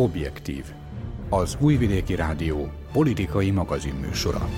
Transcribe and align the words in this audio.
Objektív. 0.00 0.64
Az 1.28 1.56
Újvidéki 1.60 2.14
Rádió 2.14 2.72
politikai 2.92 3.50
magazinműsora. 3.50 4.48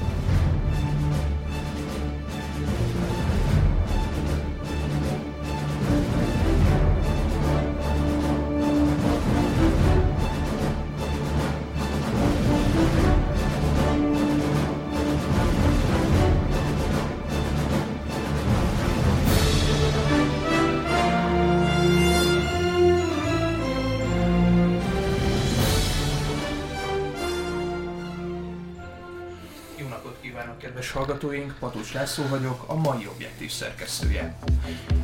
Patus 31.92 32.16
László 32.16 32.36
vagyok, 32.36 32.64
a 32.66 32.74
mai 32.74 33.08
objektív 33.12 33.50
szerkesztője. 33.50 34.34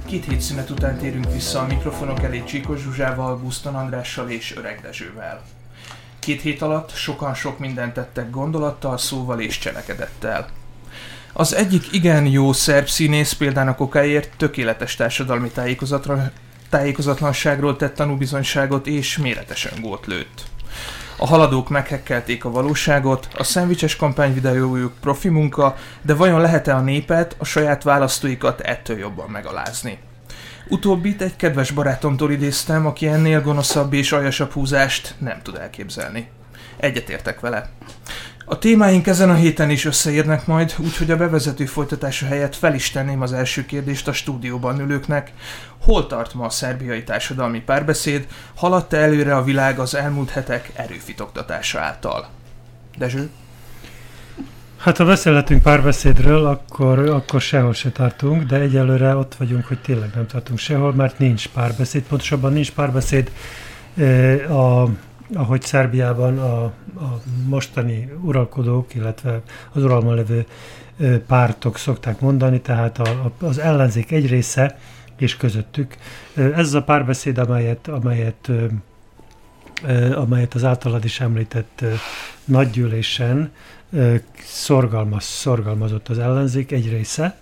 Két 0.07 0.25
hét 0.25 0.41
szünet 0.41 0.71
után 0.71 0.99
térünk 0.99 1.33
vissza 1.33 1.61
a 1.61 1.67
mikrofonok 1.67 2.23
elé 2.23 2.43
Csíkos 2.45 2.81
Zsuzsával, 2.81 3.37
Buszton 3.37 3.75
Andrással 3.75 4.31
és 4.31 4.57
Öreg 4.57 4.81
Dezsővel. 4.81 5.43
Két 6.19 6.41
hét 6.41 6.63
alatt 6.63 6.95
sokan 6.95 7.35
sok 7.35 7.59
mindent 7.59 7.95
tettek 7.95 8.31
gondolattal, 8.31 8.99
szóval 8.99 9.41
és 9.41 9.59
cselekedettel. 9.59 10.49
Az 11.33 11.55
egyik 11.55 11.93
igen 11.93 12.27
jó 12.27 12.53
szerb 12.53 12.87
színész 12.87 13.33
példának 13.33 13.81
okáért 13.81 14.37
tökéletes 14.37 14.97
társadalmi 14.97 15.51
tájékozatra, 15.51 16.33
tájékozatlanságról 16.69 17.77
tett 17.77 17.95
tanúbizonyságot 17.95 18.87
és 18.87 19.19
méretesen 19.19 19.81
gólt 19.81 20.07
lőtt. 20.07 20.45
A 21.21 21.27
haladók 21.27 21.69
meghekkelték 21.69 22.45
a 22.45 22.51
valóságot, 22.51 23.29
a 23.37 23.45
szendvicses 23.45 23.97
kampányvideójuk 23.97 24.93
profi 25.01 25.29
munka, 25.29 25.77
de 26.03 26.15
vajon 26.15 26.41
lehet-e 26.41 26.75
a 26.75 26.81
népet, 26.81 27.37
a 27.39 27.45
saját 27.45 27.83
választóikat 27.83 28.61
ettől 28.61 28.99
jobban 28.99 29.31
megalázni? 29.31 29.99
Utóbbit 30.69 31.23
egy 31.23 31.37
kedves 31.37 31.71
barátomtól 31.71 32.33
idéztem, 32.33 32.87
aki 32.87 33.07
ennél 33.07 33.41
gonoszabb 33.41 33.93
és 33.93 34.13
aljasabb 34.13 34.53
húzást 34.53 35.15
nem 35.19 35.41
tud 35.43 35.57
elképzelni. 35.57 36.29
Egyetértek 36.77 37.41
vele. 37.41 37.71
A 38.51 38.59
témáink 38.59 39.07
ezen 39.07 39.31
a 39.31 39.35
héten 39.35 39.71
is 39.71 39.85
összeérnek 39.85 40.47
majd, 40.47 40.75
úgyhogy 40.79 41.11
a 41.11 41.17
bevezető 41.17 41.67
folytatása 41.67 42.27
helyett 42.27 42.57
fel 42.57 42.75
is 42.75 42.91
tenném 42.91 43.23
az 43.23 43.33
első 43.33 43.67
kérdést 43.67 44.09
a 44.09 44.13
stúdióban 44.13 44.81
ülőknek. 44.81 45.33
Hol 45.83 46.07
tart 46.07 46.35
ma 46.35 46.45
a 46.45 46.51
szerbiai 46.51 47.05
társadalmi 47.05 47.61
párbeszéd, 47.61 48.27
haladta 48.55 48.97
előre 48.97 49.37
a 49.37 49.43
világ 49.43 49.79
az 49.79 49.95
elmúlt 49.95 50.31
hetek 50.31 50.71
erőfitoktatása 50.75 51.81
által? 51.81 52.29
Dezső? 52.99 53.31
Hát 54.77 54.97
ha 54.97 55.05
beszélhetünk 55.05 55.63
párbeszédről, 55.63 56.47
akkor, 56.47 56.99
akkor 56.99 57.41
sehol 57.41 57.73
se 57.73 57.91
tartunk, 57.91 58.43
de 58.43 58.57
egyelőre 58.57 59.17
ott 59.17 59.35
vagyunk, 59.35 59.67
hogy 59.67 59.79
tényleg 59.79 60.11
nem 60.15 60.27
tartunk 60.27 60.59
sehol, 60.59 60.95
mert 60.95 61.19
nincs 61.19 61.49
párbeszéd. 61.49 62.03
Pontosabban 62.03 62.53
nincs 62.53 62.73
párbeszéd 62.73 63.31
eh, 63.97 64.57
a, 64.57 64.89
ahogy 65.35 65.63
Szerbiában 65.63 66.39
a, 66.39 66.63
a 66.65 67.21
mostani 67.47 68.13
uralkodók, 68.23 68.95
illetve 68.95 69.41
az 69.73 69.83
uralma 69.83 70.15
levő 70.15 70.47
pártok 71.27 71.79
szokták 71.79 72.21
mondani, 72.21 72.61
tehát 72.61 72.99
a, 72.99 73.33
a, 73.41 73.45
az 73.45 73.59
ellenzék 73.59 74.11
egy 74.11 74.29
része 74.29 74.79
és 75.17 75.37
közöttük. 75.37 75.97
Ez 76.35 76.67
az 76.67 76.75
a 76.75 76.83
párbeszéd, 76.83 77.39
amelyet, 77.39 77.89
amelyet, 77.89 78.51
amelyet 80.15 80.55
az 80.55 80.65
általad 80.65 81.05
is 81.05 81.21
említett 81.21 81.85
nagygyűlésen 82.45 83.51
szorgalmaz, 84.45 85.25
szorgalmazott 85.25 86.09
az 86.09 86.19
ellenzék 86.19 86.73
egy 86.73 86.89
része, 86.89 87.41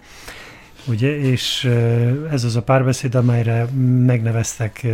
ugye, 0.89 1.19
és 1.19 1.65
ez 2.31 2.45
az 2.45 2.57
a 2.57 2.63
párbeszéd, 2.63 3.15
amelyre 3.15 3.65
megneveztek 4.05 4.87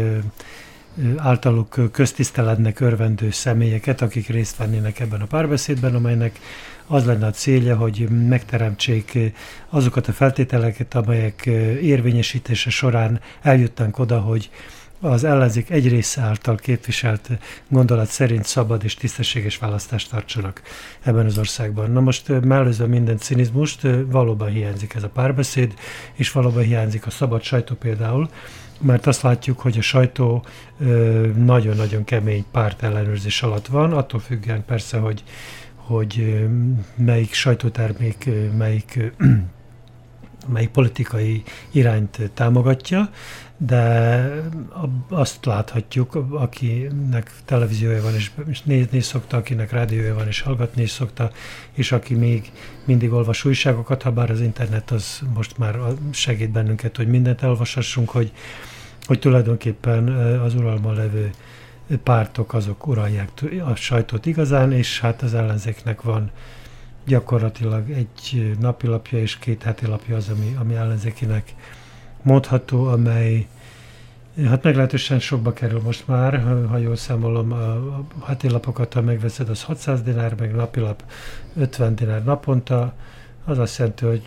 általuk 1.17 1.93
köztiszteletnek 1.93 2.81
örvendő 2.81 3.31
személyeket, 3.31 4.01
akik 4.03 4.29
részt 4.29 4.57
vennének 4.57 5.01
ebben 5.01 5.21
a 5.21 5.27
párbeszédben, 5.27 5.95
amelynek 5.95 6.39
az 6.87 7.05
lenne 7.05 7.27
a 7.27 7.31
célja, 7.31 7.77
hogy 7.77 8.09
megteremtsék 8.29 9.19
azokat 9.69 10.09
a 10.09 10.13
feltételeket, 10.13 10.95
amelyek 10.95 11.47
érvényesítése 11.83 12.71
során 12.71 13.21
eljutnánk 13.43 13.99
oda, 13.99 14.21
hogy 14.21 14.51
az 15.01 15.25
ellenzék 15.25 15.71
egy 15.71 15.89
része 15.89 16.21
által 16.21 16.57
képviselt 16.57 17.31
gondolat 17.69 18.07
szerint 18.07 18.45
szabad 18.45 18.85
és 18.85 18.95
tisztességes 18.95 19.59
választást 19.59 20.11
tartsanak 20.11 20.63
ebben 21.03 21.27
az 21.27 21.39
országban. 21.39 21.91
Na 21.91 22.01
most 22.01 22.29
mellőzve 22.45 22.87
minden 22.87 23.17
cinizmust, 23.17 23.87
valóban 24.07 24.49
hiányzik 24.49 24.95
ez 24.95 25.03
a 25.03 25.09
párbeszéd, 25.09 25.75
és 26.15 26.33
valóban 26.33 26.63
hiányzik 26.63 27.07
a 27.07 27.11
szabad 27.11 27.43
sajtó 27.43 27.75
például, 27.75 28.29
mert 28.83 29.07
azt 29.07 29.23
látjuk, 29.23 29.61
hogy 29.61 29.79
a 29.79 29.83
sajtó 29.83 30.45
nagyon-nagyon 31.37 32.05
kemény 32.05 32.45
párt 32.51 32.83
ellenőrzés 32.83 33.43
alatt 33.43 33.67
van, 33.67 33.93
attól 33.93 34.21
függően 34.21 34.65
persze, 34.65 34.99
hogy, 34.99 35.25
hogy 35.75 36.45
melyik 36.97 37.35
sajtótermék, 37.35 38.31
melyik 38.57 38.99
melyik 40.53 40.69
politikai 40.69 41.43
irányt 41.71 42.31
támogatja, 42.35 43.11
de 43.57 44.43
azt 45.09 45.45
láthatjuk, 45.45 46.15
akinek 46.31 47.33
televíziója 47.45 48.03
van, 48.03 48.15
és 48.47 48.63
nézni 48.63 49.01
szokta, 49.01 49.37
akinek 49.37 49.71
rádiója 49.71 50.15
van, 50.15 50.27
és 50.27 50.41
hallgatni 50.41 50.83
is 50.83 50.91
szokta, 50.91 51.31
és 51.73 51.93
aki 51.93 52.15
még 52.15 52.53
mindig 52.85 53.13
olvas 53.13 53.45
újságokat, 53.45 54.03
ha 54.03 54.11
bár 54.11 54.31
az 54.31 54.41
internet 54.41 54.91
az 54.91 55.23
most 55.35 55.59
már 55.59 55.79
segít 56.11 56.51
bennünket, 56.51 56.97
hogy 56.97 57.09
mindent 57.09 57.43
elolvashassunk, 57.43 58.11
hogy, 58.11 58.33
hogy 59.07 59.19
tulajdonképpen 59.19 60.09
az 60.39 60.55
uralma 60.55 60.93
levő 60.93 61.31
pártok 62.03 62.55
azok 62.55 62.87
uralják 62.87 63.31
a 63.65 63.75
sajtót 63.75 64.27
igazán, 64.27 64.73
és 64.73 65.01
hát 65.01 65.23
az 65.23 65.35
ellenzéknek 65.35 66.03
van 66.03 66.31
gyakorlatilag 67.07 67.91
egy 67.91 68.57
napilapja 68.61 69.19
és 69.19 69.39
két 69.39 69.63
heti 69.63 69.87
lapja 69.87 70.17
az, 70.17 70.29
ami, 70.29 70.57
ami 70.61 70.75
ellenzékinek 70.75 71.55
mondható, 72.23 72.87
amely 72.87 73.47
hát 74.47 74.63
meglehetősen 74.63 75.19
sokba 75.21 75.53
kerül 75.53 75.81
most 75.81 76.07
már, 76.09 76.43
ha 76.69 76.77
jól 76.77 76.97
számolom, 76.97 77.53
a 77.53 78.27
heti 78.27 78.51
lapokat, 78.51 78.93
ha 78.93 79.01
megveszed, 79.01 79.49
az 79.49 79.63
600 79.63 80.03
dinár, 80.03 80.35
meg 80.39 80.55
napilap 80.55 81.03
50 81.57 81.95
dinár 81.95 82.25
naponta, 82.25 82.95
az 83.45 83.59
azt 83.59 83.79
jelenti, 83.79 84.05
hogy 84.05 84.23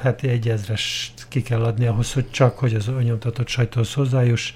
heti 0.00 0.28
egy 0.28 0.48
ezres 0.48 1.14
ki 1.28 1.42
kell 1.42 1.62
adni 1.62 1.86
ahhoz, 1.86 2.12
hogy 2.12 2.30
csak, 2.30 2.58
hogy 2.58 2.74
az 2.74 2.90
nyomtatott 3.02 3.48
sajtóhoz 3.48 3.94
hozzájuss. 3.94 4.54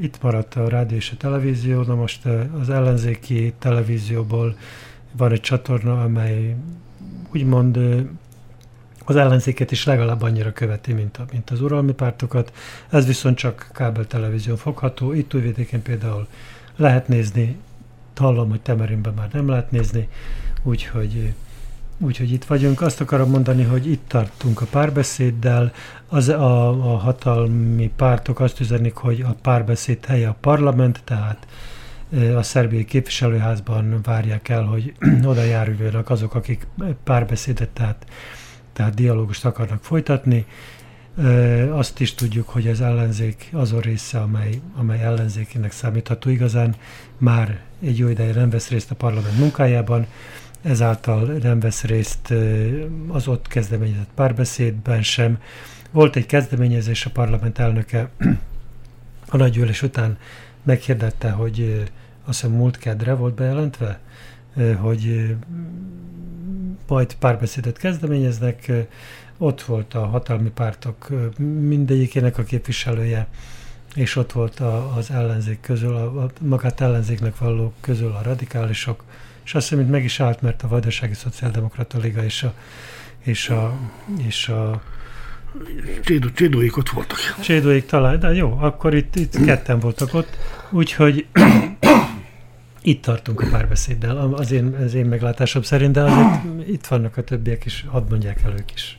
Itt 0.00 0.22
maradt 0.22 0.54
a 0.54 0.68
rádió 0.68 0.96
és 0.96 1.10
a 1.10 1.16
televízió, 1.16 1.82
na 1.82 1.94
most 1.94 2.26
az 2.60 2.70
ellenzéki 2.70 3.54
televízióból 3.58 4.56
van 5.16 5.32
egy 5.32 5.40
csatorna, 5.40 6.02
amely 6.02 6.56
úgymond 7.32 7.78
az 9.04 9.16
ellenzéket 9.16 9.70
is 9.70 9.84
legalább 9.84 10.22
annyira 10.22 10.52
követi, 10.52 10.92
mint, 10.92 11.16
a, 11.16 11.24
mint 11.32 11.50
az 11.50 11.60
uralmi 11.60 11.92
pártokat. 11.92 12.52
Ez 12.88 13.06
viszont 13.06 13.36
csak 13.36 13.70
kábel 13.72 14.06
televízión 14.06 14.56
fogható. 14.56 15.12
Itt 15.12 15.34
újvidéken 15.34 15.82
például 15.82 16.26
lehet 16.76 17.08
nézni, 17.08 17.56
hallom, 18.16 18.50
hogy 18.50 18.60
Temerinben 18.60 19.14
már 19.14 19.28
nem 19.32 19.48
lehet 19.48 19.70
nézni, 19.70 20.08
úgyhogy, 20.62 21.34
úgyhogy 21.98 22.32
itt 22.32 22.44
vagyunk. 22.44 22.80
Azt 22.80 23.00
akarom 23.00 23.30
mondani, 23.30 23.62
hogy 23.62 23.90
itt 23.90 24.08
tartunk 24.08 24.60
a 24.60 24.66
párbeszéddel. 24.70 25.72
Az, 26.08 26.28
a, 26.28 26.68
a 26.68 26.96
hatalmi 26.96 27.92
pártok 27.96 28.40
azt 28.40 28.60
üzenik, 28.60 28.94
hogy 28.94 29.20
a 29.20 29.36
párbeszéd 29.42 30.04
helye 30.04 30.28
a 30.28 30.36
parlament, 30.40 31.00
tehát 31.04 31.46
a 32.36 32.42
szerbiai 32.42 32.84
képviselőházban 32.84 34.00
várják 34.02 34.48
el, 34.48 34.62
hogy 34.62 34.94
oda 35.24 35.42
járuljanak 35.42 36.10
azok, 36.10 36.34
akik 36.34 36.66
párbeszédet, 37.04 37.68
tehát, 37.68 38.06
tehát 38.72 38.94
dialógust 38.94 39.44
akarnak 39.44 39.84
folytatni. 39.84 40.46
Azt 41.70 42.00
is 42.00 42.14
tudjuk, 42.14 42.48
hogy 42.48 42.68
az 42.68 42.80
ellenzék 42.80 43.48
azon 43.52 43.80
része, 43.80 44.20
amely, 44.20 44.60
amely 44.76 45.02
ellenzékének 45.02 45.72
számítható 45.72 46.30
igazán, 46.30 46.74
már 47.18 47.60
egy 47.82 47.98
jó 47.98 48.08
ideje 48.08 48.34
nem 48.34 48.50
vesz 48.50 48.68
részt 48.68 48.90
a 48.90 48.94
parlament 48.94 49.38
munkájában, 49.38 50.06
ezáltal 50.64 51.20
nem 51.20 51.60
vesz 51.60 51.82
részt 51.82 52.34
az 53.08 53.28
ott 53.28 53.48
kezdeményezett 53.48 54.10
párbeszédben 54.14 55.02
sem. 55.02 55.38
Volt 55.90 56.16
egy 56.16 56.26
kezdeményezés, 56.26 57.06
a 57.06 57.10
parlament 57.10 57.58
elnöke 57.58 58.08
a 59.28 59.36
nagygyűlés 59.36 59.82
után 59.82 60.18
meghirdette, 60.62 61.30
hogy 61.30 61.84
azt 62.24 62.40
hiszem 62.40 62.56
múlt 62.56 62.78
kedre 62.78 63.14
volt 63.14 63.34
bejelentve, 63.34 63.98
hogy 64.80 65.34
majd 66.88 67.14
párbeszédet 67.14 67.78
kezdeményeznek. 67.78 68.72
Ott 69.38 69.62
volt 69.62 69.94
a 69.94 70.06
hatalmi 70.06 70.50
pártok 70.50 71.08
mindegyikének 71.60 72.38
a 72.38 72.42
képviselője, 72.42 73.26
és 73.94 74.16
ott 74.16 74.32
volt 74.32 74.60
a, 74.60 74.96
az 74.96 75.10
ellenzék 75.10 75.60
közül, 75.60 75.94
a, 75.94 76.22
a 76.22 76.30
magát 76.40 76.80
ellenzéknek 76.80 77.38
való 77.38 77.72
közül 77.80 78.10
a 78.10 78.22
radikálisok, 78.22 79.04
és 79.44 79.54
azt 79.54 79.68
hogy 79.68 79.86
meg 79.86 80.04
is 80.04 80.20
állt, 80.20 80.42
mert 80.42 80.62
a 80.62 80.68
Vajdasági 80.68 81.14
Szociáldemokrata 81.14 81.98
Liga 81.98 82.24
és 82.24 82.42
a, 82.42 82.54
és 83.22 83.48
a, 83.48 83.78
és 84.26 84.48
a 84.48 84.82
Csédó, 86.04 86.28
csédóik 86.30 86.76
ott 86.76 86.88
voltak. 86.88 87.18
Csédóik 87.40 87.86
talán, 87.86 88.20
de 88.20 88.32
jó, 88.32 88.58
akkor 88.60 88.94
itt, 88.94 89.16
itt 89.16 89.44
ketten 89.44 89.78
voltak 89.78 90.14
ott, 90.14 90.36
úgyhogy 90.70 91.26
itt 92.82 93.02
tartunk 93.02 93.40
a 93.40 93.46
párbeszéddel, 93.50 94.16
az 94.16 94.52
én, 94.52 94.76
az 94.84 94.94
én 94.94 95.04
meglátásom 95.04 95.62
szerint, 95.62 95.92
de 95.92 96.02
azért 96.02 96.68
itt 96.68 96.86
vannak 96.86 97.16
a 97.16 97.22
többiek 97.22 97.64
is, 97.64 97.84
hadd 97.88 98.10
mondják 98.10 98.42
el 98.44 98.52
ők 98.58 98.72
is. 98.74 98.98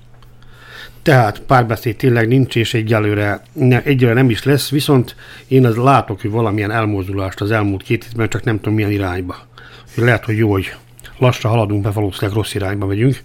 Tehát 1.01 1.39
párbeszéd 1.39 1.95
tényleg 1.95 2.27
nincs, 2.27 2.55
és 2.55 2.73
egyelőre, 2.73 3.41
ne, 3.53 3.83
egyelőre 3.83 4.21
nem 4.21 4.29
is 4.29 4.43
lesz, 4.43 4.69
viszont 4.69 5.15
én 5.47 5.65
az 5.65 5.75
látok, 5.75 6.21
hogy 6.21 6.31
valamilyen 6.31 6.71
elmozdulást 6.71 7.41
az 7.41 7.51
elmúlt 7.51 7.83
két 7.83 8.05
évben, 8.05 8.29
csak 8.29 8.43
nem 8.43 8.55
tudom 8.55 8.73
milyen 8.73 8.91
irányba. 8.91 9.47
Lehet, 9.95 10.25
hogy 10.25 10.37
jó, 10.37 10.51
hogy 10.51 10.75
lassan 11.17 11.51
haladunk, 11.51 11.83
be 11.83 11.89
valószínűleg 11.89 12.35
rossz 12.35 12.53
irányba 12.53 12.85
megyünk, 12.85 13.21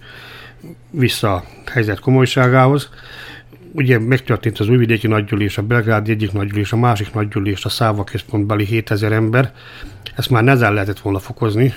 vissza 0.89 1.33
a 1.33 1.43
helyzet 1.71 1.99
komolyságához. 1.99 2.89
Ugye 3.73 3.99
megtörtént 3.99 4.59
az 4.59 4.69
újvidéki 4.69 5.07
nagygyűlés, 5.07 5.57
a 5.57 5.61
belgrádi 5.61 6.11
egyik 6.11 6.31
nagygyűlés, 6.31 6.71
a 6.71 6.77
másik 6.77 7.13
nagygyűlés, 7.13 7.65
a 7.65 7.69
Száva 7.69 8.03
központbeli 8.03 8.65
7000 8.65 9.11
ember. 9.11 9.53
Ezt 10.15 10.29
már 10.29 10.43
nezen 10.43 10.73
lehetett 10.73 10.99
volna 10.99 11.19
fokozni, 11.19 11.73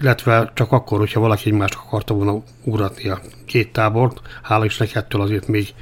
illetve 0.00 0.50
csak 0.54 0.72
akkor, 0.72 0.98
hogyha 0.98 1.20
valaki 1.20 1.50
egymást 1.50 1.74
akarta 1.74 2.14
volna 2.14 2.42
ugratni 2.64 3.08
a 3.08 3.20
két 3.46 3.72
tábort. 3.72 4.20
Hála 4.42 4.64
is 4.64 4.80
ettől 4.80 5.20
azért 5.20 5.48
még 5.48 5.74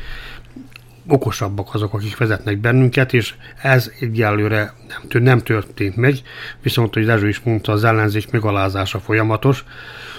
okosabbak 1.07 1.75
azok, 1.75 1.95
akik 1.95 2.17
vezetnek 2.17 2.59
bennünket, 2.59 3.13
és 3.13 3.35
ez 3.63 3.91
egyelőre 4.01 4.73
nem, 5.09 5.23
nem 5.23 5.39
történt 5.39 5.97
meg, 5.97 6.15
viszont, 6.63 6.95
hogy 6.95 7.05
Dezső 7.05 7.29
is 7.29 7.41
mondta, 7.41 7.73
az 7.73 7.85
ellenzék 7.85 8.31
megalázása 8.31 9.01
folyamatos, 9.01 9.65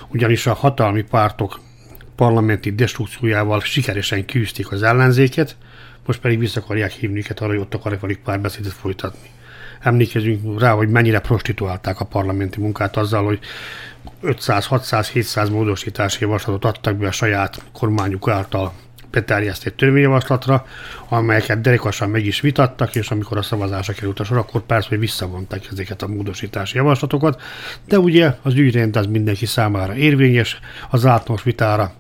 ugyanis 0.07 0.47
a 0.47 0.53
hatalmi 0.53 1.01
pártok 1.01 1.59
parlamenti 2.15 2.75
destrukciójával 2.75 3.61
sikeresen 3.61 4.25
küzdték 4.25 4.71
az 4.71 4.83
ellenzéket, 4.83 5.55
most 6.05 6.19
pedig 6.19 6.39
vissza 6.39 6.59
akarják 6.59 6.91
hívni 6.91 7.17
őket 7.17 7.39
arra, 7.39 7.51
hogy 7.51 7.59
ott 7.59 7.73
akarják 7.73 8.01
velük 8.01 8.19
párbeszédet 8.19 8.71
folytatni. 8.71 9.29
Emlékezünk 9.79 10.59
rá, 10.59 10.71
hogy 10.71 10.89
mennyire 10.89 11.19
prostituálták 11.19 11.99
a 11.99 12.05
parlamenti 12.05 12.59
munkát 12.59 12.97
azzal, 12.97 13.25
hogy 13.25 13.39
500, 14.21 14.65
600, 14.65 15.09
700 15.09 15.49
módosítási 15.49 16.17
javaslatot 16.21 16.65
adtak 16.65 16.95
be 16.95 17.07
a 17.07 17.11
saját 17.11 17.61
kormányuk 17.73 18.29
által 18.29 18.73
beterjesztett 19.15 19.77
törvényjavaslatra, 19.77 20.65
amelyeket 21.09 21.61
derekasan 21.61 22.09
meg 22.09 22.25
is 22.25 22.41
vitattak, 22.41 22.95
és 22.95 23.09
amikor 23.11 23.37
a 23.37 23.41
szavazásra 23.41 23.93
került 23.93 24.19
a 24.19 24.23
sor, 24.23 24.37
akkor 24.37 24.61
persze, 24.61 24.89
hogy 24.89 24.99
visszavonták 24.99 25.67
ezeket 25.71 26.01
a 26.01 26.07
módosítási 26.07 26.77
javaslatokat, 26.77 27.41
de 27.87 27.99
ugye 27.99 28.33
az 28.41 28.53
ügyrend 28.53 28.95
az 28.95 29.05
mindenki 29.05 29.45
számára 29.45 29.95
érvényes, 29.95 30.59
az 30.89 31.05
általános 31.05 31.43
vitára 31.43 31.93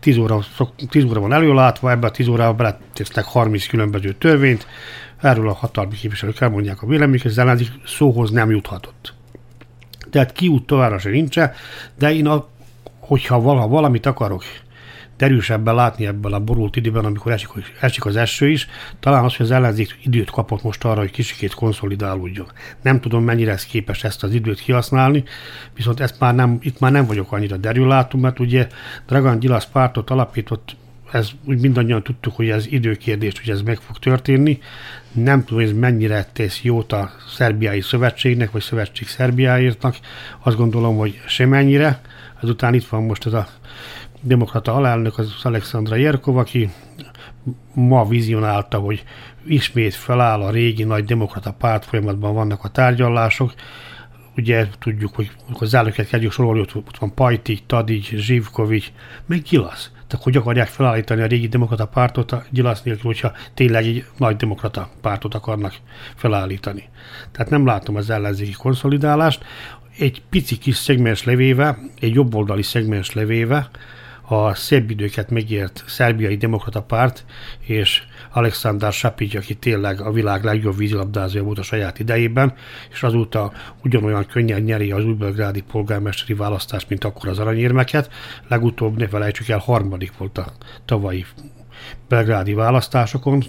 10 0.00 0.16
óra, 0.16 0.44
10 0.90 1.04
óra 1.04 1.20
van 1.20 1.32
előlátva, 1.32 1.90
ebbe 1.90 2.06
a 2.06 2.10
10 2.10 2.28
órába 2.28 2.54
beletesznek 2.54 3.24
30 3.24 3.66
különböző 3.66 4.12
törvényt, 4.12 4.66
erről 5.20 5.48
a 5.48 5.52
hatalmi 5.52 5.94
képviselők 5.94 6.40
elmondják 6.40 6.82
a 6.82 6.86
véleményüket, 6.86 7.30
az 7.30 7.38
ellenzék 7.38 7.68
szóhoz 7.86 8.30
nem 8.30 8.50
juthatott. 8.50 9.14
Tehát 10.10 10.32
kiút 10.32 10.66
továbbra 10.66 10.98
se 10.98 11.10
nincsen, 11.10 11.52
de 11.98 12.14
én 12.14 12.26
a, 12.26 12.48
hogyha 12.98 13.40
vala, 13.40 13.68
valamit 13.68 14.06
akarok 14.06 14.42
derűsebben 15.22 15.74
látni 15.74 16.06
ebből 16.06 16.34
a 16.34 16.38
borult 16.38 16.76
időben, 16.76 17.04
amikor 17.04 17.32
esik, 17.32 17.48
esik 17.80 18.04
az 18.04 18.16
eső 18.16 18.48
is, 18.48 18.68
talán 19.00 19.24
az, 19.24 19.36
hogy 19.36 19.46
az 19.46 19.52
ellenzék 19.52 19.98
időt 20.02 20.30
kapott 20.30 20.62
most 20.62 20.84
arra, 20.84 21.00
hogy 21.00 21.10
kicsikét 21.10 21.54
konszolidálódjon. 21.54 22.46
Nem 22.82 23.00
tudom, 23.00 23.24
mennyire 23.24 23.52
ez 23.52 23.64
képes 23.64 24.04
ezt 24.04 24.22
az 24.22 24.34
időt 24.34 24.60
kihasználni, 24.60 25.24
viszont 25.74 26.00
ezt 26.00 26.20
már 26.20 26.34
nem, 26.34 26.58
itt 26.60 26.78
már 26.78 26.92
nem 26.92 27.06
vagyok 27.06 27.32
annyira 27.32 27.56
derülátó, 27.56 28.18
mert 28.18 28.38
ugye 28.38 28.66
Dragan 29.06 29.38
Gyilasz 29.38 29.66
pártot 29.66 30.10
alapított 30.10 30.76
ez 31.12 31.30
úgy 31.44 31.60
mindannyian 31.60 32.02
tudtuk, 32.02 32.36
hogy 32.36 32.48
ez 32.48 32.66
időkérdés, 32.66 33.32
hogy 33.40 33.50
ez 33.50 33.62
meg 33.62 33.78
fog 33.78 33.98
történni. 33.98 34.58
Nem 35.12 35.44
tudom, 35.44 35.62
hogy 35.62 35.72
ez 35.72 35.78
mennyire 35.78 36.26
tesz 36.32 36.62
jót 36.62 36.92
a 36.92 37.10
szerbiai 37.28 37.80
szövetségnek, 37.80 38.50
vagy 38.50 38.62
szövetség 38.62 39.08
Szerbiáértnak. 39.08 39.96
Azt 40.42 40.56
gondolom, 40.56 40.96
hogy 40.96 41.20
semennyire. 41.26 42.00
Ezután 42.42 42.74
itt 42.74 42.86
van 42.86 43.02
most 43.02 43.26
ez 43.26 43.32
a 43.32 43.48
demokrata 44.22 44.74
alelnök, 44.74 45.18
az 45.18 45.34
Alexandra 45.42 45.96
Jerkov, 45.96 46.36
aki 46.36 46.70
ma 47.74 48.08
vizionálta, 48.08 48.78
hogy 48.78 49.04
ismét 49.46 49.94
feláll 49.94 50.40
a 50.40 50.50
régi 50.50 50.84
nagy 50.84 51.04
demokrata 51.04 51.52
párt 51.52 51.84
folyamatban 51.84 52.34
vannak 52.34 52.64
a 52.64 52.68
tárgyalások. 52.68 53.54
Ugye 54.36 54.66
tudjuk, 54.78 55.14
hogy 55.14 55.30
az 55.52 55.74
elnöket 55.74 56.08
kezdjük 56.08 56.32
sorolni, 56.32 56.60
ott 56.60 56.98
van 56.98 57.14
Pajtik, 57.14 57.66
Tadic, 57.66 58.08
Zsivkovics, 58.14 58.92
meg 59.26 59.42
Gilasz. 59.42 59.90
Tehát 60.06 60.24
hogy 60.24 60.36
akarják 60.36 60.68
felállítani 60.68 61.22
a 61.22 61.26
régi 61.26 61.48
demokrata 61.48 61.86
pártot 61.86 62.32
a 62.32 62.42
Gilasz 62.50 62.82
nélkül, 62.82 63.04
hogyha 63.04 63.32
tényleg 63.54 63.84
egy 63.84 64.04
nagy 64.16 64.36
demokrata 64.36 64.90
pártot 65.00 65.34
akarnak 65.34 65.74
felállítani. 66.14 66.88
Tehát 67.32 67.50
nem 67.50 67.66
látom 67.66 67.96
az 67.96 68.10
ellenzéki 68.10 68.52
konszolidálást. 68.52 69.44
Egy 69.98 70.22
pici 70.30 70.58
kis 70.58 70.76
szegmens 70.76 71.24
levéve, 71.24 71.78
egy 72.00 72.14
jobboldali 72.14 72.62
szegmens 72.62 73.12
levéve, 73.12 73.70
a 74.24 74.54
szebb 74.54 74.90
időket 74.90 75.30
megért 75.30 75.84
szerbiai 75.86 76.36
demokrata 76.36 76.82
párt, 76.82 77.24
és 77.60 78.02
Alexander 78.32 78.92
Sapic, 78.92 79.34
aki 79.34 79.54
tényleg 79.54 80.00
a 80.00 80.12
világ 80.12 80.44
legjobb 80.44 80.76
vízilabdázója 80.76 81.44
volt 81.44 81.58
a 81.58 81.62
saját 81.62 81.98
idejében, 81.98 82.54
és 82.90 83.02
azóta 83.02 83.52
ugyanolyan 83.82 84.26
könnyen 84.26 84.60
nyeri 84.60 84.90
az 84.90 85.04
újbelgrádi 85.04 85.60
polgármesteri 85.60 86.34
választást, 86.34 86.88
mint 86.88 87.04
akkor 87.04 87.28
az 87.28 87.38
aranyérmeket. 87.38 88.10
Legutóbb, 88.48 88.98
ne 88.98 89.08
felejtsük 89.08 89.48
el, 89.48 89.58
harmadik 89.58 90.16
volt 90.16 90.38
a 90.38 90.52
tavalyi 90.84 91.24
belgrádi 92.08 92.54
választásokon, 92.54 93.42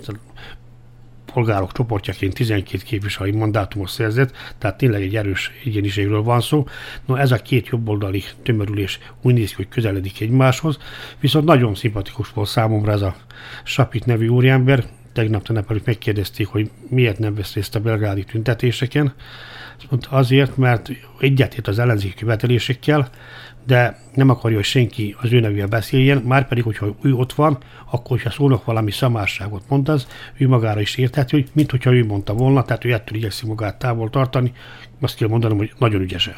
polgárok 1.34 1.72
csoportjaként 1.72 2.34
12 2.34 2.84
képviselői 2.84 3.32
mandátumot 3.32 3.90
szerzett, 3.90 4.32
tehát 4.58 4.78
tényleg 4.78 5.02
egy 5.02 5.16
erős 5.16 5.52
egyéniségről 5.66 6.22
van 6.22 6.42
szó. 6.42 6.68
No, 7.06 7.16
ez 7.16 7.32
a 7.32 7.38
két 7.38 7.68
jobboldali 7.68 8.24
tömörülés 8.44 9.00
úgy 9.22 9.34
néz 9.34 9.50
ki, 9.50 9.56
hogy 9.56 9.68
közeledik 9.68 10.22
egymáshoz, 10.22 10.78
viszont 11.20 11.46
nagyon 11.46 11.76
szimpatikus 11.76 12.30
volt 12.30 12.50
számomra 12.50 12.92
ez 12.92 13.02
a 13.02 13.16
Sapit 13.64 14.06
nevű 14.06 14.28
úriember, 14.28 14.86
tegnap 15.14 15.44
tegnap 15.44 15.86
megkérdezték, 15.86 16.48
hogy 16.48 16.70
miért 16.90 17.20
nem 17.20 17.36
vesz 17.36 17.54
részt 17.54 17.76
a 17.76 17.80
belgrádi 17.80 18.24
tüntetéseken. 18.24 19.14
Mondta 19.90 20.10
azért, 20.10 20.58
mert 20.58 20.90
egyetért 21.20 21.68
az 21.68 21.80
ellenzéki 21.80 22.14
követelésekkel, 22.14 23.10
de 23.66 24.00
nem 24.14 24.30
akarja, 24.30 24.58
hogy 24.58 24.66
senki 24.66 25.16
az 25.22 25.32
ő 25.32 25.40
nevével 25.40 25.68
beszéljen, 25.68 26.18
már 26.18 26.48
pedig, 26.48 26.64
hogyha 26.64 26.96
ő 27.02 27.14
ott 27.14 27.34
van, 27.34 27.58
akkor, 27.92 28.08
hogyha 28.08 28.30
szólnak 28.30 28.66
valami 28.66 28.92
szamárságot 28.92 29.64
mond 29.68 29.90
az, 29.90 30.08
ő 30.38 30.48
magára 30.48 30.80
is 30.80 30.96
érthető, 30.96 31.38
hogy 31.38 31.50
mint 31.54 31.72
hogyha 31.72 31.92
ő 31.94 32.06
mondta 32.06 32.34
volna, 32.34 32.64
tehát 32.64 32.86
ő 32.86 32.94
ettől 32.94 33.18
igyekszik 33.18 33.48
magát 33.48 33.80
távol 33.80 34.10
tartani, 34.10 34.54
azt 35.02 35.16
kell 35.16 35.28
mondanom, 35.28 35.58
hogy 35.58 35.74
nagyon 35.78 36.02
ügyesen. 36.02 36.36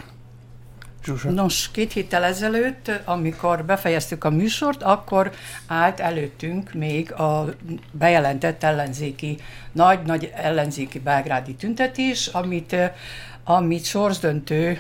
Zsuzsa. 1.06 1.30
Nos, 1.30 1.72
két 1.72 1.94
héttel 1.94 2.24
ezelőtt, 2.24 2.92
amikor 3.04 3.64
befejeztük 3.66 4.24
a 4.24 4.30
műsort, 4.30 4.84
akkor 4.84 5.32
állt 5.68 6.00
előttünk 6.00 6.74
még 6.74 7.14
a 7.14 7.46
bejelentett 7.92 8.64
ellenzéki, 8.64 9.38
nagy-nagy 9.72 10.32
ellenzéki 10.36 11.00
belgrádi 11.00 11.54
tüntetés, 11.54 12.28
amit 12.28 12.76
amit 13.48 13.86
sorsdöntő 13.86 14.80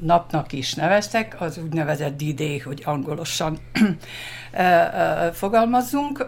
napnak 0.00 0.52
is 0.52 0.74
neveztek, 0.74 1.40
az 1.40 1.58
úgynevezett 1.58 2.16
D-Day, 2.22 2.58
hogy 2.58 2.82
angolosan 2.84 3.58
fogalmazzunk. 5.32 6.26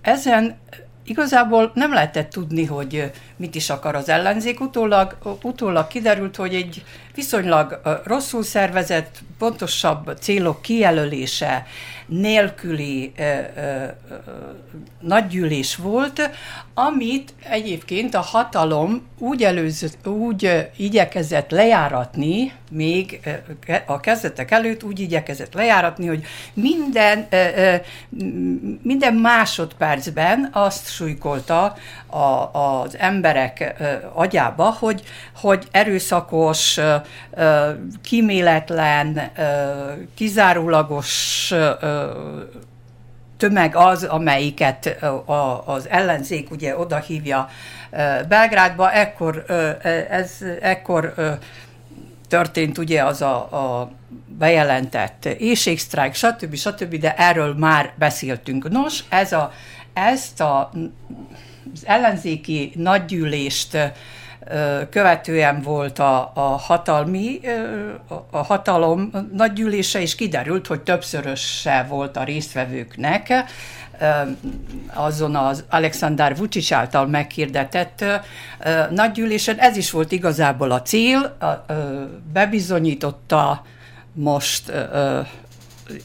Ezen 0.00 0.56
igazából 1.04 1.70
nem 1.74 1.92
lehetett 1.92 2.30
tudni, 2.30 2.64
hogy 2.64 3.10
mit 3.36 3.54
is 3.54 3.70
akar 3.70 3.94
az 3.94 4.08
ellenzék. 4.08 4.60
Utólag, 4.60 5.16
utólag 5.42 5.86
kiderült, 5.86 6.36
hogy 6.36 6.54
egy 6.54 6.84
viszonylag 7.14 7.80
rosszul 8.04 8.42
szervezett, 8.42 9.18
pontosabb 9.38 10.16
célok 10.20 10.62
kijelölése 10.62 11.66
nélküli 12.06 13.12
ö, 13.16 13.22
ö, 13.56 13.84
nagygyűlés 15.00 15.76
volt, 15.76 16.30
amit 16.74 17.34
egyébként 17.48 18.14
a 18.14 18.20
hatalom 18.20 19.06
úgy, 19.18 19.42
előző, 19.42 19.88
úgy 20.04 20.68
igyekezett 20.76 21.50
lejáratni, 21.50 22.52
még 22.70 23.20
a 23.86 24.00
kezdetek 24.00 24.50
előtt 24.50 24.82
úgy 24.82 25.00
igyekezett 25.00 25.54
lejáratni, 25.54 26.06
hogy 26.06 26.24
minden, 26.52 27.28
minden 28.82 29.14
másodpercben 29.14 30.48
azt 30.52 30.90
súlykolta 30.90 31.76
a, 32.06 32.50
az 32.52 32.98
emberek 33.34 33.82
agyába, 34.12 34.76
hogy, 34.78 35.02
hogy 35.36 35.68
erőszakos, 35.70 36.80
kíméletlen, 38.02 39.30
kizárólagos 40.14 41.52
tömeg 43.36 43.76
az, 43.76 44.04
amelyiket 44.04 45.04
az 45.64 45.88
ellenzék 45.88 46.50
ugye 46.50 46.78
odahívja 46.78 47.48
Belgrádba, 48.28 48.92
ekkor, 48.92 49.44
ez, 50.10 50.38
ekkor 50.60 51.14
történt 52.28 52.78
ugye 52.78 53.04
az 53.04 53.22
a, 53.22 53.34
a 53.34 53.90
bejelentett 54.38 55.24
éjségsztrájk, 55.24 56.14
stb. 56.14 56.54
stb., 56.54 56.94
de 56.94 57.14
erről 57.16 57.54
már 57.54 57.92
beszéltünk. 57.98 58.70
Nos, 58.70 59.04
ez 59.08 59.32
a, 59.32 59.52
ezt 59.92 60.40
a, 60.40 60.70
az 61.74 61.82
ellenzéki 61.86 62.72
nagygyűlést 62.74 63.78
követően 64.90 65.60
volt 65.60 65.98
a, 65.98 66.30
a 66.34 66.40
hatalmi, 66.40 67.40
a 68.30 68.42
hatalom 68.42 69.10
nagygyűlése, 69.32 70.00
és 70.00 70.14
kiderült, 70.14 70.66
hogy 70.66 70.80
többszöröse 70.80 71.86
volt 71.88 72.16
a 72.16 72.24
résztvevőknek 72.24 73.44
azon 74.94 75.36
az 75.36 75.64
Alexander 75.70 76.36
Vucic 76.36 76.72
által 76.72 77.06
meghirdetett 77.06 78.04
nagygyűlésen. 78.90 79.58
Ez 79.58 79.76
is 79.76 79.90
volt 79.90 80.12
igazából 80.12 80.70
a 80.70 80.82
cél, 80.82 81.36
bebizonyította 82.32 83.62
most 84.12 84.72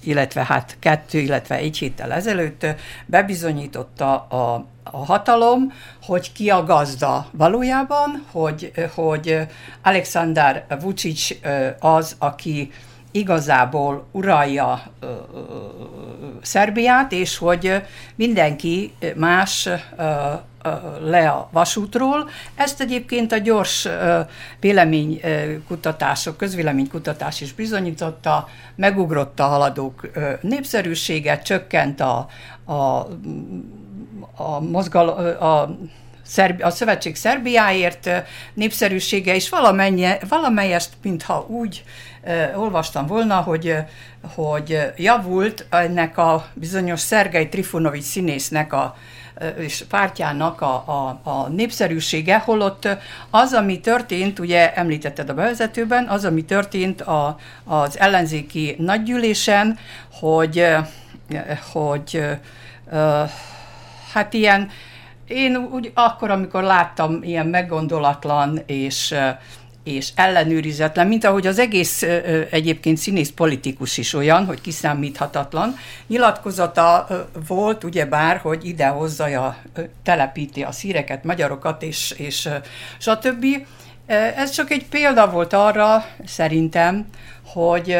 illetve 0.04 0.46
hát 0.46 0.76
kettő, 0.80 1.20
illetve 1.20 1.56
egy 1.56 1.78
héttel 1.78 2.12
ezelőtt 2.12 2.66
bebizonyította 3.06 4.16
a, 4.16 4.66
a 4.92 5.06
hatalom, 5.06 5.74
hogy 6.04 6.32
ki 6.32 6.50
a 6.50 6.64
gazda 6.64 7.28
valójában, 7.32 8.26
hogy, 8.32 8.72
hogy 8.96 9.40
Alexander 9.84 10.66
Vucic 10.82 11.30
az, 11.80 12.16
aki 12.20 12.72
igazából 13.12 14.08
uralja 14.12 14.82
ö, 15.00 15.06
ö, 15.06 15.40
Szerbiát, 16.42 17.12
és 17.12 17.38
hogy 17.38 17.82
mindenki 18.16 18.94
más 19.16 19.70
le 21.04 21.30
a 21.30 21.50
vasútról. 21.52 22.30
Ezt 22.56 22.82
egyébként 22.82 23.32
a 23.32 23.38
gyors 23.38 23.88
véleménykutatások, 24.60 26.38
közvéleménykutatás 26.38 27.42
is 27.42 27.54
bizonyította, 27.54 28.48
megugrott 28.76 29.40
a 29.40 29.44
haladók 29.44 30.10
népszerűsége, 30.42 31.40
csökkent 31.40 32.00
a, 32.00 32.28
a, 32.66 33.08
a 34.36 34.60
mozgal, 34.60 35.10
a 35.28 35.78
Szerbi, 36.30 36.62
a 36.62 36.70
Szövetség 36.70 37.16
Szerbiáért 37.16 38.10
népszerűsége, 38.54 39.36
és 39.36 39.50
valamelyest, 40.30 40.90
mintha 41.02 41.46
úgy 41.48 41.84
olvastam 42.56 43.06
volna, 43.06 43.36
hogy, 43.36 43.76
hogy 44.36 44.80
javult 44.96 45.66
ennek 45.70 46.18
a 46.18 46.46
bizonyos 46.54 47.00
Szergei 47.00 47.50
Trifunovics 47.50 48.04
színésznek 48.04 48.74
a, 48.74 48.96
és 49.58 49.84
pártjának 49.90 50.62
a, 50.62 50.74
a, 50.74 51.20
a 51.24 51.48
népszerűsége, 51.48 52.40
holott 52.40 52.88
az, 53.30 53.54
ami 53.54 53.80
történt, 53.80 54.40
ugye 54.40 54.74
említetted 54.74 55.30
a 55.30 55.34
bevezetőben, 55.34 56.08
az, 56.08 56.26
ami 56.26 56.46
történt 56.46 57.02
a, 57.02 57.38
az 57.64 58.00
ellenzéki 58.00 58.76
nagygyűlésen, 58.78 59.78
hogy, 60.20 60.68
hogy 61.72 62.22
hát 64.12 64.34
ilyen, 64.34 64.70
én 65.28 65.56
úgy 65.56 65.92
akkor, 65.94 66.32
amikor 66.32 66.64
láttam 66.64 67.20
ilyen 67.24 67.48
meggondolatlan 67.48 68.62
és 68.66 69.16
és 69.84 70.10
ellenőrizetlen, 70.16 71.08
mint 71.08 71.24
ahogy 71.24 71.48
az 71.48 71.60
egész 71.60 72.02
egyébként 72.52 72.98
színész 72.98 73.32
politikus 73.32 73.98
is 73.98 74.14
olyan, 74.14 74.46
hogy 74.46 74.62
kiszámíthatatlan. 74.62 75.76
Nyilatkozata 76.08 77.08
volt, 77.48 77.84
ugyebár, 77.84 78.38
hogy 78.38 78.66
ide 78.66 78.88
hozza, 78.88 79.56
telepíti 80.04 80.62
a 80.64 80.72
szíreket, 80.72 81.24
magyarokat, 81.24 81.84
és, 81.84 82.14
és 82.18 82.50
stb. 82.98 83.46
Ez 84.36 84.50
csak 84.50 84.72
egy 84.72 84.86
példa 84.86 85.30
volt 85.30 85.54
arra, 85.54 86.06
szerintem, 86.26 87.06
hogy 87.46 87.98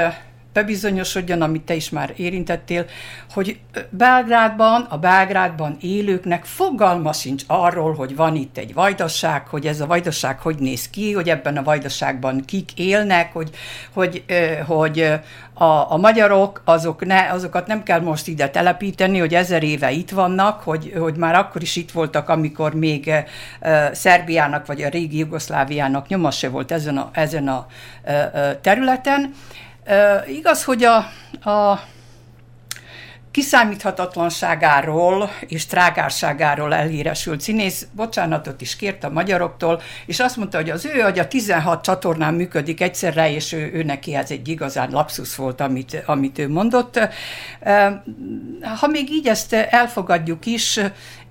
bebizonyosodjon, 0.54 1.42
amit 1.42 1.62
te 1.62 1.74
is 1.74 1.90
már 1.90 2.14
érintettél, 2.16 2.86
hogy 3.34 3.60
Belgrádban, 3.90 4.82
a 4.82 4.98
Belgrádban 4.98 5.78
élőknek 5.82 6.46
fogalma 6.46 7.14
sincs 7.14 7.44
arról, 7.48 7.94
hogy 7.94 8.16
van 8.16 8.36
itt 8.36 8.58
egy 8.58 8.74
vajdaság, 8.74 9.48
hogy 9.48 9.66
ez 9.66 9.82
a 9.82 9.86
vajdaság 9.86 10.40
hogy 10.40 10.56
néz 10.60 10.90
ki, 10.90 11.14
hogy 11.14 11.30
ebben 11.30 11.58
a 11.58 11.64
vajdaságban 11.64 12.46
kik 12.46 12.72
élnek, 12.76 13.34
hogy, 13.34 13.50
hogy, 13.94 14.24
hogy 14.66 15.20
a, 15.54 15.92
a 15.92 15.98
magyarok, 15.98 16.62
azok 16.66 17.06
ne, 17.06 17.32
azokat 17.32 17.68
nem 17.68 17.84
kell 17.84 18.00
most 18.00 18.28
ide 18.28 18.50
telepíteni, 18.50 19.20
hogy 19.20 19.36
ezer 19.36 19.64
éve 19.64 19.92
itt 19.92 20.10
vannak, 20.10 20.62
hogy, 20.62 20.94
hogy 20.98 21.16
már 21.16 21.36
akkor 21.36 21.62
is 21.62 21.76
itt 21.76 21.92
voltak, 21.92 22.30
amikor 22.30 22.74
még 22.74 23.12
Szerbiának 23.92 24.66
vagy 24.66 24.82
a 24.82 24.90
régi 24.90 25.18
Jugoszláviának 25.18 26.08
nyoma 26.08 26.32
se 26.32 26.50
volt 26.50 26.72
ezen 26.72 26.98
a, 26.98 27.10
ezen 27.14 27.48
a 27.48 27.68
igaz, 30.28 30.64
hogy 30.64 30.84
a, 30.84 30.98
a 31.50 31.84
kiszámíthatatlanságáról 33.32 35.30
és 35.40 35.66
trágárságáról 35.66 36.74
elhíresült 36.74 37.42
színész 37.42 37.88
bocsánatot 37.92 38.62
is 38.62 38.76
kért 38.76 39.04
a 39.04 39.10
magyaroktól, 39.10 39.82
és 40.06 40.20
azt 40.20 40.38
mondta, 40.38 40.58
hogy 40.58 40.70
az 40.70 40.86
ő 40.86 41.02
agya 41.02 41.28
16 41.28 41.84
csatornán 41.84 42.34
működik 42.34 42.82
egyszerre, 42.82 43.32
és 43.32 43.54
ő, 43.54 43.72
ő 43.74 43.84
neki 43.84 44.16
ez 44.16 44.32
egy 44.32 44.48
igazán 44.48 44.92
lapsus 44.92 45.36
volt, 45.36 45.62
amit, 45.62 46.04
amit 46.06 46.40
ő 46.40 46.50
mondott. 46.50 47.00
Ha 48.80 48.88
még 48.88 49.10
így 49.12 49.28
ezt 49.28 49.54
elfogadjuk 49.54 50.46
is, 50.46 50.80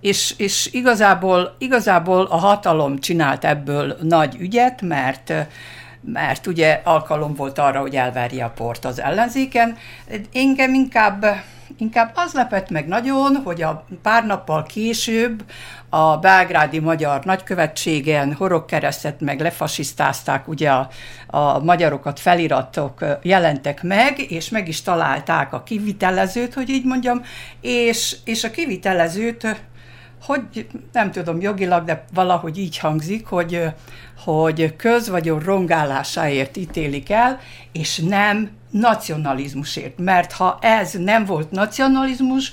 és, 0.00 0.35
és 0.37 0.69
igazából, 0.73 1.57
igazából 1.59 2.25
a 2.25 2.37
hatalom 2.37 2.99
csinált 2.99 3.45
ebből 3.45 3.97
nagy 4.03 4.37
ügyet, 4.38 4.83
mert 4.83 5.33
mert 6.00 6.47
ugye 6.47 6.81
alkalom 6.85 7.35
volt 7.35 7.59
arra, 7.59 7.81
hogy 7.81 7.97
elverje 7.97 8.45
a 8.45 8.50
port 8.50 8.85
az 8.85 9.00
ellenzéken. 9.00 9.76
Engem 10.33 10.75
inkább, 10.75 11.25
inkább 11.78 12.12
az 12.14 12.33
lepett 12.33 12.71
meg 12.71 12.87
nagyon, 12.87 13.37
hogy 13.45 13.62
a 13.62 13.85
pár 14.02 14.26
nappal 14.26 14.62
később 14.62 15.45
a 15.88 16.17
belgrádi 16.17 16.78
magyar 16.78 17.25
nagykövetségen 17.25 18.35
horogkeresztet 18.35 19.21
meg 19.21 19.40
lefasisztázták, 19.40 20.49
ugye 20.49 20.71
a, 20.71 20.88
a 21.26 21.59
magyarokat 21.59 22.21
feliratok 22.21 23.05
jelentek 23.23 23.83
meg, 23.83 24.33
és 24.33 24.49
meg 24.49 24.69
is 24.69 24.83
találták 24.83 25.52
a 25.52 25.62
kivitelezőt, 25.62 26.55
hogy 26.55 26.69
így 26.69 26.85
mondjam, 26.85 27.23
és, 27.61 28.17
és 28.25 28.45
a 28.45 28.50
kivitelezőt 28.50 29.57
hogy 30.23 30.67
nem 30.93 31.11
tudom 31.11 31.41
jogilag, 31.41 31.85
de 31.85 32.05
valahogy 32.15 32.59
így 32.59 32.79
hangzik, 32.79 33.27
hogy, 33.27 33.63
hogy 34.25 34.77
közvagyon 34.77 35.41
rongálásáért 35.41 36.57
ítélik 36.57 37.11
el, 37.11 37.41
és 37.73 37.99
nem 37.99 38.51
nacionalizmusért. 38.71 39.99
Mert 39.99 40.33
ha 40.33 40.59
ez 40.61 40.93
nem 40.93 41.25
volt 41.25 41.51
nacionalizmus, 41.51 42.53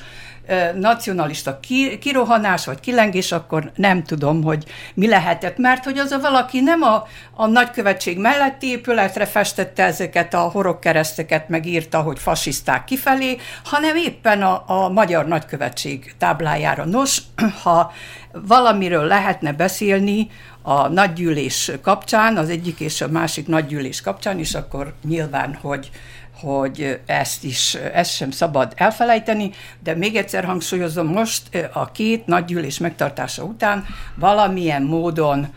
nacionalista 0.76 1.60
kirohanás 2.00 2.66
vagy 2.66 2.80
kilengés, 2.80 3.32
akkor 3.32 3.72
nem 3.76 4.04
tudom, 4.04 4.44
hogy 4.44 4.66
mi 4.94 5.08
lehetett, 5.08 5.58
mert 5.58 5.84
hogy 5.84 5.98
az 5.98 6.12
a 6.12 6.20
valaki 6.20 6.60
nem 6.60 6.82
a, 6.82 7.04
a 7.34 7.46
nagykövetség 7.46 8.20
melletti 8.20 8.68
épületre 8.68 9.26
festette 9.26 9.84
ezeket 9.84 10.34
a 10.34 10.40
horogkereszteket, 10.40 11.50
meg 11.50 11.66
írta, 11.66 12.02
hogy 12.02 12.20
fasiszták 12.20 12.84
kifelé, 12.84 13.38
hanem 13.64 13.96
éppen 13.96 14.42
a, 14.42 14.64
a 14.68 14.90
magyar 14.90 15.28
nagykövetség 15.28 16.14
táblájára. 16.18 16.86
Nos, 16.86 17.22
ha 17.64 17.92
valamiről 18.32 19.06
lehetne 19.06 19.54
beszélni 19.54 20.30
a 20.62 20.88
nagygyűlés 20.88 21.72
kapcsán, 21.82 22.38
az 22.38 22.50
egyik 22.50 22.80
és 22.80 23.02
a 23.02 23.08
másik 23.08 23.48
nagygyűlés 23.48 24.02
kapcsán 24.02 24.40
is, 24.40 24.54
akkor 24.54 24.94
nyilván, 25.04 25.58
hogy 25.62 25.90
hogy 26.40 27.00
ezt 27.06 27.44
is, 27.44 27.74
ezt 27.94 28.12
sem 28.12 28.32
szabad 28.32 28.74
elfelejteni, 28.76 29.52
de 29.84 29.96
még 29.96 30.16
egyszer 30.16 30.44
hangsúlyozom, 30.44 31.08
most 31.08 31.70
a 31.74 31.92
két 31.92 32.26
nagygyűlés 32.26 32.78
megtartása 32.78 33.44
után 33.44 33.86
valamilyen 34.16 34.82
módon 34.82 35.48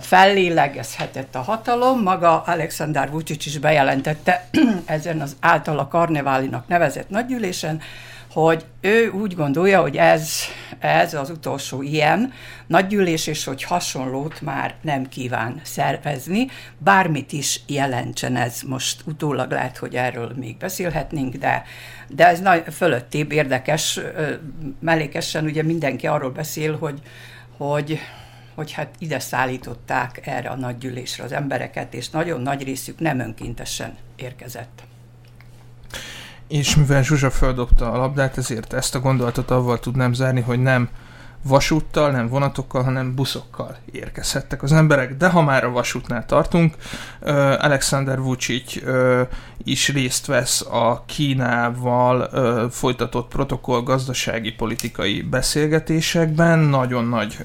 fellélegezhetett 0.00 1.34
a 1.34 1.40
hatalom, 1.40 2.02
maga 2.02 2.42
Alexander 2.42 3.10
Vucic 3.10 3.46
is 3.46 3.58
bejelentette 3.58 4.48
ezen 4.84 5.20
az 5.20 5.36
általa 5.40 5.88
karneválinak 5.88 6.68
nevezett 6.68 7.08
nagygyűlésen, 7.08 7.80
hogy 8.32 8.64
ő 8.80 9.10
úgy 9.10 9.34
gondolja, 9.34 9.80
hogy 9.80 9.96
ez, 9.96 10.32
ez 10.78 11.14
az 11.14 11.30
utolsó 11.30 11.82
ilyen 11.82 12.32
nagygyűlés, 12.66 13.26
és 13.26 13.44
hogy 13.44 13.62
hasonlót 13.62 14.40
már 14.40 14.74
nem 14.82 15.08
kíván 15.08 15.60
szervezni, 15.62 16.46
bármit 16.78 17.32
is 17.32 17.60
jelentsen 17.66 18.36
ez. 18.36 18.62
Most 18.66 19.02
utólag 19.06 19.50
lehet, 19.50 19.76
hogy 19.76 19.96
erről 19.96 20.32
még 20.36 20.56
beszélhetnénk, 20.56 21.34
de, 21.34 21.62
de 22.08 22.26
ez 22.26 22.40
nagy, 22.40 22.62
fölöttébb 22.72 23.32
érdekes, 23.32 24.00
mellékesen 24.80 25.44
ugye 25.44 25.62
mindenki 25.62 26.06
arról 26.06 26.30
beszél, 26.30 26.76
hogy, 26.78 27.00
hogy 27.56 27.98
hogy 28.54 28.72
hát 28.72 28.94
ide 28.98 29.18
szállították 29.18 30.26
erre 30.26 30.48
a 30.48 30.56
nagygyűlésre 30.56 31.24
az 31.24 31.32
embereket, 31.32 31.94
és 31.94 32.10
nagyon 32.10 32.40
nagy 32.40 32.62
részük 32.62 32.98
nem 32.98 33.18
önkéntesen 33.18 33.96
érkezett. 34.16 34.82
És 36.50 36.76
mivel 36.76 37.02
Zsuzsa 37.02 37.30
földobta 37.30 37.92
a 37.92 37.96
labdát, 37.96 38.38
ezért 38.38 38.72
ezt 38.72 38.94
a 38.94 39.00
gondolatot 39.00 39.50
avval 39.50 39.78
tudnám 39.78 40.12
zárni, 40.12 40.40
hogy 40.40 40.58
nem 40.58 40.88
vasúttal, 41.42 42.10
nem 42.10 42.28
vonatokkal, 42.28 42.82
hanem 42.82 43.14
buszokkal 43.14 43.76
érkezhettek 43.92 44.62
az 44.62 44.72
emberek. 44.72 45.16
De 45.16 45.28
ha 45.28 45.42
már 45.42 45.64
a 45.64 45.70
vasútnál 45.70 46.26
tartunk, 46.26 46.74
Alexander 47.58 48.22
Vucic 48.22 48.74
is 49.64 49.88
részt 49.88 50.26
vesz 50.26 50.60
a 50.60 51.04
Kínával 51.06 52.28
folytatott 52.70 53.28
protokoll 53.28 53.82
gazdasági 53.82 54.52
politikai 54.52 55.22
beszélgetésekben. 55.22 56.58
Nagyon 56.58 57.04
nagy 57.04 57.36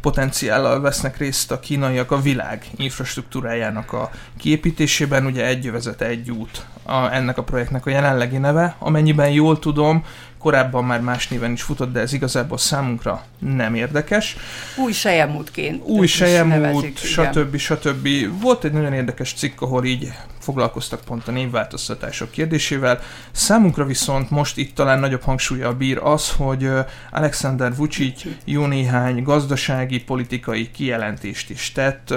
potenciállal 0.00 0.80
vesznek 0.80 1.16
részt 1.16 1.50
a 1.50 1.60
kínaiak 1.60 2.10
a 2.10 2.20
világ 2.20 2.64
infrastruktúrájának 2.76 3.92
a 3.92 4.10
kiépítésében. 4.38 5.26
Ugye 5.26 5.46
egy 5.46 5.70
vezet 5.70 6.00
egy 6.00 6.30
út 6.30 6.66
a, 6.82 7.12
ennek 7.12 7.38
a 7.38 7.42
projektnek 7.42 7.86
a 7.86 7.90
jelenlegi 7.90 8.38
neve. 8.38 8.76
Amennyiben 8.78 9.30
jól 9.30 9.58
tudom, 9.58 10.04
korábban 10.46 10.84
már 10.84 11.00
más 11.00 11.28
néven 11.28 11.52
is 11.52 11.62
futott, 11.62 11.92
de 11.92 12.00
ez 12.00 12.12
igazából 12.12 12.58
számunkra 12.58 13.24
nem 13.38 13.74
érdekes. 13.74 14.36
Új 14.76 14.92
sejemútként. 14.92 15.82
Új 15.84 16.06
sejemút, 16.06 16.98
stb. 16.98 17.56
stb. 17.56 18.08
Volt 18.40 18.64
egy 18.64 18.72
nagyon 18.72 18.92
érdekes 18.92 19.32
cikk, 19.32 19.60
ahol 19.60 19.84
így 19.84 20.12
foglalkoztak 20.38 21.00
pont 21.04 21.28
a 21.28 21.30
névváltoztatások 21.30 22.30
kérdésével. 22.30 23.00
Számunkra 23.30 23.84
viszont 23.84 24.30
most 24.30 24.56
itt 24.56 24.74
talán 24.74 24.98
nagyobb 24.98 25.22
hangsúlya 25.22 25.72
bír 25.72 25.98
az, 26.02 26.30
hogy 26.30 26.70
Alexander 27.10 27.76
Vucic 27.76 28.22
jó 28.44 28.66
néhány 28.66 29.22
gazdasági, 29.22 30.00
politikai 30.00 30.70
kijelentést 30.70 31.50
is 31.50 31.72
tett 31.72 32.14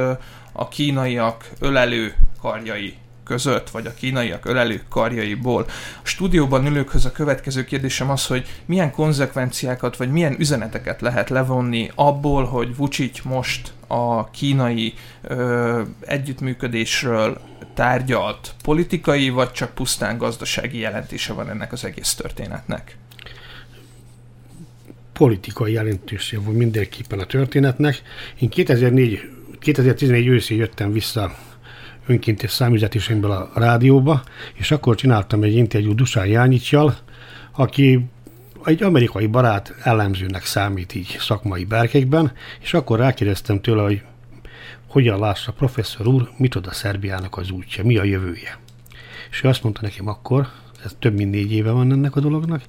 a 0.51 0.67
kínaiak 0.67 1.50
ölelő 1.59 2.13
karjai 2.41 2.98
között, 3.29 3.69
vagy 3.69 3.86
a 3.86 3.93
kínaiak 3.93 4.45
ölelő 4.45 4.81
karjaiból. 4.89 5.65
A 6.03 6.07
stúdióban 6.07 6.65
ülőkhöz 6.65 7.05
a 7.05 7.12
következő 7.12 7.63
kérdésem 7.63 8.09
az, 8.09 8.25
hogy 8.25 8.48
milyen 8.65 8.91
konzekvenciákat, 8.91 9.98
vagy 9.98 10.12
milyen 10.12 10.36
üzeneteket 10.39 11.01
lehet 11.01 11.29
levonni 11.29 11.91
abból, 11.95 12.45
hogy 12.45 12.75
Vucic 12.75 13.21
most 13.24 13.74
a 13.88 14.29
kínai 14.29 14.93
ö, 15.21 15.81
együttműködésről 16.00 17.41
tárgyalt 17.74 18.53
politikai, 18.63 19.29
vagy 19.29 19.51
csak 19.51 19.74
pusztán 19.74 20.17
gazdasági 20.17 20.79
jelentése 20.79 21.33
van 21.33 21.50
ennek 21.50 21.71
az 21.71 21.86
egész 21.86 22.13
történetnek? 22.13 22.98
Politikai 25.13 25.71
jelentése 25.71 26.39
van 26.39 26.53
mindenképpen 26.53 27.19
a 27.19 27.25
történetnek. 27.25 28.01
Én 28.39 28.50
2004, 28.50 29.29
2014 29.59 30.27
őszén 30.27 30.57
jöttem 30.57 30.91
vissza 30.91 31.36
önkéntes 32.10 32.51
számüzetésemből 32.51 33.32
a 33.32 33.51
rádióba, 33.54 34.24
és 34.54 34.72
akkor 34.72 34.96
csináltam 34.96 35.44
egy 35.44 35.56
interjút 35.56 35.96
Dusán 35.96 36.25
Jányicsjal, 36.25 36.98
aki 37.51 38.06
egy 38.66 38.84
amerikai 38.84 39.28
barát 39.28 39.75
ellenzőnek 39.84 40.46
számít 40.46 40.96
így 40.96 41.18
szakmai 41.20 41.66
berkekben, 41.66 42.32
és 42.60 42.74
akkor 42.74 43.00
rákérdeztem 43.00 43.62
tőle, 43.62 43.82
hogy 43.82 44.01
hogyan 44.88 45.20
lássa 45.20 45.51
professzor 45.51 46.08
úr, 46.08 46.30
mit 46.38 46.56
ad 46.56 46.68
a 46.68 46.74
Szerbiának 46.74 47.38
az 47.38 47.50
útja, 47.51 47.84
mi 47.84 47.98
a 47.98 48.04
jövője. 48.04 48.58
És 49.30 49.44
ő 49.44 49.48
azt 49.48 49.63
mondta 49.63 49.82
nekem 49.82 50.08
akkor, 50.08 50.48
ez 50.84 50.96
több 51.00 51.16
mint 51.16 51.32
négy 51.32 51.51
éve 51.51 51.72
van 51.72 51.92
ennek 51.92 52.16
a 52.16 52.20
dolognak, 52.20 52.62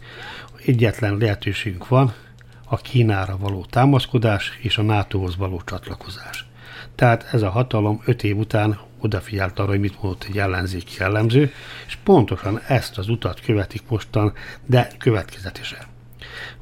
egyetlen 0.66 1.16
lehetőségünk 1.16 1.88
van, 1.88 2.12
a 2.64 2.76
Kínára 2.76 3.36
való 3.36 3.66
támaszkodás 3.70 4.58
és 4.60 4.78
a 4.78 4.82
NATO-hoz 4.82 5.36
való 5.36 5.62
csatlakozás. 5.64 6.48
Tehát 6.94 7.28
ez 7.32 7.42
a 7.42 7.50
hatalom 7.50 8.02
öt 8.04 8.22
év 8.22 8.36
után 8.36 8.78
odafigyelt 9.00 9.58
arra, 9.58 9.68
hogy 9.68 9.80
mit 9.80 10.02
mondott 10.02 10.26
egy 10.28 10.38
ellenzéki 10.38 10.94
jellemző, 10.98 11.52
és 11.86 11.96
pontosan 12.04 12.60
ezt 12.68 12.98
az 12.98 13.08
utat 13.08 13.40
követik 13.40 13.82
mostan, 13.88 14.32
de 14.66 14.90
következetesen. 14.98 15.80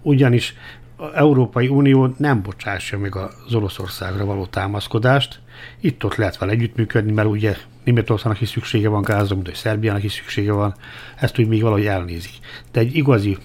Ugyanis 0.03 0.55
az 0.97 1.11
Európai 1.15 1.69
Unió 1.69 2.15
nem 2.19 2.43
bocsássa 2.43 2.99
meg 2.99 3.17
az 3.17 3.55
Oroszországra 3.55 4.25
való 4.25 4.47
támaszkodást, 4.47 5.41
itt-ott 5.81 6.15
lehet 6.15 6.39
vele 6.39 6.53
együttműködni, 6.53 7.13
mert 7.13 7.29
ugye 7.29 7.57
Németországnak 7.85 8.41
is 8.41 8.49
szüksége 8.49 8.89
van 8.89 9.03
gázra, 9.03 9.35
mint 9.35 9.47
hogy 9.47 9.57
Szerbiának 9.57 10.03
is 10.03 10.13
szüksége 10.13 10.53
van, 10.53 10.75
ezt 11.17 11.39
úgy 11.39 11.49
még 11.49 11.63
valahogy 11.63 11.87
elnézik. 11.87 12.33
De 12.73 12.81
egy 12.81 12.97
igazi 12.97 13.37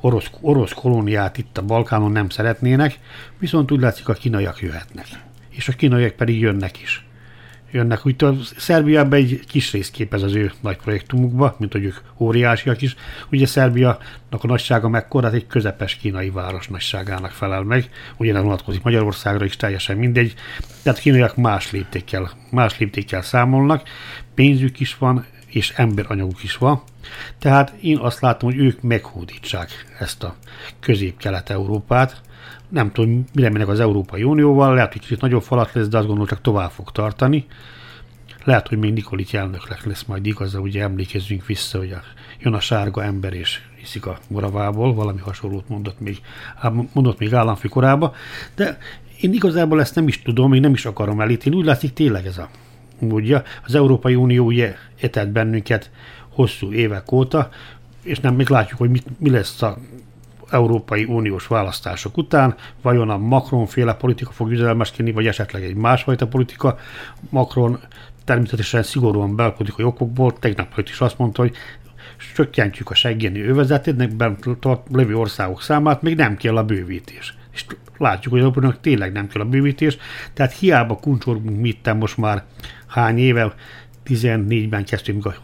orosz, 0.00 0.30
orosz 0.40 0.72
kolóniát 0.72 1.38
itt 1.38 1.58
a 1.58 1.62
Balkánon 1.62 2.12
nem 2.12 2.28
szeretnének, 2.28 2.98
viszont 3.38 3.70
úgy 3.70 3.80
látszik 3.80 4.08
a 4.08 4.12
kínaiak 4.12 4.60
jöhetnek. 4.60 5.06
És 5.50 5.68
a 5.68 5.72
kínaiak 5.72 6.12
pedig 6.12 6.40
jönnek 6.40 6.80
is 6.80 7.04
jönnek. 7.70 8.06
Úgy 8.06 8.24
a 8.24 8.34
Szerbiában 8.56 9.18
egy 9.18 9.40
kis 9.48 9.72
rész 9.72 9.90
képez 9.90 10.22
az 10.22 10.34
ő 10.34 10.52
nagy 10.60 10.76
projektumukba, 10.76 11.56
mint 11.58 11.72
hogy 11.72 11.84
ők 11.84 11.96
óriásiak 12.18 12.82
is. 12.82 12.94
Ugye 13.30 13.46
Szerbianak 13.46 14.00
a 14.30 14.46
nagysága 14.46 14.88
mekkora, 14.88 15.26
hát 15.26 15.34
egy 15.34 15.46
közepes 15.46 15.94
kínai 15.96 16.30
város 16.30 16.68
nagyságának 16.68 17.30
felel 17.30 17.62
meg. 17.62 17.90
Ugye 18.16 18.32
nem 18.32 18.42
vonatkozik 18.42 18.82
Magyarországra 18.82 19.44
is 19.44 19.56
teljesen 19.56 19.96
mindegy. 19.96 20.34
Tehát 20.82 20.98
kínaiak 20.98 21.36
más 21.36 21.70
léptékkel, 21.70 22.30
más 22.50 22.78
léptékkel 22.78 23.22
számolnak. 23.22 23.82
Pénzük 24.34 24.80
is 24.80 24.96
van, 24.98 25.26
és 25.50 25.72
emberanyaguk 25.76 26.42
is 26.42 26.56
van. 26.56 26.82
Tehát 27.38 27.74
én 27.80 27.98
azt 27.98 28.20
látom, 28.20 28.50
hogy 28.50 28.58
ők 28.58 28.82
meghódítsák 28.82 29.70
ezt 29.98 30.22
a 30.22 30.34
közép-kelet-európát, 30.80 32.20
nem 32.68 32.92
tudom, 32.92 33.24
mire 33.34 33.50
mennek 33.50 33.68
az 33.68 33.80
Európai 33.80 34.22
Unióval, 34.22 34.74
lehet, 34.74 34.92
hogy 34.92 35.00
kicsit 35.00 35.20
nagyobb 35.20 35.42
falat 35.42 35.72
lesz, 35.72 35.88
de 35.88 35.96
azt 35.96 36.06
gondolom, 36.06 36.28
csak 36.28 36.40
tovább 36.40 36.70
fog 36.70 36.92
tartani. 36.92 37.46
Lehet, 38.44 38.68
hogy 38.68 38.78
még 38.78 38.92
Nikolic 38.92 39.34
elnök 39.34 39.84
lesz 39.84 40.04
majd 40.04 40.26
igaza, 40.26 40.60
ugye 40.60 40.82
emlékezzünk 40.82 41.46
vissza, 41.46 41.78
hogy 41.78 41.92
a, 41.92 42.02
jön 42.38 42.54
a 42.54 42.60
sárga 42.60 43.04
ember 43.04 43.32
és 43.32 43.60
hiszik 43.76 44.06
a 44.06 44.18
moravából, 44.28 44.94
valami 44.94 45.20
hasonlót 45.20 45.68
mondott 45.68 46.00
még, 46.00 46.20
mondott 46.92 47.18
még 47.18 47.34
államfő 47.34 47.68
korába, 47.68 48.14
de 48.54 48.78
én 49.20 49.32
igazából 49.32 49.80
ezt 49.80 49.94
nem 49.94 50.08
is 50.08 50.22
tudom, 50.22 50.52
én 50.52 50.60
nem 50.60 50.72
is 50.72 50.86
akarom 50.86 51.20
elítélni, 51.20 51.58
úgy 51.58 51.64
látszik 51.64 51.92
tényleg 51.92 52.26
ez 52.26 52.38
a 52.38 52.48
módja. 53.00 53.42
Az 53.64 53.74
Európai 53.74 54.14
Unió 54.14 54.44
ugye 54.44 54.74
etett 55.00 55.28
bennünket 55.28 55.90
hosszú 56.28 56.72
évek 56.72 57.12
óta, 57.12 57.50
és 58.02 58.20
nem 58.20 58.34
még 58.34 58.48
látjuk, 58.48 58.78
hogy 58.78 58.90
mit, 58.90 59.06
mi 59.18 59.30
lesz 59.30 59.62
a 59.62 59.78
Európai 60.50 61.04
Uniós 61.04 61.46
választások 61.46 62.16
után, 62.16 62.54
vajon 62.82 63.10
a 63.10 63.18
Macron-féle 63.18 63.94
politika 63.94 64.30
fog 64.30 64.50
üzemelmeskedni, 64.50 65.12
vagy 65.12 65.26
esetleg 65.26 65.62
egy 65.62 65.74
másfajta 65.74 66.26
politika. 66.26 66.78
Macron 67.28 67.78
természetesen 68.24 68.82
szigorúan 68.82 69.36
belpolitikai 69.36 69.84
okokból 69.84 70.32
tegnap 70.38 70.78
is 70.78 71.00
azt 71.00 71.18
mondta, 71.18 71.42
hogy 71.42 71.54
csökkentjük 72.34 72.90
a 72.90 72.94
seggéni 72.94 73.40
övezetét, 73.40 74.14
lévő 74.92 75.16
országok 75.16 75.62
számát, 75.62 76.02
még 76.02 76.16
nem 76.16 76.36
kell 76.36 76.56
a 76.56 76.64
bővítés. 76.64 77.34
És 77.52 77.64
látjuk, 77.96 78.32
hogy 78.32 78.42
Európának 78.42 78.80
tényleg 78.80 79.12
nem 79.12 79.28
kell 79.28 79.42
a 79.42 79.48
bővítés, 79.48 79.96
tehát 80.32 80.52
hiába 80.52 80.96
kuncsorgunk 80.96 81.60
mit 81.60 81.94
most 81.94 82.16
már 82.16 82.44
hány 82.90 83.18
éve, 83.18 83.54
14-ben 84.06 84.84
kezdtünk 84.84 85.26
a 85.26 85.34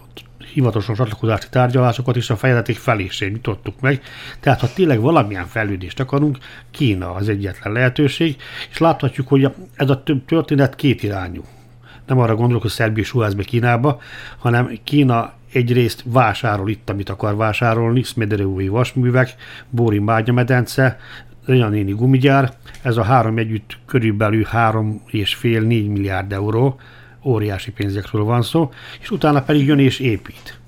hivatalosan 0.52 0.94
csatlakozási 0.94 1.48
tárgyalásokat 1.50 2.16
is 2.16 2.30
a 2.30 2.36
fejezeték 2.36 2.76
felésén 2.76 3.30
nyitottuk 3.30 3.80
meg. 3.80 4.02
Tehát 4.40 4.60
ha 4.60 4.72
tényleg 4.74 5.00
valamilyen 5.00 5.46
fejlődést 5.46 6.00
akarunk, 6.00 6.38
Kína 6.70 7.14
az 7.14 7.28
egyetlen 7.28 7.72
lehetőség, 7.72 8.36
és 8.70 8.78
láthatjuk, 8.78 9.28
hogy 9.28 9.54
ez 9.74 9.90
a 9.90 10.02
történet 10.26 10.74
két 10.74 11.02
irányú. 11.02 11.44
Nem 12.06 12.18
arra 12.18 12.34
gondolok, 12.34 12.62
hogy 12.62 12.70
Szerbia 12.70 13.04
suház 13.04 13.34
be 13.34 13.42
Kínába, 13.42 14.00
hanem 14.38 14.78
Kína 14.84 15.32
egyrészt 15.52 16.02
vásárol 16.04 16.70
itt, 16.70 16.90
amit 16.90 17.08
akar 17.08 17.36
vásárolni, 17.36 18.02
Smedereui 18.02 18.68
vasművek, 18.68 19.34
Bóri 19.70 19.98
Mágyamedence, 19.98 20.98
néni 21.46 21.92
gumigyár, 21.92 22.52
ez 22.82 22.96
a 22.96 23.02
három 23.02 23.38
együtt 23.38 23.78
körülbelül 23.86 24.46
3,5-4 24.52 25.62
milliárd 25.68 26.32
euró, 26.32 26.80
óriási 27.26 27.70
pénzekről 27.70 28.24
van 28.24 28.42
szó, 28.42 28.72
és 29.00 29.10
utána 29.10 29.42
pedig 29.42 29.66
jön 29.66 29.78
és 29.78 29.98
épít. 29.98 30.58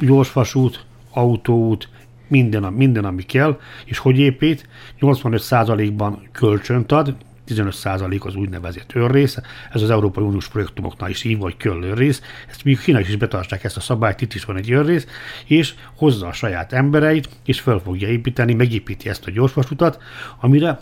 Gyorsvasút, 0.00 0.84
autóút, 1.10 1.88
minden, 2.28 2.72
minden, 2.72 3.04
ami 3.04 3.22
kell, 3.22 3.60
és 3.84 3.98
hogy 3.98 4.18
épít, 4.18 4.68
85%-ban 5.00 6.28
kölcsönt 6.32 6.92
ad, 6.92 7.16
15% 7.48 8.20
az 8.20 8.34
úgynevezett 8.34 8.94
önrész, 8.94 9.38
ez 9.72 9.82
az 9.82 9.90
Európai 9.90 10.24
Uniós 10.24 10.48
projektumoknál 10.48 11.10
is 11.10 11.24
így, 11.24 11.38
vagy 11.38 11.56
köll 11.56 11.82
önrész, 11.82 12.22
ezt 12.48 12.64
még 12.64 12.80
Kína 12.80 13.00
is 13.00 13.16
betartják 13.16 13.64
ezt 13.64 13.76
a 13.76 13.80
szabályt, 13.80 14.20
itt 14.20 14.34
is 14.34 14.44
van 14.44 14.56
egy 14.56 14.72
önrész, 14.72 15.06
és 15.44 15.74
hozza 15.96 16.26
a 16.26 16.32
saját 16.32 16.72
embereit, 16.72 17.28
és 17.44 17.60
fel 17.60 17.78
fogja 17.78 18.08
építeni, 18.08 18.54
megépíti 18.54 19.08
ezt 19.08 19.26
a 19.26 19.30
gyorsvasutat, 19.30 20.02
amire 20.40 20.80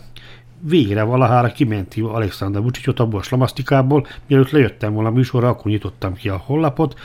végre 0.67 1.03
valahára 1.03 1.51
kimenti 1.51 2.01
Alexander 2.01 2.61
Vucicot 2.61 2.99
abból 2.99 3.19
a 3.19 3.23
slamasztikából, 3.23 4.07
mielőtt 4.27 4.49
lejöttem 4.49 4.93
volna 4.93 5.09
a 5.09 5.11
műsorra, 5.11 5.47
akkor 5.47 5.71
nyitottam 5.71 6.13
ki 6.13 6.29
a 6.29 6.37
hollapot, 6.45 6.99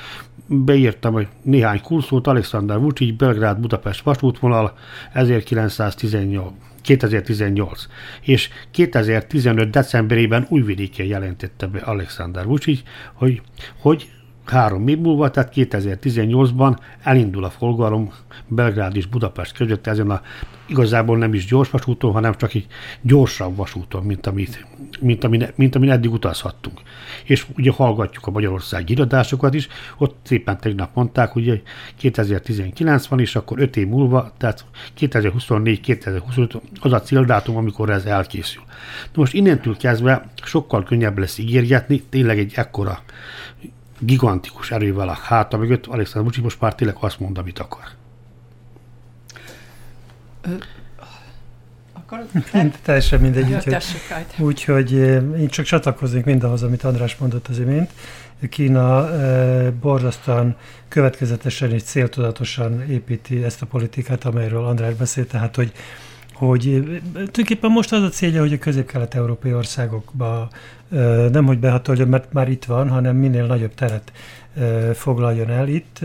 beírtam 0.47 1.13
hogy 1.13 1.29
néhány 1.43 1.81
kurszót, 1.81 2.27
Alexander 2.27 2.79
Vucic, 2.79 3.17
Belgrád, 3.17 3.59
Budapest 3.59 4.03
vasútvonal, 4.03 4.73
1918. 5.13 6.53
2018. 6.83 7.87
És 8.21 8.49
2015. 8.71 9.71
decemberében 9.71 10.47
újvidéken 10.49 11.07
jelentette 11.07 11.67
be 11.67 11.79
Alexander 11.79 12.47
Vucic, 12.47 12.83
hogy, 13.13 13.41
hogy 13.81 14.11
három 14.51 14.89
év 14.89 14.99
múlva, 14.99 15.31
tehát 15.31 15.53
2018-ban 15.55 16.79
elindul 17.03 17.45
a 17.45 17.51
forgalom 17.51 18.13
Belgrád 18.49 18.97
és 18.97 19.07
Budapest 19.07 19.57
között 19.57 19.87
ezen 19.87 20.11
a 20.11 20.21
igazából 20.71 21.19
nem 21.19 21.35
is 21.35 21.47
gyors 21.47 21.71
vasúton, 21.71 22.13
hanem 22.13 22.35
csak 22.37 22.55
egy 22.55 22.67
gyorsabb 23.01 23.57
vasúton, 23.57 24.03
mint, 24.03 24.27
amit, 24.27 24.67
mint, 25.01 25.25
amin, 25.25 25.47
mint 25.55 25.75
amin 25.75 25.91
eddig 25.91 26.13
utazhattunk. 26.13 26.81
És 27.25 27.47
ugye 27.57 27.71
hallgatjuk 27.71 28.27
a 28.27 28.31
Magyarország 28.31 28.91
irodásokat 28.91 29.55
is, 29.55 29.69
ott 29.99 30.17
szépen 30.23 30.59
tegnap 30.61 30.95
mondták, 30.95 31.31
hogy 31.31 31.63
2019 31.97 33.07
van, 33.07 33.21
és 33.21 33.37
akkor 33.37 33.61
5 33.61 33.77
év 33.77 33.87
múlva, 33.87 34.33
tehát 34.39 34.65
2024-2025 34.99 36.61
az 36.81 36.93
a 36.93 37.01
céldátum, 37.01 37.57
amikor 37.57 37.91
ez 37.91 38.05
elkészül. 38.05 38.63
Most 39.15 39.35
innentől 39.35 39.77
kezdve 39.77 40.31
sokkal 40.43 40.83
könnyebb 40.83 41.19
lesz 41.19 41.39
ígérgetni, 41.39 42.03
tényleg 42.09 42.39
egy 42.39 42.53
ekkora 42.57 43.03
gigantikus 44.01 44.71
erővel 44.71 45.09
a 45.09 45.19
háta 45.23 45.57
mögött, 45.57 45.87
Alexander 45.87 46.25
Vucic 46.25 46.43
most 46.43 46.61
már 46.61 46.75
tényleg 46.75 46.97
azt 47.01 47.21
mond, 47.21 47.39
amit 47.39 47.59
akar. 47.59 47.85
Mind, 52.53 52.79
teljesen 52.83 53.21
mindegy. 53.21 53.53
Úgyhogy, 53.53 53.77
úgyhogy 54.39 54.93
én 55.39 55.49
csak 55.49 55.65
csatlakoznék 55.65 56.25
mindahhoz, 56.25 56.63
amit 56.63 56.85
András 56.85 57.17
mondott 57.17 57.49
az 57.49 57.59
imént. 57.59 57.91
Kína 58.49 59.11
e, 59.11 59.71
borzasztóan 59.71 60.57
következetesen 60.89 61.71
és 61.73 61.83
céltudatosan 61.83 62.91
építi 62.91 63.45
ezt 63.45 63.63
a 63.63 63.67
politikát, 63.67 64.25
amelyről 64.25 64.65
András 64.65 64.95
beszélt, 64.95 65.29
tehát 65.29 65.57
hogy 65.57 65.73
hogy 66.41 66.83
tulajdonképpen 67.13 67.71
most 67.71 67.93
az 67.93 68.03
a 68.03 68.09
célja, 68.09 68.41
hogy 68.41 68.53
a 68.53 68.59
közép-kelet-európai 68.59 69.55
országokba 69.55 70.49
nem 71.33 71.47
hogy 71.47 71.59
behatoljon, 71.59 72.09
mert 72.09 72.33
már 72.33 72.49
itt 72.49 72.65
van, 72.65 72.89
hanem 72.89 73.17
minél 73.17 73.47
nagyobb 73.47 73.75
teret 73.75 74.13
foglaljon 74.95 75.51
el 75.51 75.69
itt, 75.69 76.01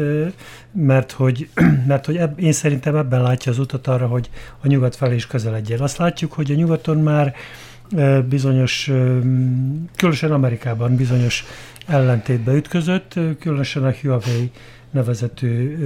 mert 0.72 1.12
hogy, 1.12 1.50
mert 1.88 2.06
hogy 2.06 2.22
én 2.36 2.52
szerintem 2.52 2.96
ebben 2.96 3.22
látja 3.22 3.52
az 3.52 3.60
utat 3.60 3.88
arra, 3.88 4.08
hogy 4.08 4.30
a 4.62 4.68
nyugat 4.68 4.96
felé 4.96 5.16
is 5.16 5.28
közeledjen. 5.28 5.80
Azt 5.80 5.98
látjuk, 5.98 6.34
hogy 6.34 6.52
a 6.52 6.56
nyugaton 6.56 6.98
már 6.98 7.36
bizonyos, 8.30 8.92
különösen 9.96 10.32
Amerikában 10.32 10.96
bizonyos 10.96 11.46
ellentétbe 11.88 12.54
ütközött, 12.54 13.14
különösen 13.40 13.84
a 13.84 13.94
Huawei 14.02 14.52
nevezető 14.96 15.78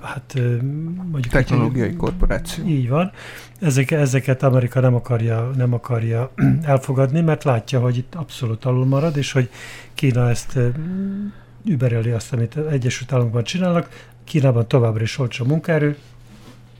hát 0.00 0.34
mondjuk 1.10 1.32
technológiai 1.32 1.88
egy, 1.88 1.96
korporáció. 1.96 2.66
Így 2.66 2.88
van. 2.88 3.12
Ezek, 3.60 3.90
ezeket 3.90 4.42
Amerika 4.42 4.80
nem 4.80 4.94
akarja, 4.94 5.50
nem 5.56 5.72
akarja 5.72 6.30
elfogadni, 6.62 7.20
mert 7.20 7.44
látja, 7.44 7.80
hogy 7.80 7.96
itt 7.96 8.14
abszolút 8.14 8.64
alul 8.64 8.84
marad, 8.86 9.16
és 9.16 9.32
hogy 9.32 9.50
Kína 9.94 10.28
ezt 10.28 10.58
übereli 11.64 12.10
azt, 12.10 12.32
amit 12.32 12.56
Egyesült 12.56 13.12
Államokban 13.12 13.44
csinálnak. 13.44 14.08
Kínában 14.24 14.68
továbbra 14.68 15.02
is 15.02 15.18
olcsó 15.18 15.44
munkaerő, 15.44 15.96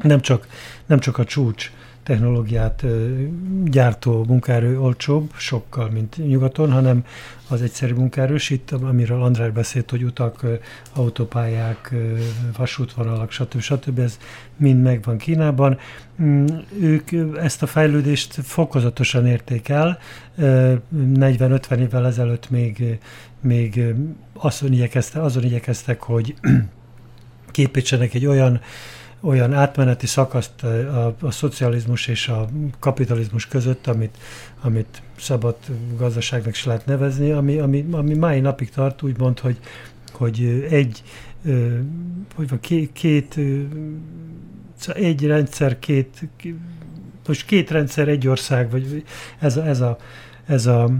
nem 0.03 0.20
csak, 0.20 0.47
nem 0.87 0.99
csak 0.99 1.18
a 1.18 1.25
csúcs 1.25 1.70
technológiát 2.05 2.85
gyártó 3.64 4.25
munkaerő 4.29 4.81
olcsóbb, 4.81 5.31
sokkal, 5.37 5.90
mint 5.90 6.17
nyugaton, 6.29 6.73
hanem 6.73 7.05
az 7.49 7.62
egyszerű 7.62 7.95
munkaerős. 7.95 8.51
Itt, 8.51 8.71
amiről 8.71 9.23
András 9.23 9.51
beszélt, 9.51 9.90
hogy 9.90 10.03
utak, 10.03 10.45
autópályák, 10.95 11.95
vasútvonalak, 12.57 13.31
stb. 13.31 13.61
stb. 13.61 13.99
Ez 13.99 14.19
mind 14.57 14.83
megvan 14.83 15.19
Kínában. 15.19 15.79
Mm, 16.23 16.47
ők 16.81 17.11
ezt 17.37 17.62
a 17.62 17.67
fejlődést 17.67 18.35
fokozatosan 18.43 19.27
érték 19.27 19.69
el. 19.69 19.99
40-50 20.38 21.79
évvel 21.79 22.07
ezelőtt 22.07 22.51
még, 22.51 22.99
még 23.40 23.85
azon, 24.33 24.73
igyekeztek, 24.73 25.23
azon 25.23 25.45
igyekeztek, 25.45 26.03
hogy 26.03 26.35
képítsenek 27.51 28.14
egy 28.14 28.27
olyan 28.27 28.61
olyan 29.24 29.52
átmeneti 29.52 30.06
szakaszt 30.06 30.62
a, 30.62 31.14
a 31.20 31.30
szocializmus 31.30 32.06
és 32.06 32.28
a 32.28 32.48
kapitalizmus 32.78 33.46
között, 33.46 33.87
amit, 33.87 34.16
amit 34.60 35.02
szabad 35.16 35.56
gazdaságnak 35.96 36.54
is 36.54 36.64
lehet 36.64 36.87
nevezni, 36.87 37.30
ami, 37.30 37.58
ami, 37.58 37.87
ami 37.90 38.14
mai 38.14 38.40
napig 38.40 38.70
tart, 38.70 39.02
úgymond, 39.02 39.38
hogy, 39.38 39.58
hogy 40.12 40.66
egy, 40.70 41.02
hogy 42.34 42.48
van, 42.48 42.60
két, 42.60 42.92
két 42.92 43.38
egy 44.94 45.26
rendszer, 45.26 45.78
két, 45.78 46.28
most 47.26 47.46
két 47.46 47.70
rendszer, 47.70 48.08
egy 48.08 48.28
ország, 48.28 48.70
vagy 48.70 49.04
ez 49.38 49.56
a, 49.56 49.66
ez 49.66 49.80
a, 49.80 49.98
ez 50.46 50.66
a 50.66 50.90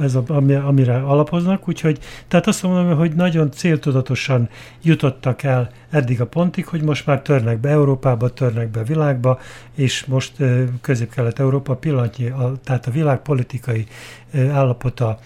ez 0.00 0.14
a, 0.14 0.22
amire 0.66 0.96
alapoznak, 0.96 1.68
úgyhogy 1.68 1.98
tehát 2.28 2.46
azt 2.46 2.62
mondom, 2.62 2.96
hogy 2.96 3.12
nagyon 3.12 3.50
céltudatosan 3.50 4.48
jutottak 4.82 5.42
el 5.42 5.70
eddig 5.90 6.20
a 6.20 6.26
pontig, 6.26 6.66
hogy 6.66 6.82
most 6.82 7.06
már 7.06 7.22
törnek 7.22 7.58
be 7.58 7.68
Európába, 7.68 8.28
törnek 8.32 8.68
be 8.68 8.82
világba, 8.82 9.38
és 9.74 10.04
most 10.04 10.32
Közép-Kelet-Európa 10.80 11.74
pillanatnyi, 11.76 12.28
a, 12.28 12.52
tehát 12.64 12.86
a 12.86 12.90
világpolitikai 12.90 13.86
állapota 14.34 15.18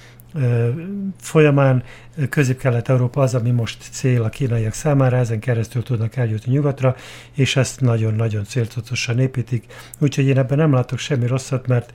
folyamán 1.20 1.82
Közép-Kelet-Európa 2.28 3.20
az, 3.20 3.34
ami 3.34 3.50
most 3.50 3.82
cél 3.90 4.22
a 4.22 4.28
kínaiak 4.28 4.72
számára, 4.72 5.16
ezen 5.16 5.38
keresztül 5.38 5.82
tudnak 5.82 6.16
eljutni 6.16 6.52
nyugatra, 6.52 6.96
és 7.32 7.56
ezt 7.56 7.80
nagyon-nagyon 7.80 8.44
céltudatosan 8.44 9.18
építik. 9.18 9.64
Úgyhogy 9.98 10.26
én 10.26 10.38
ebben 10.38 10.58
nem 10.58 10.72
látok 10.72 10.98
semmi 10.98 11.26
rosszat, 11.26 11.66
mert 11.66 11.92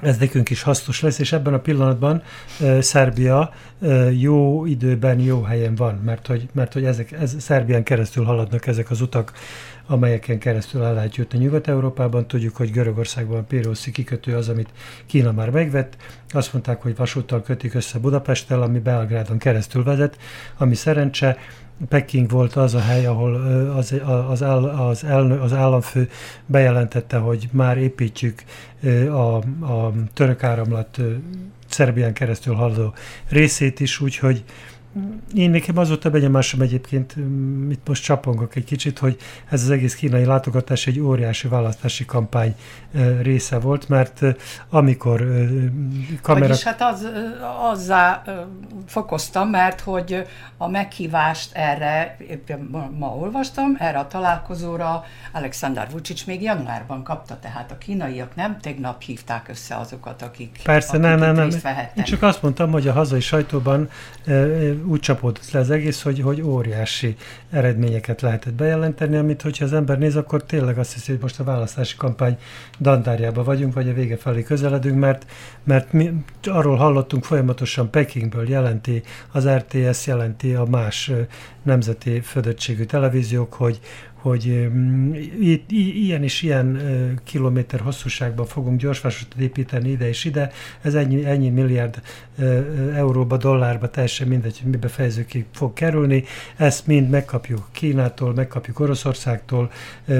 ez 0.00 0.18
nekünk 0.18 0.50
is 0.50 0.62
hasznos 0.62 1.00
lesz, 1.00 1.18
és 1.18 1.32
ebben 1.32 1.54
a 1.54 1.58
pillanatban 1.58 2.22
uh, 2.60 2.80
Szerbia 2.80 3.52
uh, 3.78 4.20
jó 4.20 4.66
időben, 4.66 5.20
jó 5.20 5.42
helyen 5.42 5.74
van, 5.74 6.00
mert 6.04 6.26
hogy, 6.26 6.48
mert 6.52 6.72
hogy 6.72 6.84
ezek, 6.84 7.12
ez, 7.12 7.34
Szerbián 7.38 7.82
keresztül 7.82 8.24
haladnak 8.24 8.66
ezek 8.66 8.90
az 8.90 9.00
utak, 9.00 9.32
amelyeken 9.86 10.38
keresztül 10.38 10.82
el 10.82 10.94
lehet 10.94 11.16
jutni 11.16 11.38
Nyugat-Európában. 11.38 12.26
Tudjuk, 12.26 12.56
hogy 12.56 12.70
Görögországban 12.70 13.46
Pérószi 13.46 13.90
kikötő 13.90 14.36
az, 14.36 14.48
amit 14.48 14.68
Kína 15.06 15.32
már 15.32 15.50
megvett. 15.50 15.96
Azt 16.28 16.52
mondták, 16.52 16.82
hogy 16.82 16.96
vasúttal 16.96 17.42
kötik 17.42 17.74
össze 17.74 17.98
Budapesttel, 17.98 18.62
ami 18.62 18.78
Belgrádon 18.78 19.38
keresztül 19.38 19.84
vezet, 19.84 20.18
ami 20.56 20.74
szerencse. 20.74 21.36
Peking 21.88 22.30
volt 22.30 22.54
az 22.54 22.74
a 22.74 22.80
hely, 22.80 23.06
ahol 23.06 23.34
az, 23.76 23.94
az, 24.28 24.42
áll, 24.42 24.64
az, 24.64 25.04
elnö, 25.04 25.40
az 25.40 25.52
államfő 25.52 26.08
bejelentette, 26.46 27.16
hogy 27.16 27.48
már 27.52 27.78
építjük 27.78 28.42
a, 29.08 29.36
a 29.72 29.92
török 30.14 30.42
áramlat 30.42 31.00
Szerbián 31.68 32.12
keresztül 32.12 32.54
haladó 32.54 32.94
részét 33.28 33.80
is, 33.80 34.00
úgyhogy 34.00 34.44
én 35.34 35.50
nekem 35.50 35.78
az 35.78 35.88
volt 35.88 36.04
a 36.04 36.10
benyomásom 36.10 36.60
egyébként, 36.60 37.14
itt 37.70 37.88
most 37.88 38.02
csapongok 38.02 38.56
egy 38.56 38.64
kicsit, 38.64 38.98
hogy 38.98 39.16
ez 39.50 39.62
az 39.62 39.70
egész 39.70 39.94
kínai 39.94 40.24
látogatás 40.24 40.86
egy 40.86 41.00
óriási 41.00 41.48
választási 41.48 42.04
kampány 42.04 42.54
része 43.22 43.58
volt, 43.58 43.88
mert 43.88 44.20
amikor 44.70 45.26
kamera... 46.22 46.46
Vagyis 46.46 46.62
hát 46.62 46.82
az, 46.82 47.08
azzá 47.72 48.22
fokoztam, 48.86 49.48
mert 49.48 49.80
hogy 49.80 50.26
a 50.56 50.68
meghívást 50.68 51.50
erre, 51.52 52.16
éppen 52.28 52.90
ma 52.98 53.06
olvastam, 53.06 53.76
erre 53.78 53.98
a 53.98 54.06
találkozóra 54.06 55.04
Alexander 55.32 55.88
Vucic 55.90 56.24
még 56.24 56.42
januárban 56.42 57.02
kapta, 57.02 57.38
tehát 57.40 57.70
a 57.70 57.78
kínaiak 57.78 58.34
nem 58.34 58.58
tegnap 58.60 59.02
hívták 59.02 59.48
össze 59.48 59.76
azokat, 59.76 60.22
akik, 60.22 60.60
Persze, 60.64 60.88
akik 60.88 61.02
nem, 61.02 61.18
nem, 61.18 61.34
nem. 61.34 61.48
Én 61.94 62.04
csak 62.04 62.22
azt 62.22 62.42
mondtam, 62.42 62.70
hogy 62.70 62.88
a 62.88 62.92
hazai 62.92 63.20
sajtóban 63.20 63.88
úgy 64.86 65.00
csapódott 65.00 65.50
le 65.50 65.60
az 65.60 65.70
egész, 65.70 66.02
hogy, 66.02 66.20
hogy 66.20 66.42
óriási 66.42 67.16
eredményeket 67.50 68.20
lehetett 68.20 68.54
bejelenteni, 68.54 69.16
amit 69.16 69.42
hogyha 69.42 69.64
az 69.64 69.72
ember 69.72 69.98
néz, 69.98 70.16
akkor 70.16 70.44
tényleg 70.44 70.78
azt 70.78 70.92
hiszi, 70.92 71.12
hogy 71.12 71.20
most 71.20 71.40
a 71.40 71.44
választási 71.44 71.96
kampány 71.96 72.38
dandárjában 72.78 73.44
vagyunk, 73.44 73.74
vagy 73.74 73.88
a 73.88 73.92
vége 73.92 74.16
felé 74.16 74.42
közeledünk, 74.42 74.98
mert, 74.98 75.26
mert 75.64 75.92
mi 75.92 76.12
arról 76.42 76.76
hallottunk 76.76 77.24
folyamatosan 77.24 77.90
Pekingből 77.90 78.48
jelenti, 78.48 79.02
az 79.32 79.48
RTS 79.48 80.06
jelenti 80.06 80.54
a 80.54 80.64
más 80.64 81.10
nemzeti 81.66 82.20
födettségű 82.20 82.84
televíziók, 82.84 83.52
hogy, 83.52 83.80
hogy 84.14 84.70
itt 85.40 85.70
ilyen 85.70 86.22
és 86.22 86.42
ilyen 86.42 86.80
kilométer 87.24 87.80
hosszúságban 87.80 88.46
fogunk 88.46 88.80
gyorsvasutat 88.80 89.40
építeni 89.40 89.90
ide 89.90 90.08
és 90.08 90.24
ide, 90.24 90.50
ez 90.80 90.94
ennyi, 90.94 91.24
ennyi 91.24 91.50
milliárd 91.50 92.00
euróba, 92.94 93.36
dollárba, 93.36 93.90
teljesen 93.90 94.28
mindegy, 94.28 94.60
hogy 94.62 94.70
mibe 94.70 94.88
fejezőkig 94.88 95.44
fog 95.52 95.72
kerülni. 95.72 96.24
Ezt 96.56 96.86
mind 96.86 97.10
megkapjuk 97.10 97.68
Kínától, 97.72 98.34
megkapjuk 98.34 98.80
Oroszországtól, 98.80 99.70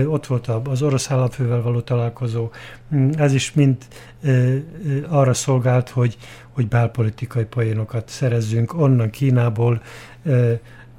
ott 0.06 0.26
volt 0.26 0.46
az 0.46 0.82
orosz 0.82 1.10
államfővel 1.10 1.62
való 1.62 1.80
találkozó, 1.80 2.50
mm, 2.94 3.10
ez 3.16 3.32
is 3.34 3.52
mind 3.52 3.76
arra 5.08 5.34
szolgált, 5.34 5.88
hogy, 5.88 6.16
hogy 6.50 6.68
belpolitikai 6.68 7.44
poénokat 7.44 8.08
szerezzünk 8.08 8.74
onnan 8.80 9.10
Kínából, 9.10 9.82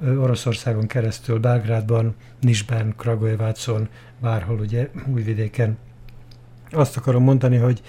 Oroszországon 0.00 0.86
keresztül, 0.86 1.38
Belgrádban, 1.38 2.14
Nisben, 2.40 2.94
Kragujevácon, 2.96 3.88
bárhol 4.20 4.58
ugye 4.58 4.88
újvidéken. 5.06 5.78
Azt 6.70 6.96
akarom 6.96 7.22
mondani, 7.22 7.56
hogy 7.56 7.82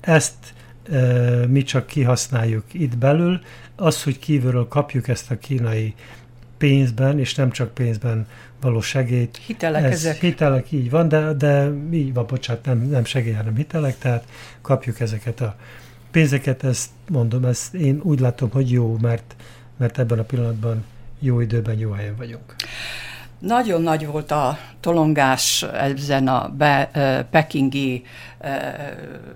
ezt 0.00 0.54
mi 1.48 1.62
csak 1.62 1.86
kihasználjuk 1.86 2.64
itt 2.74 2.98
belül. 2.98 3.40
Az, 3.76 4.02
hogy 4.02 4.18
kívülről 4.18 4.68
kapjuk 4.68 5.08
ezt 5.08 5.30
a 5.30 5.38
kínai 5.38 5.94
pénzben, 6.58 7.18
és 7.18 7.34
nem 7.34 7.50
csak 7.50 7.74
pénzben 7.74 8.26
való 8.60 8.80
segélyt. 8.80 9.36
Hitelek 9.46 9.84
ez, 9.84 9.92
ezek. 9.92 10.20
Hitelek, 10.20 10.72
így 10.72 10.90
van, 10.90 11.08
de, 11.08 11.32
de 11.32 11.70
így 11.90 12.14
van, 12.14 12.26
bocsánat, 12.26 12.64
nem, 12.64 12.78
nem 12.78 13.04
segély, 13.04 13.32
hanem 13.32 13.56
hitelek, 13.56 13.98
tehát 13.98 14.24
kapjuk 14.60 15.00
ezeket 15.00 15.40
a 15.40 15.56
pénzeket, 16.10 16.64
ezt 16.64 16.90
mondom, 17.08 17.44
ezt 17.44 17.74
én 17.74 18.00
úgy 18.02 18.20
látom, 18.20 18.50
hogy 18.50 18.70
jó, 18.70 18.96
mert, 19.00 19.36
mert 19.76 19.98
ebben 19.98 20.18
a 20.18 20.22
pillanatban 20.22 20.84
jó 21.18 21.40
időben, 21.40 21.78
jó 21.78 21.90
helyen 21.90 22.16
vagyunk. 22.16 22.54
Nagyon 23.38 23.82
nagy 23.82 24.06
volt 24.06 24.30
a 24.30 24.58
tolongás 24.80 25.62
ezen 25.62 26.28
a 26.28 26.48
be, 26.48 26.90
pekingi 27.30 28.04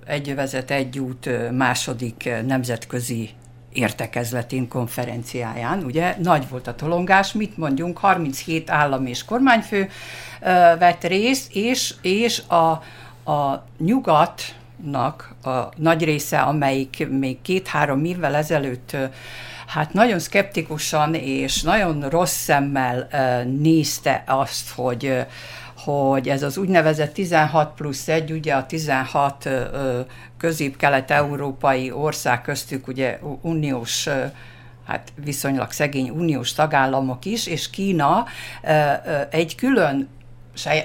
egyövezet 0.06 0.70
egyút 0.70 1.50
második 1.50 2.30
nemzetközi 2.46 3.30
értekezletén, 3.72 4.68
konferenciáján, 4.68 5.84
ugye, 5.84 6.16
nagy 6.22 6.48
volt 6.48 6.66
a 6.66 6.74
tolongás, 6.74 7.32
mit 7.32 7.56
mondjunk, 7.56 7.98
37 7.98 8.70
állam 8.70 9.06
és 9.06 9.24
kormányfő 9.24 9.88
vett 10.78 11.04
részt, 11.04 11.54
és, 11.54 11.94
és 12.02 12.42
a, 12.46 12.70
a 13.30 13.64
nyugatnak 13.78 15.34
a 15.42 15.50
nagy 15.76 16.04
része, 16.04 16.40
amelyik 16.40 17.08
még 17.10 17.42
két-három 17.42 18.04
évvel 18.04 18.34
ezelőtt 18.34 18.96
hát 19.72 19.92
nagyon 19.92 20.18
szkeptikusan 20.18 21.14
és 21.14 21.62
nagyon 21.62 22.08
rossz 22.08 22.36
szemmel 22.36 23.08
nézte 23.44 24.22
azt, 24.26 24.70
hogy 24.70 25.26
hogy 25.84 26.28
ez 26.28 26.42
az 26.42 26.56
úgynevezett 26.56 27.12
16 27.12 27.74
plusz 27.74 28.08
1, 28.08 28.32
ugye 28.32 28.54
a 28.54 28.66
16 28.66 29.48
közép-kelet-európai 30.38 31.90
ország 31.90 32.42
köztük 32.42 32.88
ugye 32.88 33.18
uniós 33.40 34.08
hát 34.86 35.12
viszonylag 35.24 35.70
szegény 35.70 36.10
uniós 36.10 36.52
tagállamok 36.52 37.24
is, 37.24 37.46
és 37.46 37.70
Kína 37.70 38.24
egy 39.30 39.54
külön 39.54 40.08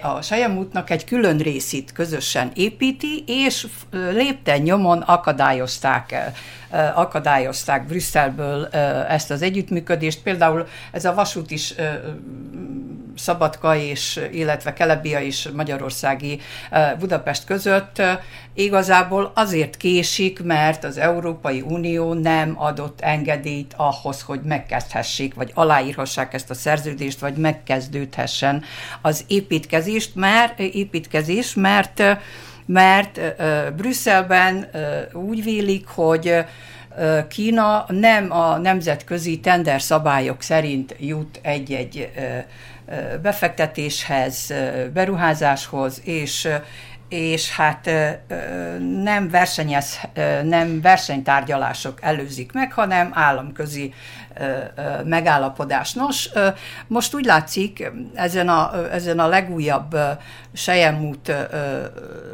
a 0.01 0.21
Sejemútnak 0.21 0.89
egy 0.89 1.05
külön 1.05 1.37
részét 1.37 1.91
közösen 1.91 2.51
építi, 2.55 3.23
és 3.27 3.67
lépten 3.91 4.61
nyomon 4.61 5.01
akadályozták, 5.01 6.33
akadályozták 6.93 7.85
Brüsszelből 7.85 8.65
ezt 9.07 9.31
az 9.31 9.41
együttműködést. 9.41 10.21
Például 10.21 10.67
ez 10.91 11.05
a 11.05 11.13
vasút 11.13 11.51
is 11.51 11.73
Szabadka 13.17 13.75
és, 13.75 14.19
illetve 14.31 14.73
Kelebia 14.73 15.19
és 15.19 15.49
Magyarországi 15.53 16.39
Budapest 16.99 17.45
között 17.45 18.01
igazából 18.53 19.31
azért 19.35 19.77
késik, 19.77 20.43
mert 20.43 20.83
az 20.83 20.97
Európai 20.97 21.61
Unió 21.61 22.13
nem 22.13 22.53
adott 22.57 23.01
engedélyt 23.01 23.73
ahhoz, 23.77 24.21
hogy 24.21 24.41
megkezdhessék, 24.43 25.33
vagy 25.33 25.51
aláírhassák 25.53 26.33
ezt 26.33 26.49
a 26.49 26.53
szerződést, 26.53 27.19
vagy 27.19 27.35
megkezdődhessen 27.35 28.63
az 29.01 29.23
építkezést, 29.27 30.15
mert, 30.15 30.59
építkezés, 30.59 31.53
mert 31.53 32.03
mert 32.67 33.19
Brüsszelben 33.75 34.69
úgy 35.13 35.43
vélik, 35.43 35.87
hogy 35.87 36.45
Kína 37.29 37.85
nem 37.87 38.31
a 38.31 38.57
nemzetközi 38.57 39.39
tender 39.39 39.81
szabályok 39.81 40.41
szerint 40.41 40.95
jut 40.99 41.39
egy-egy 41.41 42.11
befektetéshez, 43.21 44.53
beruházáshoz, 44.93 46.01
és 46.03 46.49
és 47.09 47.51
hát 47.51 47.89
nem 49.03 49.29
versenyez, 49.29 49.99
nem 50.43 50.81
versenytárgyalások 50.81 52.01
előzik 52.01 52.51
meg, 52.51 52.71
hanem 52.71 53.11
államközi 53.13 53.93
megállapodás. 55.03 55.93
Nos, 55.93 56.29
most 56.87 57.15
úgy 57.15 57.25
látszik, 57.25 57.91
ezen 58.13 58.49
a, 58.49 58.71
ezen 58.91 59.19
a 59.19 59.27
legújabb 59.27 59.95
Sejemút, 60.53 61.31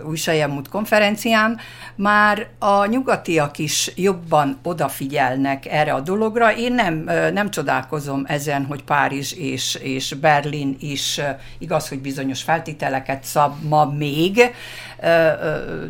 új 0.05 0.15
Sejemút 0.15 0.69
konferencián 0.69 1.59
már 1.95 2.47
a 2.59 2.85
nyugatiak 2.85 3.57
is 3.57 3.91
jobban 3.95 4.59
odafigyelnek 4.63 5.65
erre 5.65 5.93
a 5.93 5.99
dologra. 5.99 6.55
Én 6.55 6.73
nem, 6.73 6.95
nem 7.33 7.49
csodálkozom 7.49 8.23
ezen, 8.27 8.65
hogy 8.65 8.83
Párizs 8.83 9.33
és, 9.33 9.75
és 9.75 10.13
Berlin 10.13 10.77
is 10.79 11.21
igaz, 11.57 11.89
hogy 11.89 11.99
bizonyos 11.99 12.41
feltételeket 12.41 13.23
szab 13.23 13.63
ma 13.63 13.85
még, 13.85 14.53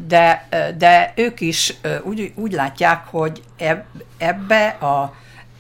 de, 0.08 0.48
de 0.78 1.14
ők 1.16 1.42
is 1.42 1.74
úgy, 2.04 2.32
úgy 2.36 2.52
látják, 2.52 3.06
hogy 3.06 3.44
ebbe 4.18 4.68
a 4.68 5.14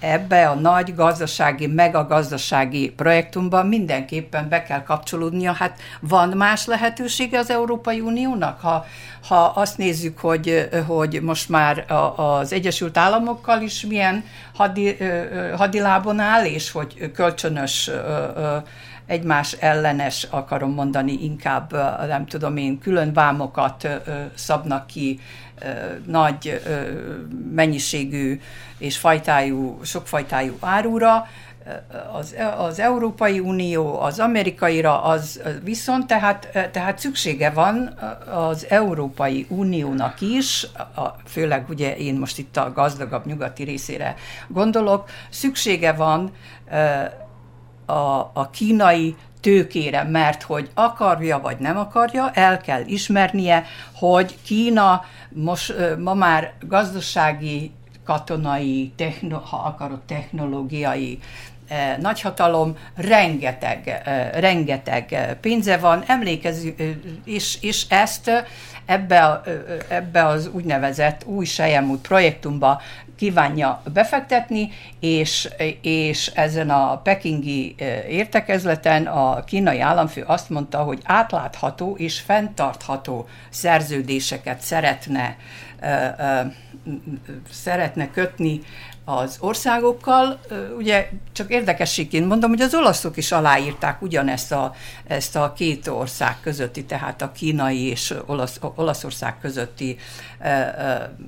ebbe 0.04 0.48
a 0.48 0.54
nagy 0.54 0.96
gazdasági, 0.96 1.68
megagazdasági 1.68 2.90
projektumban 2.90 3.68
mindenképpen 3.68 4.50
be 4.50 4.64
kell 4.64 4.84
kapcsolódnia. 4.84 5.52
Hát 5.52 5.80
van 6.00 6.30
más 6.30 6.66
lehetősége 6.66 7.40
az 7.40 7.50
Európai 7.50 8.00
Uniónak? 8.00 8.62
Ha, 8.62 8.86
ha 9.28 9.36
azt 9.36 9.78
nézzük, 9.78 10.18
hogy, 10.20 10.70
hogy 10.88 11.22
most 11.22 11.50
már 11.50 11.86
az 12.16 12.54
Egyesült 12.54 12.98
Államokkal 12.98 13.62
is 13.62 13.86
milyen 13.86 14.24
hadi, 14.54 14.98
hadilábon 15.56 16.20
áll, 16.20 16.46
és 16.46 16.72
hogy 16.72 17.12
kölcsönös 17.12 17.90
egymás 19.06 19.52
ellenes, 19.52 20.28
akarom 20.30 20.74
mondani, 20.74 21.24
inkább 21.24 21.72
nem 22.08 22.26
tudom 22.26 22.58
én, 22.58 22.80
külön 22.80 23.14
vámokat 23.14 23.88
szabnak 24.34 24.88
ki 24.88 25.20
nagy 26.06 26.62
mennyiségű 27.54 28.40
és 28.78 28.98
fajtájú, 28.98 29.80
sokfajtájú 29.84 30.58
árura, 30.60 31.28
az, 32.14 32.36
az 32.58 32.80
Európai 32.80 33.40
Unió, 33.40 34.00
az 34.00 34.20
amerikaira, 34.20 35.04
az 35.04 35.42
viszont 35.64 36.08
tehát, 36.08 36.70
tehát 36.72 37.00
szüksége 37.00 37.50
van 37.50 38.00
az 38.34 38.66
Európai 38.70 39.46
Uniónak 39.50 40.22
is, 40.22 40.68
a, 40.96 41.08
főleg 41.26 41.70
ugye 41.70 41.98
én 41.98 42.16
most 42.16 42.38
itt 42.38 42.58
a 42.58 42.72
gazdagabb 42.74 43.26
nyugati 43.26 43.64
részére 43.64 44.16
gondolok, 44.48 45.10
szüksége 45.30 45.94
van 45.94 46.32
a, 47.86 48.20
a 48.34 48.50
kínai 48.52 49.16
tőkére, 49.42 50.04
mert 50.04 50.44
hogy 50.44 50.70
akarja 50.74 51.40
vagy 51.40 51.58
nem 51.58 51.78
akarja, 51.78 52.32
el 52.32 52.58
kell 52.62 52.82
ismernie, 52.86 53.66
hogy 53.94 54.38
Kína 54.42 55.02
most 55.30 55.74
ma 56.00 56.14
már 56.14 56.54
gazdasági, 56.68 57.72
katonai, 58.04 58.92
techno, 58.96 59.38
ha 59.38 59.58
akarod, 59.58 60.02
technológiai 60.02 61.20
nagyhatalom, 62.00 62.78
rengeteg, 62.96 64.02
rengeteg 64.34 65.38
pénze 65.42 65.78
van, 65.78 66.04
emlékezzük, 66.08 66.82
és, 67.26 67.58
és 67.62 67.86
ezt 67.90 68.32
ebbe, 68.86 69.26
a, 69.26 69.44
ebbe 69.88 70.26
az 70.26 70.50
úgynevezett 70.54 71.26
új 71.26 71.46
Sejemút 71.46 72.02
projektumba 72.02 72.82
kívánja 73.16 73.82
befektetni, 73.94 74.72
és, 75.00 75.50
és 75.82 76.28
ezen 76.28 76.70
a 76.70 76.98
pekingi 76.98 77.76
értekezleten 78.10 79.06
a 79.06 79.44
kínai 79.44 79.80
államfő 79.80 80.22
azt 80.22 80.50
mondta, 80.50 80.78
hogy 80.78 81.00
átlátható 81.04 81.96
és 81.98 82.20
fenntartható 82.20 83.28
szerződéseket 83.50 84.62
szeretne, 84.62 85.36
szeretne 87.52 88.12
kötni 88.12 88.62
az 89.06 89.38
országokkal. 89.40 90.40
Ugye 90.78 91.10
csak 91.32 91.52
érdekességként 91.52 92.28
mondom, 92.28 92.50
hogy 92.50 92.62
az 92.62 92.76
olaszok 92.76 93.18
is 93.18 93.32
aláírták 93.32 94.02
ugyanezt 94.02 94.52
a, 94.52 94.74
ezt 95.08 95.36
a 95.36 95.54
két 95.54 95.88
ország 95.88 96.38
közötti, 96.42 96.86
tehát 96.86 97.22
a 97.22 97.32
kínai 97.32 97.82
és 97.82 98.14
Olasz, 98.26 98.60
Olaszország 98.76 99.40
közötti 99.40 99.98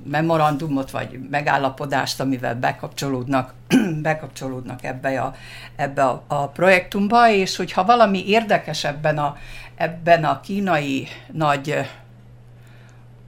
memorandumot 0.04 0.90
vagy 0.90 1.18
megállapodást, 1.30 2.20
amivel 2.20 2.54
bekapcsolódnak, 2.54 3.54
bekapcsolódnak 4.02 4.84
ebbe, 4.84 5.20
a, 5.20 5.34
ebbe 5.76 6.04
a, 6.04 6.22
a 6.26 6.48
projektumba, 6.48 7.30
és 7.30 7.56
hogyha 7.56 7.84
valami 7.84 8.28
érdekes 8.28 8.84
ebben 8.84 9.18
a, 9.18 9.36
ebben 9.74 10.24
a 10.24 10.40
kínai 10.40 11.08
nagy 11.32 11.86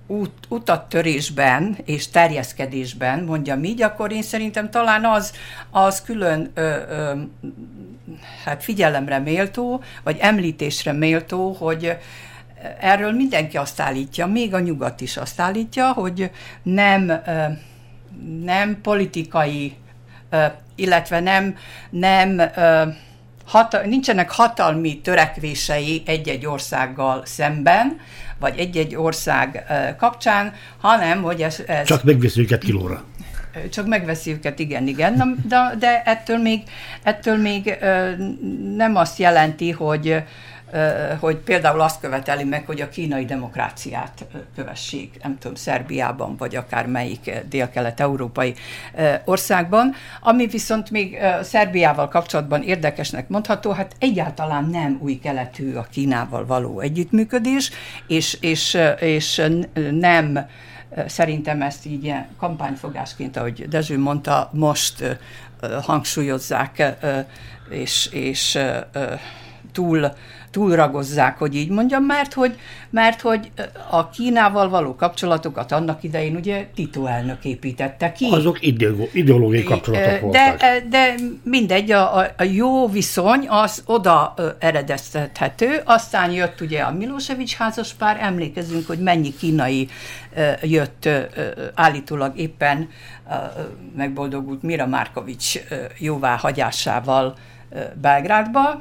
út, 0.09 0.33
utattörésben 0.49 1.79
és 1.85 2.09
terjeszkedésben, 2.09 3.25
mondjam 3.25 3.65
így, 3.65 3.83
akkor 3.83 4.13
én 4.13 4.23
szerintem 4.23 4.71
talán 4.71 5.05
az, 5.05 5.33
az 5.71 6.03
külön 6.03 6.51
ö, 6.55 6.77
ö, 6.89 7.13
hát 8.45 8.63
figyelemre 8.63 9.19
méltó, 9.19 9.83
vagy 10.03 10.17
említésre 10.21 10.93
méltó, 10.93 11.53
hogy 11.53 11.97
erről 12.81 13.13
mindenki 13.13 13.57
azt 13.57 13.81
állítja, 13.81 14.27
még 14.27 14.55
a 14.55 14.61
nyugat 14.61 15.01
is 15.01 15.17
azt 15.17 15.41
állítja, 15.41 15.93
hogy 15.93 16.31
nem, 16.63 17.09
ö, 17.09 17.45
nem 18.45 18.81
politikai, 18.81 19.77
ö, 20.31 20.45
illetve 20.75 21.21
nem, 21.21 21.57
nem 21.91 22.39
ö, 22.39 22.83
hata, 23.49 23.87
nincsenek 23.87 24.31
hatalmi 24.31 25.01
törekvései 25.01 26.03
egy-egy 26.07 26.47
országgal 26.47 27.23
szemben, 27.25 28.01
vagy 28.39 28.59
egy-egy 28.59 28.97
ország 28.97 29.65
kapcsán, 29.99 30.55
hanem 30.81 31.23
hogy 31.23 31.43
ez... 31.43 31.63
ez 31.67 31.87
Csak 31.87 32.05
megveszi 32.05 32.41
őket 32.41 32.63
kilóra. 32.63 33.05
Csak 33.71 33.87
megveszi 33.87 34.31
őket, 34.31 34.59
igen, 34.59 34.87
igen, 34.87 35.45
de, 35.49 35.75
de 35.79 36.03
ettől 36.03 36.39
még, 36.39 36.63
ettől 37.03 37.37
még 37.37 37.79
nem 38.77 38.97
azt 38.97 39.19
jelenti, 39.19 39.71
hogy 39.71 40.23
hogy 41.21 41.37
például 41.37 41.81
azt 41.81 42.01
követeli 42.01 42.45
meg, 42.45 42.67
hogy 42.67 42.81
a 42.81 42.89
kínai 42.89 43.25
demokráciát 43.25 44.27
kövessék, 44.55 45.23
nem 45.23 45.39
tudom, 45.39 45.55
Szerbiában, 45.57 46.37
vagy 46.37 46.57
akár 46.57 46.87
melyik 46.87 47.31
dél-kelet-európai 47.49 48.55
országban. 49.25 49.95
Ami 50.21 50.47
viszont 50.47 50.91
még 50.91 51.19
Szerbiával 51.43 52.09
kapcsolatban 52.09 52.63
érdekesnek 52.63 53.29
mondható, 53.29 53.71
hát 53.71 53.95
egyáltalán 53.99 54.65
nem 54.65 54.99
új 55.03 55.19
keletű 55.19 55.75
a 55.75 55.87
Kínával 55.91 56.47
való 56.47 56.81
együttműködés, 56.81 57.71
és, 58.07 58.39
és, 58.41 58.79
és 59.01 59.43
nem 59.91 60.47
Szerintem 61.07 61.63
ezt 61.63 61.87
így 61.87 62.15
kampányfogásként, 62.39 63.37
ahogy 63.37 63.69
Dezső 63.69 63.99
mondta, 63.99 64.51
most 64.53 65.19
hangsúlyozzák, 65.83 66.97
és, 67.71 68.09
és 68.13 68.59
túl 69.73 70.13
túlragozzák, 70.51 71.39
hogy 71.39 71.55
így 71.55 71.71
mondjam, 71.71 72.05
mert 72.05 72.33
hogy, 72.33 72.59
mert 72.91 73.21
hogy 73.21 73.51
a 73.91 74.11
Kínával 74.11 74.69
való 74.69 74.95
kapcsolatokat 74.95 75.73
annak 75.73 76.03
idején 76.03 76.37
ugye 76.37 76.67
Tito 76.75 77.07
elnök 77.07 77.45
építette 77.45 78.13
ki. 78.13 78.29
Azok 78.31 78.59
ideológiai 79.13 79.63
kapcsolatok 79.63 80.21
voltak. 80.21 80.59
De, 80.59 80.83
de 80.89 81.15
mindegy, 81.43 81.91
a, 81.91 82.19
a 82.19 82.43
jó 82.53 82.89
viszony 82.89 83.47
az 83.49 83.83
oda 83.87 84.35
eredeztethető, 84.59 85.81
aztán 85.85 86.31
jött 86.31 86.61
ugye 86.61 86.81
a 86.81 86.93
Milosevic 86.93 87.55
házaspár, 87.55 88.19
emlékezünk, 88.21 88.87
hogy 88.87 88.99
mennyi 88.99 89.35
kínai 89.37 89.89
jött 90.63 91.09
állítólag 91.75 92.39
éppen 92.39 92.89
megboldogult 93.97 94.63
Mira 94.63 94.87
Márkovics 94.87 95.59
jóváhagyásával 95.99 97.35
Belgrádba, 98.01 98.81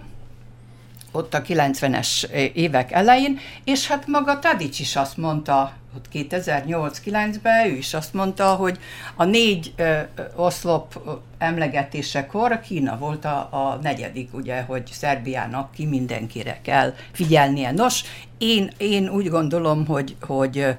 ott 1.11 1.33
a 1.33 1.41
90-es 1.41 2.29
évek 2.53 2.91
elején, 2.91 3.39
és 3.63 3.87
hát 3.87 4.07
maga 4.07 4.39
Tadics 4.39 4.79
is 4.79 4.95
azt 4.95 5.17
mondta, 5.17 5.73
ott 5.95 6.05
2008-9-ben 6.13 7.65
ő 7.65 7.75
is 7.75 7.93
azt 7.93 8.13
mondta, 8.13 8.55
hogy 8.55 8.79
a 9.15 9.23
négy 9.23 9.73
ö, 9.75 9.99
oszlop 10.35 10.99
emlegetésekor 11.37 12.59
Kína 12.59 12.97
volt 12.97 13.25
a, 13.25 13.37
a 13.51 13.79
negyedik, 13.81 14.33
ugye, 14.33 14.61
hogy 14.61 14.89
Szerbiának 14.91 15.71
ki 15.71 15.85
mindenkire 15.85 16.59
kell 16.61 16.93
figyelnie. 17.11 17.71
Nos, 17.71 18.03
én, 18.37 18.71
én 18.77 19.09
úgy 19.09 19.29
gondolom, 19.29 19.85
hogy, 19.85 20.15
hogy 20.21 20.75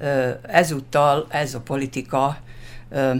ö, 0.00 0.30
ezúttal 0.42 1.26
ez 1.28 1.54
a 1.54 1.60
politika 1.60 2.36
ö, 2.90 3.14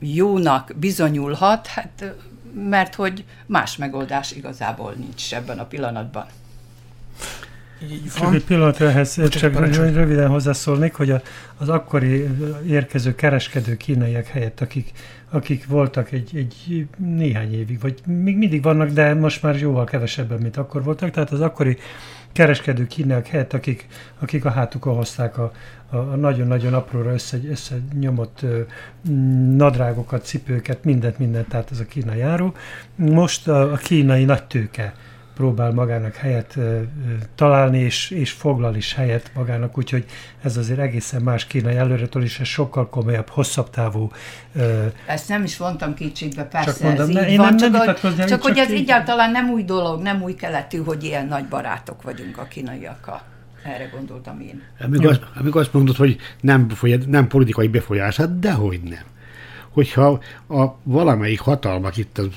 jónak 0.00 0.72
bizonyulhat, 0.76 1.66
hát 1.66 2.14
mert 2.54 2.94
hogy 2.94 3.24
más 3.46 3.76
megoldás 3.76 4.32
igazából 4.32 4.92
nincs 4.96 5.34
ebben 5.34 5.58
a 5.58 5.64
pillanatban. 5.64 6.26
Csak 8.16 8.34
egy 8.34 8.44
pillanat 8.44 8.80
ehhez, 8.80 9.08
Bocsánat, 9.08 9.32
csak 9.32 9.52
parancsolj. 9.52 9.92
röviden 9.92 10.28
hozzászólnék, 10.28 10.94
hogy 10.94 11.10
a, 11.10 11.22
az 11.56 11.68
akkori 11.68 12.28
érkező 12.66 13.14
kereskedő 13.14 13.76
kínaiak 13.76 14.26
helyett, 14.26 14.60
akik, 14.60 14.92
akik 15.30 15.66
voltak 15.66 16.12
egy, 16.12 16.30
egy 16.34 16.86
néhány 16.96 17.54
évig, 17.54 17.80
vagy 17.80 18.00
még 18.06 18.36
mindig 18.36 18.62
vannak, 18.62 18.88
de 18.88 19.14
most 19.14 19.42
már 19.42 19.58
jóval 19.58 19.84
kevesebben, 19.84 20.38
mint 20.38 20.56
akkor 20.56 20.82
voltak, 20.82 21.10
tehát 21.10 21.30
az 21.30 21.40
akkori 21.40 21.78
kereskedő 22.34 22.86
kínaiak 22.86 23.26
helyett, 23.26 23.52
akik, 23.52 23.86
akik 24.18 24.44
a 24.44 24.50
hátukon 24.50 24.94
hozták 24.94 25.38
a, 25.38 25.52
a 25.90 25.96
nagyon-nagyon 25.96 26.74
apróra 26.74 27.12
össze, 27.12 27.38
összenyomott 27.50 28.42
ö, 28.42 28.60
nadrágokat, 29.56 30.24
cipőket, 30.24 30.84
mindent, 30.84 31.18
mindent, 31.18 31.48
tehát 31.48 31.70
ez 31.70 31.80
a 31.80 31.84
kínai 31.84 32.18
járó. 32.18 32.54
Most 32.94 33.48
a, 33.48 33.72
a 33.72 33.76
kínai 33.76 34.24
nagy 34.24 34.44
tőke 34.44 34.94
próbál 35.34 35.72
magának 35.72 36.14
helyet 36.14 36.56
ö, 36.56 36.80
találni, 37.34 37.78
és, 37.78 38.10
és 38.10 38.30
foglal 38.30 38.74
is 38.74 38.94
helyet 38.94 39.30
magának, 39.34 39.78
úgyhogy 39.78 40.04
ez 40.42 40.56
azért 40.56 40.78
egészen 40.78 41.22
más 41.22 41.46
kínai 41.46 41.76
előretől 41.76 42.22
is, 42.22 42.40
ez 42.40 42.46
sokkal 42.46 42.88
komolyabb, 42.88 43.28
hosszabb 43.28 43.70
távú. 43.70 44.10
Ö, 44.54 44.86
Ezt 45.06 45.28
nem 45.28 45.42
is 45.42 45.56
vontam 45.56 45.94
kétségbe, 45.94 46.44
persze 46.44 46.70
csak 46.70 46.80
mondom, 46.80 47.08
ez 47.08 47.14
ne, 47.14 47.28
így 47.28 47.36
van, 47.36 47.54
nem, 47.54 47.70
nem 47.70 47.84
csak, 47.84 47.98
hogy, 47.98 48.16
csak, 48.16 48.28
csak 48.28 48.42
hogy 48.42 48.58
ez 48.58 48.70
így... 48.70 48.80
egyáltalán 48.80 49.30
nem 49.30 49.50
új 49.50 49.62
dolog, 49.62 50.02
nem 50.02 50.22
új 50.22 50.34
keletű, 50.34 50.78
hogy 50.78 51.04
ilyen 51.04 51.26
nagy 51.26 51.44
barátok 51.44 52.02
vagyunk 52.02 52.38
a 52.38 52.44
kínaiakkal. 52.44 53.22
Erre 53.62 53.84
gondoltam 53.84 54.40
én. 54.40 54.62
Amikor, 54.80 55.10
azt, 55.10 55.22
amikor 55.34 55.60
azt 55.60 55.72
mondod, 55.72 55.96
hogy 55.96 56.16
nem, 56.40 56.66
nem 57.06 57.26
politikai 57.26 57.68
befolyás, 57.68 58.16
hát 58.16 58.38
dehogy 58.38 58.80
nem. 58.82 59.04
Hogyha 59.70 60.20
a 60.48 60.64
valamelyik 60.82 61.40
hatalmak 61.40 61.96
itt 61.96 62.18
az 62.18 62.28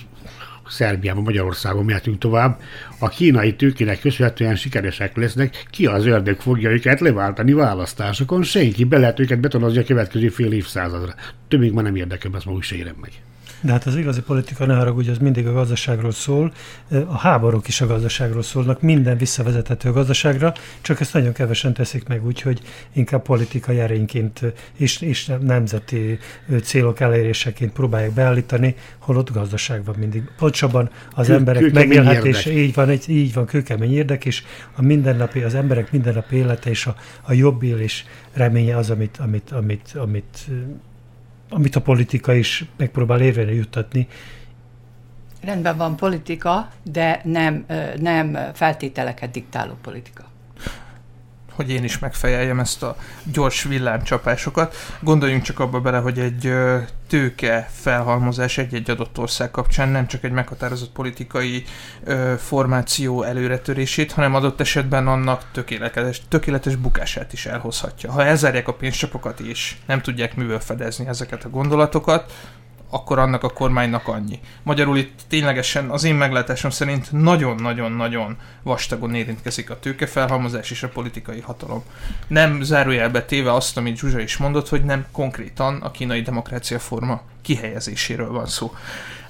Szerbiában, 0.69 1.23
Magyarországon 1.23 1.85
mehetünk 1.85 2.17
tovább, 2.17 2.61
a 2.99 3.09
kínai 3.09 3.55
tőkének 3.55 3.99
köszönhetően 3.99 4.55
sikeresek 4.55 5.15
lesznek, 5.15 5.65
ki 5.69 5.85
az 5.85 6.05
ördög 6.05 6.39
fogja 6.39 6.69
őket 6.69 6.99
leváltani 6.99 7.53
választásokon, 7.53 8.43
senki 8.43 8.83
be 8.83 8.97
lehet 8.97 9.19
őket 9.19 9.39
betonozni 9.39 9.79
a 9.79 9.83
következő 9.83 10.29
fél 10.29 10.51
évszázadra. 10.51 11.13
Többig 11.47 11.71
már 11.71 11.83
nem 11.83 11.95
érdekel, 11.95 12.31
ezt 12.35 12.45
ma 12.45 12.51
úgy 12.51 12.93
meg. 13.01 13.11
De 13.61 13.71
hát 13.71 13.85
az 13.85 13.95
igazi 13.95 14.21
politika, 14.21 14.65
ne 14.65 14.75
haragudj, 14.75 15.09
az 15.09 15.17
mindig 15.17 15.47
a 15.47 15.53
gazdaságról 15.53 16.11
szól. 16.11 16.51
A 16.89 17.17
háborúk 17.17 17.67
is 17.67 17.81
a 17.81 17.87
gazdaságról 17.87 18.43
szólnak, 18.43 18.81
minden 18.81 19.17
visszavezethető 19.17 19.89
a 19.89 19.91
gazdaságra, 19.91 20.53
csak 20.81 20.99
ezt 20.99 21.13
nagyon 21.13 21.33
kevesen 21.33 21.73
teszik 21.73 22.07
meg, 22.07 22.25
úgyhogy 22.25 22.61
inkább 22.93 23.21
politikai 23.21 23.79
erényként 23.79 24.41
és, 24.75 25.01
és 25.01 25.31
nemzeti 25.41 26.19
célok 26.63 26.99
eléréseként 26.99 27.71
próbálják 27.71 28.11
beállítani, 28.11 28.75
holott 28.97 29.31
gazdaság 29.31 29.83
van 29.85 29.95
mindig. 29.97 30.23
Pontosabban 30.37 30.89
az 31.11 31.27
Kő, 31.27 31.33
emberek 31.33 31.71
megélhetése, 31.71 32.51
így 32.51 32.73
van, 32.73 32.89
egy, 32.89 33.09
így 33.09 33.33
van, 33.33 33.45
kőkemény 33.45 33.93
érdek, 33.93 34.25
és 34.25 34.43
a 34.75 34.81
mindennapi, 34.81 35.41
az 35.41 35.55
emberek 35.55 35.91
mindennapi 35.91 36.35
élete 36.35 36.69
és 36.69 36.85
a, 36.85 36.95
a 37.21 37.33
jobb 37.33 37.63
élés 37.63 38.05
reménye 38.33 38.77
az, 38.77 38.89
amit, 38.89 39.17
amit, 39.17 39.51
amit, 39.51 39.95
amit 39.95 40.47
amit 41.49 41.75
a 41.75 41.81
politika 41.81 42.33
is 42.33 42.65
megpróbál 42.77 43.21
érvényre 43.21 43.53
juttatni. 43.53 44.07
Rendben 45.41 45.77
van 45.77 45.95
politika, 45.95 46.69
de 46.83 47.21
nem, 47.23 47.65
nem 47.99 48.37
feltételeket 48.53 49.31
diktáló 49.31 49.73
politika 49.81 50.25
hogy 51.57 51.69
én 51.69 51.83
is 51.83 51.99
megfejeljem 51.99 52.59
ezt 52.59 52.83
a 52.83 52.95
gyors 53.23 53.63
villámcsapásokat. 53.63 54.75
Gondoljunk 54.99 55.43
csak 55.43 55.59
abba 55.59 55.79
bele, 55.79 55.97
hogy 55.97 56.19
egy 56.19 56.53
tőke 57.07 57.69
felhalmozás 57.71 58.57
egy-egy 58.57 58.89
adott 58.89 59.17
ország 59.17 59.51
kapcsán 59.51 59.89
nem 59.89 60.07
csak 60.07 60.23
egy 60.23 60.31
meghatározott 60.31 60.91
politikai 60.91 61.63
ö, 62.03 62.33
formáció 62.37 63.23
előretörését, 63.23 64.11
hanem 64.11 64.35
adott 64.35 64.59
esetben 64.59 65.07
annak 65.07 65.41
tökéletes, 65.51 66.21
tökéletes 66.27 66.75
bukását 66.75 67.33
is 67.33 67.45
elhozhatja. 67.45 68.11
Ha 68.11 68.23
elzárják 68.23 68.67
a 68.67 68.73
pénzcsapokat 68.73 69.39
és 69.39 69.75
nem 69.85 70.01
tudják 70.01 70.35
művel 70.35 70.59
fedezni 70.59 71.07
ezeket 71.07 71.43
a 71.43 71.49
gondolatokat, 71.49 72.33
akkor 72.89 73.19
annak 73.19 73.43
a 73.43 73.49
kormánynak 73.49 74.07
annyi. 74.07 74.39
Magyarul 74.63 74.97
itt 74.97 75.19
ténylegesen 75.27 75.89
az 75.89 76.03
én 76.03 76.15
meglátásom 76.15 76.71
szerint 76.71 77.11
nagyon-nagyon-nagyon 77.11 78.37
vastagon 78.63 79.15
érintkezik 79.15 79.69
a 79.69 79.79
tőkefelhalmozás 79.79 80.71
és 80.71 80.83
a 80.83 80.89
politikai 80.89 81.39
hatalom. 81.39 81.83
Nem 82.27 82.61
zárójelbe 82.61 83.25
téve 83.25 83.53
azt, 83.53 83.77
amit 83.77 83.97
Zsuzsa 83.97 84.19
is 84.19 84.37
mondott, 84.37 84.69
hogy 84.69 84.83
nem 84.83 85.05
konkrétan 85.11 85.81
a 85.81 85.91
kínai 85.91 86.21
demokrácia 86.21 86.79
forma 86.79 87.21
kihelyezéséről 87.41 88.31
van 88.31 88.45
szó. 88.45 88.73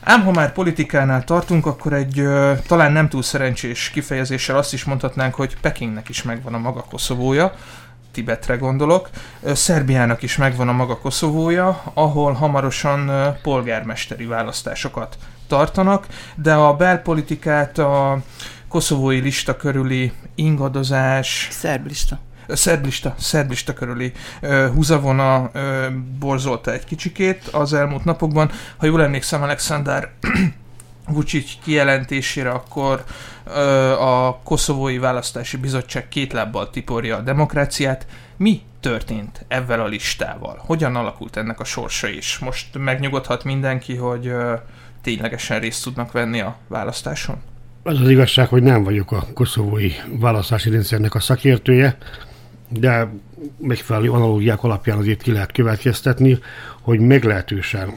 Ám 0.01 0.23
ha 0.23 0.31
már 0.31 0.53
politikánál 0.53 1.23
tartunk, 1.23 1.65
akkor 1.65 1.93
egy 1.93 2.19
ö, 2.19 2.53
talán 2.67 2.91
nem 2.91 3.09
túl 3.09 3.23
szerencsés 3.23 3.89
kifejezéssel 3.89 4.57
azt 4.57 4.73
is 4.73 4.83
mondhatnánk, 4.83 5.35
hogy 5.35 5.59
Pekingnek 5.59 6.09
is 6.09 6.23
megvan 6.23 6.53
a 6.53 6.57
maga 6.57 6.85
Koszovója, 6.89 7.55
Tibetre 8.17 8.55
gondolok. 8.55 9.09
Szerbiának 9.53 10.21
is 10.21 10.37
megvan 10.37 10.67
a 10.67 10.71
maga 10.71 10.97
Koszovója, 10.97 11.81
ahol 11.93 12.33
hamarosan 12.33 13.11
polgármesteri 13.41 14.25
választásokat 14.25 15.17
tartanak, 15.47 16.05
de 16.35 16.53
a 16.53 16.75
belpolitikát 16.75 17.77
a 17.77 18.17
koszovói 18.67 19.19
lista 19.19 19.55
körüli 19.55 20.11
ingadozás... 20.35 21.47
Szerblista. 21.51 22.19
Szerblista, 22.47 23.15
szerblista 23.17 23.73
körüli 23.73 24.11
uh, 24.41 24.67
húzavona 24.67 25.39
uh, 25.41 25.51
borzolta 26.19 26.73
egy 26.73 26.83
kicsikét 26.83 27.47
az 27.47 27.73
elmúlt 27.73 28.05
napokban. 28.05 28.51
Ha 28.77 28.85
jól 28.85 29.03
emlékszem, 29.03 29.41
Alexander 29.43 30.11
Vucic 31.07 31.51
kijelentésére, 31.63 32.49
akkor 32.49 33.03
ö, 33.45 33.91
a 33.91 34.39
koszovói 34.43 34.97
választási 34.97 35.57
bizottság 35.57 36.07
két 36.07 36.33
lábbal 36.33 36.69
tiporja 36.69 37.17
a 37.17 37.21
demokráciát. 37.21 38.05
Mi 38.37 38.61
történt 38.79 39.45
ezzel 39.47 39.81
a 39.81 39.87
listával? 39.87 40.61
Hogyan 40.65 40.95
alakult 40.95 41.37
ennek 41.37 41.59
a 41.59 41.63
sorsa 41.63 42.07
is? 42.07 42.37
Most 42.37 42.77
megnyugodhat 42.77 43.43
mindenki, 43.43 43.95
hogy 43.95 44.31
ténylegesen 45.01 45.59
részt 45.59 45.83
tudnak 45.83 46.11
venni 46.11 46.39
a 46.39 46.57
választáson? 46.67 47.37
Az 47.83 48.01
az 48.01 48.09
igazság, 48.09 48.47
hogy 48.47 48.63
nem 48.63 48.83
vagyok 48.83 49.11
a 49.11 49.25
koszovói 49.33 49.91
választási 50.19 50.69
rendszernek 50.69 51.15
a 51.15 51.19
szakértője, 51.19 51.97
de 52.69 53.07
megfelelő 53.57 54.11
analógiák 54.11 54.63
alapján 54.63 54.97
azért 54.97 55.21
ki 55.21 55.31
lehet 55.31 55.51
következtetni, 55.51 56.39
hogy 56.81 56.99
meglehetősen 56.99 57.93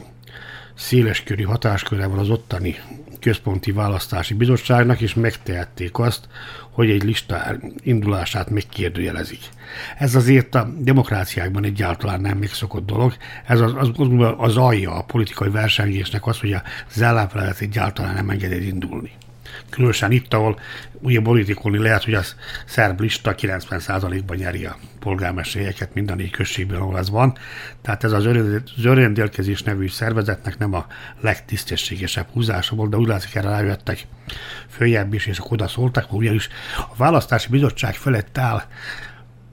széleskörű 0.80 1.42
hatásköre 1.42 2.06
van 2.06 2.18
az 2.18 2.30
ottani 2.30 2.76
központi 3.20 3.72
választási 3.72 4.34
bizottságnak, 4.34 5.00
és 5.00 5.14
megtehették 5.14 5.98
azt, 5.98 6.28
hogy 6.70 6.90
egy 6.90 7.02
lista 7.02 7.56
indulását 7.82 8.50
megkérdőjelezik. 8.50 9.40
Ez 9.98 10.14
azért 10.14 10.54
a 10.54 10.72
demokráciákban 10.78 11.64
egyáltalán 11.64 12.20
nem 12.20 12.38
megszokott 12.38 12.86
dolog. 12.86 13.12
Ez 13.46 13.60
az, 13.60 13.72
az, 13.76 13.90
az 14.36 14.56
alja 14.56 14.94
a 14.94 15.02
politikai 15.02 15.48
versengésnek 15.48 16.26
az, 16.26 16.38
hogy 16.38 16.52
az 16.94 17.00
ellenfelelet 17.00 17.60
egyáltalán 17.60 18.14
nem 18.14 18.30
engedi 18.30 18.66
indulni. 18.66 19.10
Különösen 19.70 20.10
itt, 20.10 20.34
ahol 20.34 20.58
ugye 21.00 21.20
politikulni 21.20 21.78
lehet, 21.78 22.04
hogy 22.04 22.14
az 22.14 22.34
szerb 22.66 23.00
lista 23.00 23.34
90%-ban 23.38 24.36
nyeri 24.36 24.64
a 24.64 24.76
polgármesterségeket 24.98 25.94
mind 25.94 26.10
a 26.10 26.14
négy 26.14 26.30
községben, 26.30 26.80
ahol 26.80 26.98
ez 26.98 27.10
van. 27.10 27.36
Tehát 27.82 28.04
ez 28.04 28.12
az 28.12 28.24
öröndélkezés 28.84 29.62
nevű 29.62 29.88
szervezetnek 29.88 30.58
nem 30.58 30.74
a 30.74 30.86
legtisztességesebb 31.20 32.26
húzása 32.32 32.76
volt, 32.76 32.90
de 32.90 32.96
úgy 32.96 33.08
látszik 33.08 33.34
erre 33.34 33.48
rájöttek 33.48 34.06
följebb 34.68 35.14
is, 35.14 35.26
és 35.26 35.38
akkor 35.38 35.52
oda 35.52 35.68
szóltak, 35.68 36.12
ugyanis 36.12 36.48
a 36.76 36.96
választási 36.96 37.48
bizottság 37.50 37.94
felett 37.94 38.38
áll 38.38 38.62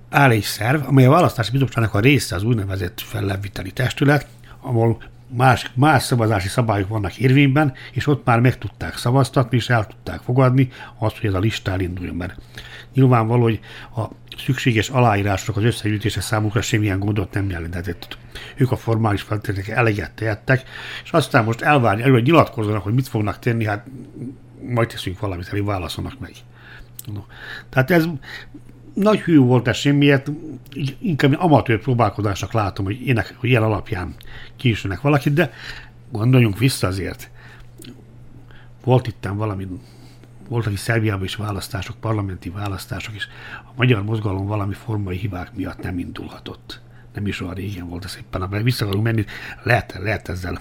áll 0.09 0.29
egy 0.29 0.43
szerv, 0.43 0.87
amely 0.87 1.05
a 1.05 1.09
választási 1.09 1.51
bizottságnak 1.51 1.93
a 1.93 1.99
része 1.99 2.35
az 2.35 2.43
úgynevezett 2.43 3.01
felleviteli 3.01 3.71
testület, 3.71 4.27
ahol 4.61 5.01
más, 5.27 5.71
más 5.73 6.03
szavazási 6.03 6.47
szabályok 6.47 6.87
vannak 6.87 7.17
érvényben, 7.17 7.73
és 7.91 8.07
ott 8.07 8.25
már 8.25 8.39
meg 8.39 8.57
tudták 8.57 8.97
szavaztatni, 8.97 9.57
és 9.57 9.69
el 9.69 9.87
tudták 9.87 10.19
fogadni 10.19 10.69
azt, 10.97 11.17
hogy 11.17 11.29
ez 11.29 11.35
a 11.35 11.39
lista 11.39 11.71
elinduljon, 11.71 12.15
mert 12.15 12.39
nyilvánvaló, 12.93 13.41
hogy 13.41 13.59
a 13.95 14.05
szükséges 14.37 14.89
aláírások 14.89 15.57
az 15.57 15.63
összegyűjtése 15.63 16.21
számukra 16.21 16.61
semmilyen 16.61 16.99
gondot 16.99 17.33
nem 17.33 17.49
jelentett. 17.49 18.17
Ők 18.55 18.71
a 18.71 18.75
formális 18.75 19.21
feltételek 19.21 19.67
eleget 19.67 20.11
tehettek, 20.11 20.63
és 21.03 21.11
aztán 21.11 21.43
most 21.43 21.61
elvárni 21.61 22.01
elő, 22.01 22.11
hogy 22.11 22.23
nyilatkozzanak, 22.23 22.83
hogy 22.83 22.93
mit 22.93 23.07
fognak 23.07 23.39
tenni, 23.39 23.65
hát 23.65 23.87
majd 24.69 24.87
teszünk 24.87 25.19
valamit, 25.19 25.47
elég 25.51 25.65
válaszolnak 25.65 26.19
meg. 26.19 26.31
No. 27.13 27.21
Tehát 27.69 27.91
ez 27.91 28.07
nagy 28.93 29.19
hű 29.19 29.37
volt 29.37 29.67
ez 29.67 29.77
semmiért, 29.77 30.31
inkább 30.99 31.35
amatőr 31.39 31.79
próbálkozásnak 31.79 32.53
látom, 32.53 32.85
hogy 32.85 33.07
ének, 33.07 33.35
hogy 33.37 33.49
ilyen 33.49 33.63
alapján 33.63 34.15
kiismernek 34.57 35.01
valakit, 35.01 35.33
de 35.33 35.53
gondoljunk 36.11 36.57
vissza 36.57 36.87
azért. 36.87 37.29
Volt 38.83 39.07
itt 39.07 39.29
valami, 39.33 39.67
voltak 40.47 40.73
is 40.73 40.79
Szerbiában 40.79 41.23
is 41.23 41.35
választások, 41.35 41.95
parlamenti 41.99 42.49
választások, 42.49 43.15
és 43.15 43.27
a 43.65 43.71
magyar 43.75 44.03
mozgalom 44.03 44.45
valami 44.45 44.73
formai 44.73 45.17
hibák 45.17 45.55
miatt 45.55 45.81
nem 45.81 45.99
indulhatott. 45.99 46.81
Nem 47.13 47.27
is 47.27 47.41
olyan 47.41 47.53
régen 47.53 47.89
volt 47.89 48.05
ez 48.05 48.17
éppen, 48.19 48.41
ha 48.41 48.61
vissza 48.61 48.85
akarunk 48.85 49.03
menni, 49.03 49.25
lehet, 49.63 49.97
lehet 50.01 50.29
ezzel 50.29 50.59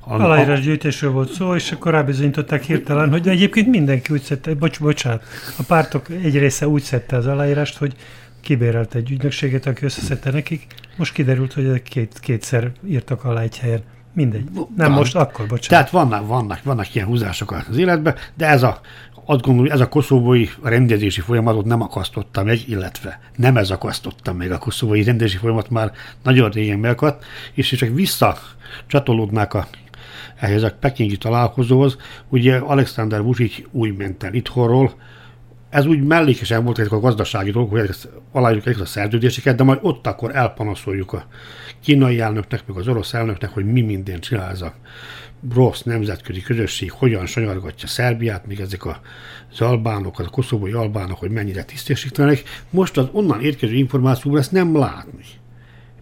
Aláírás 0.00 0.60
gyűjtésről 0.60 1.10
volt 1.10 1.32
szó, 1.32 1.54
és 1.54 1.72
akkor 1.72 1.92
rábizonyították 1.92 2.62
hirtelen, 2.62 3.10
hogy 3.10 3.28
egyébként 3.28 3.68
mindenki 3.68 4.12
úgy 4.12 4.22
szedte, 4.22 4.54
bocs, 4.54 4.80
bocsánat, 4.80 5.24
a 5.58 5.62
pártok 5.62 6.08
egy 6.10 6.38
része 6.38 6.68
úgy 6.68 6.82
szedte 6.82 7.16
az 7.16 7.26
aláírást, 7.26 7.76
hogy 7.76 7.94
kibérelt 8.40 8.94
egy 8.94 9.10
ügynökséget, 9.10 9.66
aki 9.66 9.84
összeszedte 9.84 10.30
nekik. 10.30 10.66
Most 10.96 11.12
kiderült, 11.12 11.52
hogy 11.52 11.82
két, 11.82 12.18
kétszer 12.20 12.72
írtak 12.86 13.24
alá 13.24 13.40
egy 13.40 13.58
helyen. 13.58 13.82
Mindegy. 14.14 14.44
Nem 14.54 14.66
Van. 14.76 14.90
most, 14.90 15.16
akkor, 15.16 15.46
bocsánat. 15.46 15.68
Tehát 15.68 15.90
vannak, 15.90 16.26
vannak, 16.26 16.62
vannak 16.62 16.94
ilyen 16.94 17.06
húzások 17.06 17.64
az 17.68 17.76
életben, 17.76 18.14
de 18.34 18.46
ez 18.46 18.62
a, 18.62 18.80
azt 19.24 19.40
gondolom, 19.42 19.72
ez 19.72 19.80
a 19.80 19.88
koszovói 19.88 20.48
rendezési 20.62 21.20
folyamatot 21.20 21.64
nem 21.64 21.80
akasztotta 21.80 22.44
meg, 22.44 22.68
illetve 22.68 23.20
nem 23.36 23.56
ez 23.56 23.70
akasztotta 23.70 24.32
meg 24.32 24.50
a 24.50 24.58
koszovói 24.58 25.02
rendezési 25.02 25.36
folyamat 25.36 25.70
már 25.70 25.92
nagyon 26.22 26.50
régen 26.50 26.78
megakadt, 26.78 27.24
és 27.54 27.68
csak 27.68 27.88
vissza 27.94 28.38
csatolódnák 28.86 29.54
a, 29.54 29.66
ehhez 30.36 30.62
a 30.62 30.72
pekingi 30.80 31.16
találkozóhoz. 31.16 31.96
Ugye 32.28 32.56
Alexander 32.56 33.22
Vucic 33.22 33.54
úgy 33.70 33.96
ment 33.96 34.22
el 34.22 34.34
itthonról, 34.34 34.94
ez 35.72 35.86
úgy 35.86 36.02
mellékesen 36.02 36.64
volt 36.64 36.78
ezek 36.78 36.92
a 36.92 37.00
gazdasági 37.00 37.50
dolgok, 37.50 37.78
hogy 37.78 37.96
aláírjuk 38.32 38.66
ezeket 38.66 38.82
a 38.82 38.86
szerződéseket, 38.86 39.56
de 39.56 39.62
majd 39.62 39.78
ott 39.82 40.06
akkor 40.06 40.36
elpanaszoljuk 40.36 41.12
a 41.12 41.26
kínai 41.80 42.20
elnöknek, 42.20 42.66
meg 42.66 42.76
az 42.76 42.88
orosz 42.88 43.14
elnöknek, 43.14 43.50
hogy 43.50 43.64
mi 43.64 43.80
minden 43.80 44.20
csinál 44.20 44.50
ez 44.50 44.60
a 44.60 44.74
rossz 45.54 45.82
nemzetközi 45.82 46.40
közösség, 46.40 46.90
hogyan 46.90 47.26
sanyargatja 47.26 47.88
Szerbiát, 47.88 48.46
még 48.46 48.60
ezek 48.60 48.84
a, 48.84 49.00
az 49.52 49.60
albánok, 49.60 50.18
az 50.18 50.26
a 50.26 50.30
koszovói 50.30 50.72
albánok, 50.72 51.18
hogy 51.18 51.30
mennyire 51.30 51.62
tisztességtelenek. 51.62 52.42
Most 52.70 52.96
az 52.96 53.08
onnan 53.12 53.40
érkező 53.40 53.74
információból 53.74 54.38
ezt 54.38 54.52
nem 54.52 54.76
látni. 54.76 55.24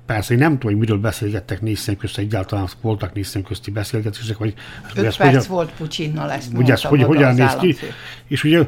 Persze, 0.06 0.32
én 0.32 0.38
nem 0.38 0.52
tudom, 0.52 0.70
hogy 0.70 0.80
miről 0.80 0.98
beszélgettek 0.98 1.60
négy 1.60 1.76
szem 1.76 1.96
közt, 1.96 2.18
egyáltalán 2.18 2.68
voltak 2.80 3.12
négy 3.12 3.24
szem 3.24 3.42
közti 3.42 3.70
beszélgetések, 3.70 4.38
vagy... 4.38 4.54
Öt 4.94 5.02
perc 5.02 5.16
hogyan, 5.16 5.42
volt 5.48 5.72
Putyinnal, 5.72 6.30
ezt 6.30 6.52
ugye 6.54 6.72
ez, 6.72 6.82
hogy, 6.82 7.02
hogyan 7.02 7.34
néz 7.34 7.56
ki, 7.56 7.76
és 8.28 8.44
ugye 8.44 8.66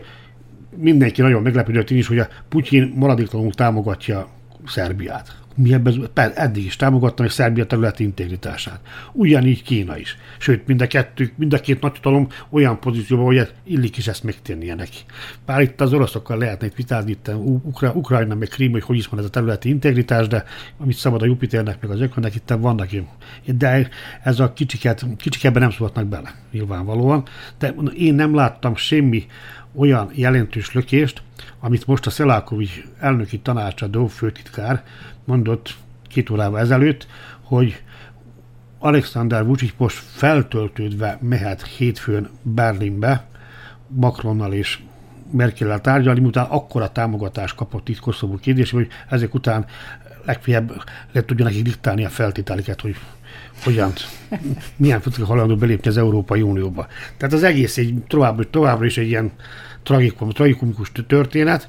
mindenki 0.76 1.20
nagyon 1.20 1.42
meglepődött 1.42 1.90
is, 1.90 2.06
hogy 2.06 2.18
a 2.18 2.28
Putyin 2.48 2.92
maradéktalanul 2.96 3.52
támogatja 3.52 4.28
Szerbiát 4.66 5.42
mi 5.56 5.72
ebben, 5.72 6.10
eddig 6.34 6.64
is 6.64 6.76
támogattam, 6.76 7.26
és 7.26 7.32
Szerbia 7.32 7.66
területi 7.66 8.02
integritását. 8.02 8.80
Ugyanígy 9.12 9.62
Kína 9.62 9.98
is. 9.98 10.16
Sőt, 10.38 10.66
mind 10.66 10.80
a, 10.80 10.86
kettő, 10.86 11.32
mind 11.36 11.52
a 11.52 11.60
két 11.60 11.80
nagyhatalom 11.80 12.28
olyan 12.50 12.80
pozícióban, 12.80 13.24
hogy 13.24 13.52
illik 13.64 13.96
is 13.96 14.06
ezt 14.06 14.24
megtennie 14.24 14.74
neki. 14.74 14.98
Bár 15.46 15.60
itt 15.60 15.80
az 15.80 15.92
oroszokkal 15.92 16.38
lehetne 16.38 16.66
itt 16.66 16.74
vitázni, 16.74 17.10
itt 17.10 17.30
Ukra, 17.62 17.92
Ukrajna, 17.92 18.34
meg 18.34 18.48
Krím, 18.48 18.72
hogy 18.72 18.82
hogy 18.82 18.96
is 18.96 19.06
van 19.06 19.18
ez 19.18 19.24
a 19.26 19.30
területi 19.30 19.68
integritás, 19.68 20.26
de 20.26 20.44
amit 20.78 20.96
szabad 20.96 21.22
a 21.22 21.26
Jupiternek, 21.26 21.80
meg 21.80 21.90
az 21.90 22.00
Ökönnek, 22.00 22.34
itt 22.34 22.54
vannak 22.58 22.90
de 23.44 23.88
ez 24.22 24.40
a 24.40 24.52
kicsiket, 24.52 25.06
kicsik 25.16 25.44
ebben 25.44 25.62
nem 25.62 25.70
szólhatnak 25.70 26.06
bele, 26.06 26.34
nyilvánvalóan. 26.50 27.22
De 27.58 27.74
én 27.96 28.14
nem 28.14 28.34
láttam 28.34 28.76
semmi 28.76 29.26
olyan 29.74 30.10
jelentős 30.14 30.72
lökést, 30.72 31.22
amit 31.60 31.86
most 31.86 32.06
a 32.06 32.10
Szelákovics 32.10 32.82
elnöki 32.98 33.38
tanácsadó 33.38 34.06
főtitkár 34.06 34.84
mondott 35.24 35.74
két 36.08 36.30
órával 36.30 36.60
ezelőtt, 36.60 37.06
hogy 37.40 37.82
Alexander 38.78 39.46
Vucic 39.46 39.72
most 39.76 39.96
feltöltődve 39.96 41.18
mehet 41.20 41.66
hétfőn 41.66 42.28
Berlinbe, 42.42 43.26
Macronnal 43.86 44.52
és 44.52 44.78
Merkel-el 45.30 45.80
tárgyalni, 45.80 46.20
miután 46.20 46.44
akkora 46.44 46.92
támogatást 46.92 47.54
kapott 47.54 47.88
itt 47.88 47.98
Koszovó 47.98 48.36
kérdés, 48.36 48.70
hogy 48.70 48.88
ezek 49.08 49.34
után 49.34 49.66
legfeljebb 50.24 50.72
le 51.12 51.24
tudja 51.24 51.44
nekik 51.44 51.62
diktálni 51.62 52.04
a 52.04 52.08
feltételeket, 52.08 52.80
hogy 52.80 52.96
hogyan, 53.62 53.92
milyen 54.76 55.00
fotók 55.00 55.26
hajlandó 55.26 55.56
belépni 55.56 55.88
az 55.88 55.96
Európai 55.96 56.42
Unióba. 56.42 56.86
Tehát 57.16 57.34
az 57.34 57.42
egész 57.42 57.76
egy 57.76 57.94
tovább, 58.06 58.50
továbbra 58.50 58.86
is 58.86 58.98
egy 58.98 59.08
ilyen 59.08 59.32
tragikum, 59.82 60.30
tragikumikus 60.30 60.92
történet, 61.06 61.68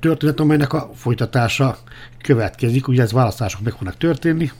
történet, 0.00 0.40
amelynek 0.40 0.72
a 0.72 0.90
folytatása 0.94 1.78
következik, 2.22 2.88
ugye 2.88 3.02
ez 3.02 3.12
választások 3.12 3.60
meg 3.60 3.72
fognak 3.72 3.96
történni, 3.96 4.50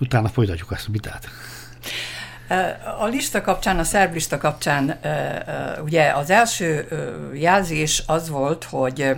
utána 0.00 0.28
folytatjuk 0.28 0.72
ezt 0.72 0.88
a 0.88 0.92
vitát. 0.92 1.28
A 2.98 3.06
lista 3.06 3.40
kapcsán, 3.40 3.78
a 3.78 3.84
szerb 3.84 4.12
lista 4.12 4.38
kapcsán 4.38 5.00
ugye 5.84 6.10
az 6.10 6.30
első 6.30 6.88
jelzés 7.34 8.02
az 8.06 8.28
volt, 8.28 8.64
hogy 8.64 9.14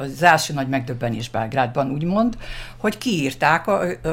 az 0.00 0.22
első 0.22 0.54
nagy 0.54 0.68
megdöbbenés 0.68 1.28
Belgrádban 1.28 1.90
úgymond, 1.90 2.36
hogy 2.76 2.98
kiírták, 2.98 3.64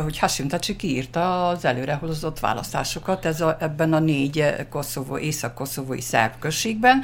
hogy 0.03 0.19
Hashim 0.19 0.47
Tachi 0.47 0.75
kiírta 0.75 1.47
az 1.47 1.65
előrehozott 1.65 2.39
választásokat 2.39 3.25
ez 3.25 3.41
a, 3.41 3.57
ebben 3.59 3.93
a 3.93 3.99
négy 3.99 4.55
koszovó, 4.69 5.17
észak-koszovói 5.17 6.01
szerb 6.01 6.31
községben, 6.39 7.03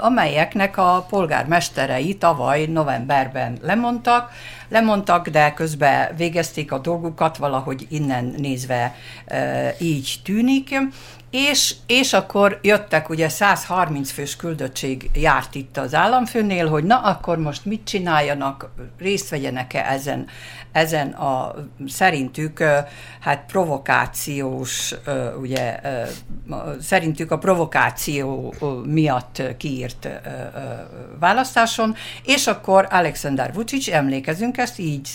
amelyeknek 0.00 0.76
a 0.76 1.06
polgármesterei 1.08 2.16
tavaly 2.16 2.66
novemberben 2.66 3.58
lemondtak, 3.62 4.30
lemondtak, 4.68 5.28
de 5.28 5.52
közben 5.54 6.16
végezték 6.16 6.72
a 6.72 6.78
dolgukat, 6.78 7.36
valahogy 7.36 7.86
innen 7.88 8.34
nézve 8.36 8.94
így 9.78 10.20
tűnik, 10.24 10.78
és, 11.30 11.74
és 11.86 12.12
akkor 12.12 12.58
jöttek, 12.62 13.08
ugye 13.08 13.28
130 13.28 14.10
fős 14.10 14.36
küldöttség 14.36 15.10
járt 15.14 15.54
itt 15.54 15.76
az 15.76 15.94
államfőnél, 15.94 16.68
hogy 16.68 16.84
na 16.84 16.98
akkor 16.98 17.38
most 17.38 17.64
mit 17.64 17.84
csináljanak, 17.84 18.70
részt 18.98 19.28
vegyenek-e 19.28 19.84
ezen, 19.90 20.26
ezen 20.72 21.08
a 21.08 21.54
szerintük 21.88 22.64
hát 23.20 23.44
provokációs, 23.46 24.94
ugye 25.40 25.80
szerintük 26.80 27.30
a 27.30 27.38
provokáció 27.38 28.54
miatt 28.86 29.42
kiírt 29.56 30.08
választáson, 31.18 31.94
és 32.24 32.46
akkor 32.46 32.86
Alexander 32.90 33.52
Vucic, 33.52 33.88
emlékezünk 33.88 34.58
ezt, 34.58 34.78
így 34.78 35.08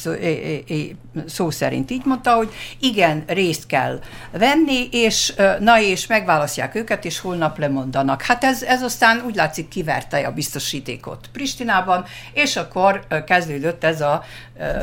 szó, 1.25 1.49
szerint 1.49 1.91
így 1.91 2.05
mondta, 2.05 2.33
hogy 2.33 2.49
igen, 2.79 3.23
részt 3.27 3.65
kell 3.65 3.99
venni, 4.31 4.87
és 4.91 5.33
na 5.59 5.81
és 5.81 6.04
megválasztják 6.07 6.75
őket, 6.75 7.05
és 7.05 7.19
holnap 7.19 7.57
lemondanak. 7.57 8.21
Hát 8.21 8.43
ez, 8.43 8.63
ez 8.63 8.81
aztán 8.81 9.21
úgy 9.25 9.35
látszik 9.35 9.67
kiverte 9.67 10.27
a 10.27 10.31
biztosítékot 10.31 11.29
Pristinában, 11.31 12.05
és 12.33 12.55
akkor 12.55 13.07
kezdődött 13.25 13.83
ez 13.83 14.01
a 14.01 14.23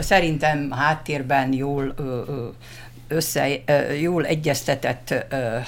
szerintem 0.01 0.71
háttérben 0.71 1.53
jól 1.53 1.95
össze, 3.13 3.49
jól 4.01 4.27
egyeztetett, 4.27 5.15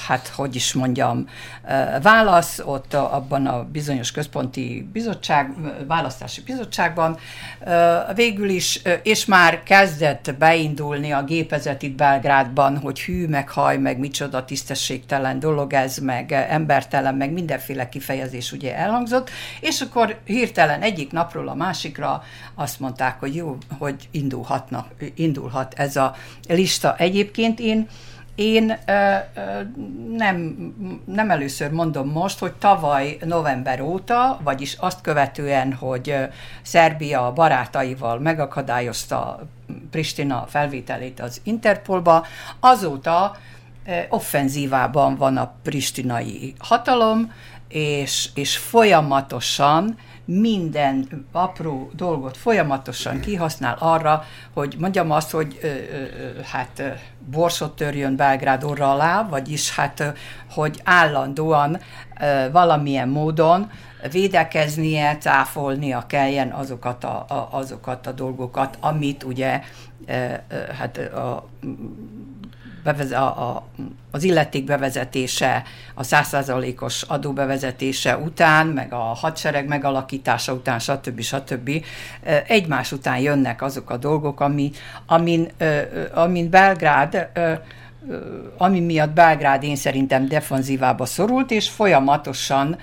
hát 0.06 0.28
hogy 0.28 0.54
is 0.54 0.72
mondjam, 0.72 1.28
válasz 2.02 2.58
ott 2.64 2.94
abban 2.94 3.46
a 3.46 3.64
bizonyos 3.64 4.10
központi 4.10 4.88
bizottság, 4.92 5.54
választási 5.86 6.42
bizottságban. 6.42 7.18
Végül 8.14 8.48
is, 8.48 8.82
és 9.02 9.24
már 9.24 9.62
kezdett 9.62 10.34
beindulni 10.38 11.12
a 11.12 11.24
gépezet 11.24 11.82
itt 11.82 11.96
Belgrádban, 11.96 12.78
hogy 12.78 13.00
hű, 13.00 13.26
meg 13.26 13.48
haj, 13.48 13.78
meg 13.78 13.98
micsoda 13.98 14.44
tisztességtelen 14.44 15.38
dolog 15.38 15.72
ez, 15.72 15.98
meg 15.98 16.32
embertelen, 16.32 17.14
meg 17.14 17.32
mindenféle 17.32 17.88
kifejezés 17.88 18.52
ugye 18.52 18.76
elhangzott, 18.76 19.30
és 19.60 19.80
akkor 19.80 20.18
hirtelen 20.24 20.80
egyik 20.80 21.12
napról 21.12 21.48
a 21.48 21.54
másikra 21.54 22.22
azt 22.54 22.80
mondták, 22.80 23.20
hogy 23.20 23.34
jó, 23.34 23.56
hogy 23.78 24.08
indulhatnak, 24.10 24.88
indulhat 25.14 25.74
ez 25.76 25.96
a 25.96 26.14
lista. 26.48 26.94
Egyébként 27.36 27.60
én 27.60 27.88
én 28.34 28.78
ö, 28.86 28.92
ö, 29.34 29.60
nem, 30.16 30.56
nem 31.04 31.30
először 31.30 31.70
mondom 31.70 32.08
most, 32.08 32.38
hogy 32.38 32.52
tavaly 32.52 33.16
november 33.24 33.80
óta, 33.80 34.38
vagyis 34.42 34.76
azt 34.80 35.00
követően, 35.00 35.72
hogy 35.72 36.16
Szerbia 36.62 37.32
barátaival 37.32 38.18
megakadályozta 38.18 39.40
Pristina 39.90 40.44
felvételét 40.48 41.20
az 41.20 41.40
Interpolba, 41.44 42.26
azóta 42.60 43.36
offenzívában 44.08 45.16
van 45.16 45.36
a 45.36 45.54
pristinai 45.62 46.54
hatalom, 46.58 47.32
és, 47.68 48.28
és 48.34 48.56
folyamatosan 48.56 49.96
minden 50.24 51.26
apró 51.32 51.90
dolgot 51.96 52.36
folyamatosan 52.36 53.20
kihasznál 53.20 53.76
arra, 53.78 54.24
hogy 54.52 54.76
mondjam 54.78 55.10
azt, 55.10 55.30
hogy 55.30 55.58
ö, 55.62 55.66
ö, 55.66 56.40
hát 56.42 56.82
borsot 57.30 57.76
törjön 57.76 58.16
Belgrád 58.16 58.64
orra 58.64 58.92
alá, 58.92 59.22
vagyis 59.28 59.74
hát, 59.74 60.14
hogy 60.50 60.80
állandóan 60.84 61.80
ö, 62.20 62.50
valamilyen 62.52 63.08
módon 63.08 63.70
védekeznie, 64.10 65.16
cáfolnia 65.18 66.04
kelljen 66.06 66.50
azokat 66.50 67.04
a, 67.04 67.24
a, 67.28 67.48
azokat 67.50 68.06
a 68.06 68.12
dolgokat, 68.12 68.76
amit 68.80 69.22
ugye 69.22 69.60
hát 70.78 70.98
a 70.98 71.48
beveze, 72.84 73.18
a, 73.18 73.50
a, 73.50 73.66
az 74.10 74.22
illeték 74.22 74.64
bevezetése, 74.64 75.62
a 75.94 76.02
százszázalékos 76.02 77.02
adó 77.02 77.32
bevezetése 77.32 78.16
után, 78.16 78.66
meg 78.66 78.92
a 78.92 78.96
hadsereg 78.96 79.66
megalakítása 79.66 80.52
után, 80.52 80.78
stb. 80.78 81.20
stb. 81.20 81.70
egymás 82.46 82.92
után 82.92 83.18
jönnek 83.18 83.62
azok 83.62 83.90
a 83.90 83.96
dolgok, 83.96 84.40
ami, 84.40 84.70
amin, 85.06 85.48
amin 86.14 86.50
Belgrád 86.50 87.28
ami 88.56 88.80
miatt 88.80 89.10
Belgrád 89.10 89.62
én 89.62 89.76
szerintem 89.76 90.28
defenzívába 90.28 91.04
szorult, 91.04 91.50
és 91.50 91.68
folyamatosan 91.68 92.78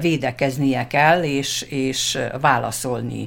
védekeznie 0.00 0.86
kell, 0.86 1.22
és, 1.22 1.62
és 1.62 2.18
válaszolni 2.40 3.26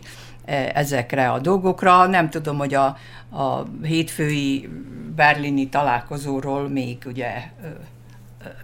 ezekre 0.74 1.30
a 1.30 1.40
dolgokra. 1.40 2.06
Nem 2.06 2.30
tudom, 2.30 2.58
hogy 2.58 2.74
a, 2.74 2.86
a 3.30 3.64
hétfői 3.84 4.70
berlini 5.16 5.70
találkozóról 5.70 6.70
még 6.70 6.98
ugye 7.06 7.30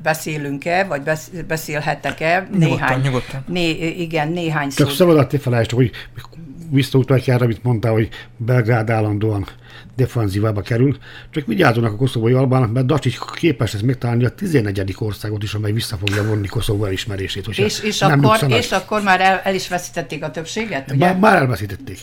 beszélünk-e, 0.04 0.84
vagy 0.84 1.02
beszélhettek-e? 1.48 2.48
Néhány, 2.52 2.70
nyugodtan, 2.70 3.00
nyugodtan. 3.00 3.44
Né, 3.48 3.70
igen, 3.88 4.28
néhány 4.28 4.70
Csak 4.70 4.90
szó. 4.90 4.94
szabad 4.94 5.18
a 5.18 5.40
felejtsd, 5.40 5.72
hogy 5.72 5.92
visszautalják 6.72 7.28
erre, 7.28 7.44
amit 7.44 7.64
mondtál, 7.64 7.92
hogy 7.92 8.10
Belgrád 8.38 8.90
állandóan 8.90 9.48
defenzívába 9.96 10.62
kerül. 10.62 10.98
Csak 11.30 11.46
vigyázzanak 11.46 11.94
a 11.94 11.96
koszovói 11.96 12.34
albánok, 12.34 12.72
mert 12.72 12.86
Dacic 12.86 13.18
képes 13.34 13.74
lesz 13.74 13.82
megtalálni 13.82 14.26
a 14.26 14.30
11. 14.30 14.96
országot 14.98 15.44
is, 15.44 15.54
amely 15.54 15.72
vissza 15.72 15.98
fogja 15.98 16.24
vonni 16.24 16.48
Koszovó 16.48 16.86
elismerését. 16.86 17.48
És, 17.48 17.80
és, 17.80 18.02
akkor, 18.02 18.38
és 18.48 18.72
akkor 18.72 19.02
már 19.02 19.22
el, 19.22 19.42
el 19.44 19.56
is 19.56 19.68
veszítették 19.68 20.24
a 20.24 20.32
többséget? 20.32 20.92
Ugye? 20.92 21.06
Már, 21.06 21.18
már 21.18 21.36
elveszítették. 21.36 22.00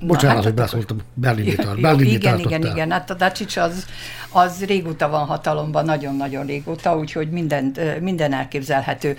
Bocsánat, 0.00 0.36
hát, 0.36 0.44
hogy 0.44 0.54
beszóltam 0.54 0.98
Berlinitől. 1.14 1.76
Berlinit 1.80 2.12
igen, 2.22 2.38
igen, 2.38 2.66
igen. 2.66 2.90
Hát 2.90 3.10
a 3.10 3.14
Dacic 3.14 3.56
az, 3.56 3.86
az 4.32 4.64
régóta 4.64 5.08
van 5.08 5.26
hatalomban, 5.26 5.84
nagyon-nagyon 5.84 6.46
régóta, 6.46 6.96
úgyhogy 6.96 7.30
minden, 7.30 7.76
minden 8.00 8.32
elképzelhető. 8.32 9.16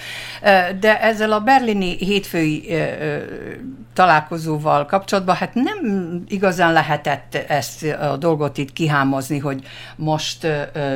De 0.80 1.01
ezzel 1.01 1.32
a 1.32 1.39
berlini 1.39 1.97
hétfői 1.97 2.68
találkozóval 3.93 4.86
kapcsolatban, 4.86 5.36
hát 5.36 5.53
nem 5.53 5.78
igazán 6.28 6.74
lehetett 6.74 7.36
ezt 7.36 7.84
a 7.84 8.18
dolgot 8.18 8.57
itt 8.57 8.74
kihámozni, 8.74 9.38
hogy 9.38 9.64
most 9.95 10.47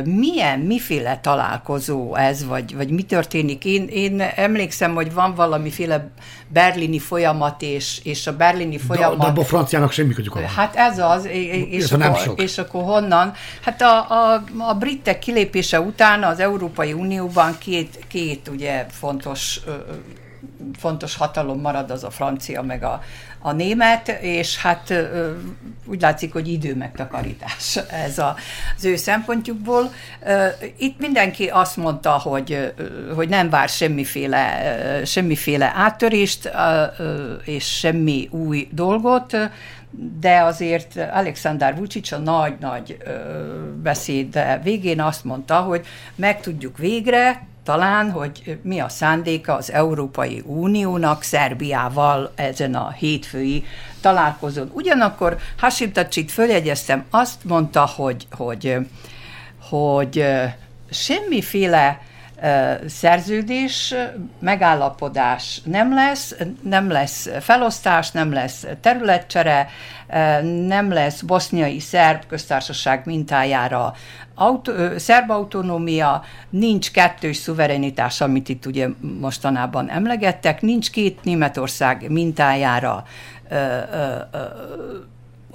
milyen, 0.03 0.59
miféle 0.59 1.20
találkozó 1.20 2.16
ez, 2.16 2.45
vagy, 2.45 2.76
vagy 2.76 2.89
mi 2.89 3.01
történik. 3.01 3.66
Én, 3.66 3.88
én 3.88 4.22
emlékszem, 4.22 4.93
hogy 4.93 5.13
van 5.13 5.36
valamiféle 5.36 6.09
berlini 6.47 6.99
folyamat, 6.99 7.61
és, 7.61 7.99
és 8.03 8.27
a 8.27 8.35
berlini 8.35 8.77
folyamat... 8.77 9.17
De, 9.17 9.31
de 9.31 9.39
a 9.39 9.43
franciának 9.43 9.91
semmi 9.91 10.13
kötük 10.13 10.39
Hát 10.39 10.75
ez 10.75 10.99
az, 10.99 11.25
és, 11.25 11.83
ez 11.83 11.91
akkor, 11.91 12.33
és 12.35 12.57
akkor 12.57 12.83
honnan? 12.83 13.33
Hát 13.61 13.81
a, 13.81 14.09
a, 14.09 14.43
a 14.57 14.73
britek 14.73 15.19
kilépése 15.19 15.81
után 15.81 16.23
az 16.23 16.39
Európai 16.39 16.93
Unióban 16.93 17.57
két, 17.57 17.99
két 18.07 18.47
ugye 18.47 18.85
fontos 18.91 19.59
fontos 20.77 21.15
hatalom 21.15 21.61
marad 21.61 21.91
az 21.91 22.03
a 22.03 22.09
francia, 22.09 22.61
meg 22.61 22.83
a, 22.83 23.01
a 23.39 23.51
német, 23.51 24.07
és 24.07 24.57
hát 24.57 24.93
úgy 25.85 26.01
látszik, 26.01 26.33
hogy 26.33 26.47
idő 26.47 26.75
megtakarítás 26.75 27.79
ez 28.07 28.17
a, 28.17 28.35
az 28.77 28.85
ő 28.85 28.95
szempontjukból. 28.95 29.93
Itt 30.77 30.99
mindenki 30.99 31.47
azt 31.47 31.77
mondta, 31.77 32.11
hogy, 32.11 32.73
hogy 33.15 33.29
nem 33.29 33.49
vár 33.49 33.69
semmiféle, 33.69 34.61
semmiféle 35.05 35.71
áttörést, 35.75 36.51
és 37.43 37.77
semmi 37.77 38.27
új 38.31 38.67
dolgot, 38.71 39.37
de 40.19 40.41
azért 40.41 40.97
Alexander 41.11 41.75
Vucic 41.75 42.11
a 42.11 42.17
nagy-nagy 42.17 42.97
beszéd 43.83 44.39
végén 44.63 45.01
azt 45.01 45.23
mondta, 45.23 45.55
hogy 45.55 45.85
meg 46.15 46.41
tudjuk 46.41 46.77
végre 46.77 47.47
talán, 47.66 48.11
hogy 48.11 48.59
mi 48.61 48.80
a 48.80 48.89
szándéka 48.89 49.55
az 49.55 49.72
Európai 49.72 50.43
Uniónak 50.45 51.24
Szerbiával 51.24 52.32
ezen 52.36 52.76
a 52.76 52.91
hétfői 52.91 53.66
találkozón. 54.01 54.72
Ugyanakkor 54.74 55.38
Hashim 55.57 55.91
Tacsit 55.91 56.32
följegyeztem, 56.32 57.05
azt 57.09 57.43
mondta, 57.43 57.86
hogy, 57.95 58.28
hogy, 58.32 58.76
hogy 59.70 60.26
semmiféle 60.89 62.01
szerződés, 62.88 63.93
megállapodás 64.39 65.61
nem 65.63 65.93
lesz, 65.93 66.36
nem 66.61 66.89
lesz 66.89 67.29
felosztás, 67.39 68.11
nem 68.11 68.33
lesz 68.33 68.65
területcsere, 68.81 69.67
nem 70.67 70.91
lesz 70.91 71.21
boszniai 71.21 71.79
szerb 71.79 72.25
köztársaság 72.27 73.01
mintájára 73.05 73.93
autó, 74.36 74.73
szerb 74.97 75.29
autonómia, 75.29 76.23
nincs 76.49 76.91
kettős 76.91 77.38
szuverenitás, 77.38 78.21
amit 78.21 78.49
itt 78.49 78.65
ugye 78.65 78.88
mostanában 79.19 79.89
emlegettek, 79.89 80.61
nincs 80.61 80.91
két 80.91 81.23
Németország 81.23 82.09
mintájára 82.09 83.03
ö, 83.49 83.55
ö, 83.55 84.15
ö, 84.31 84.38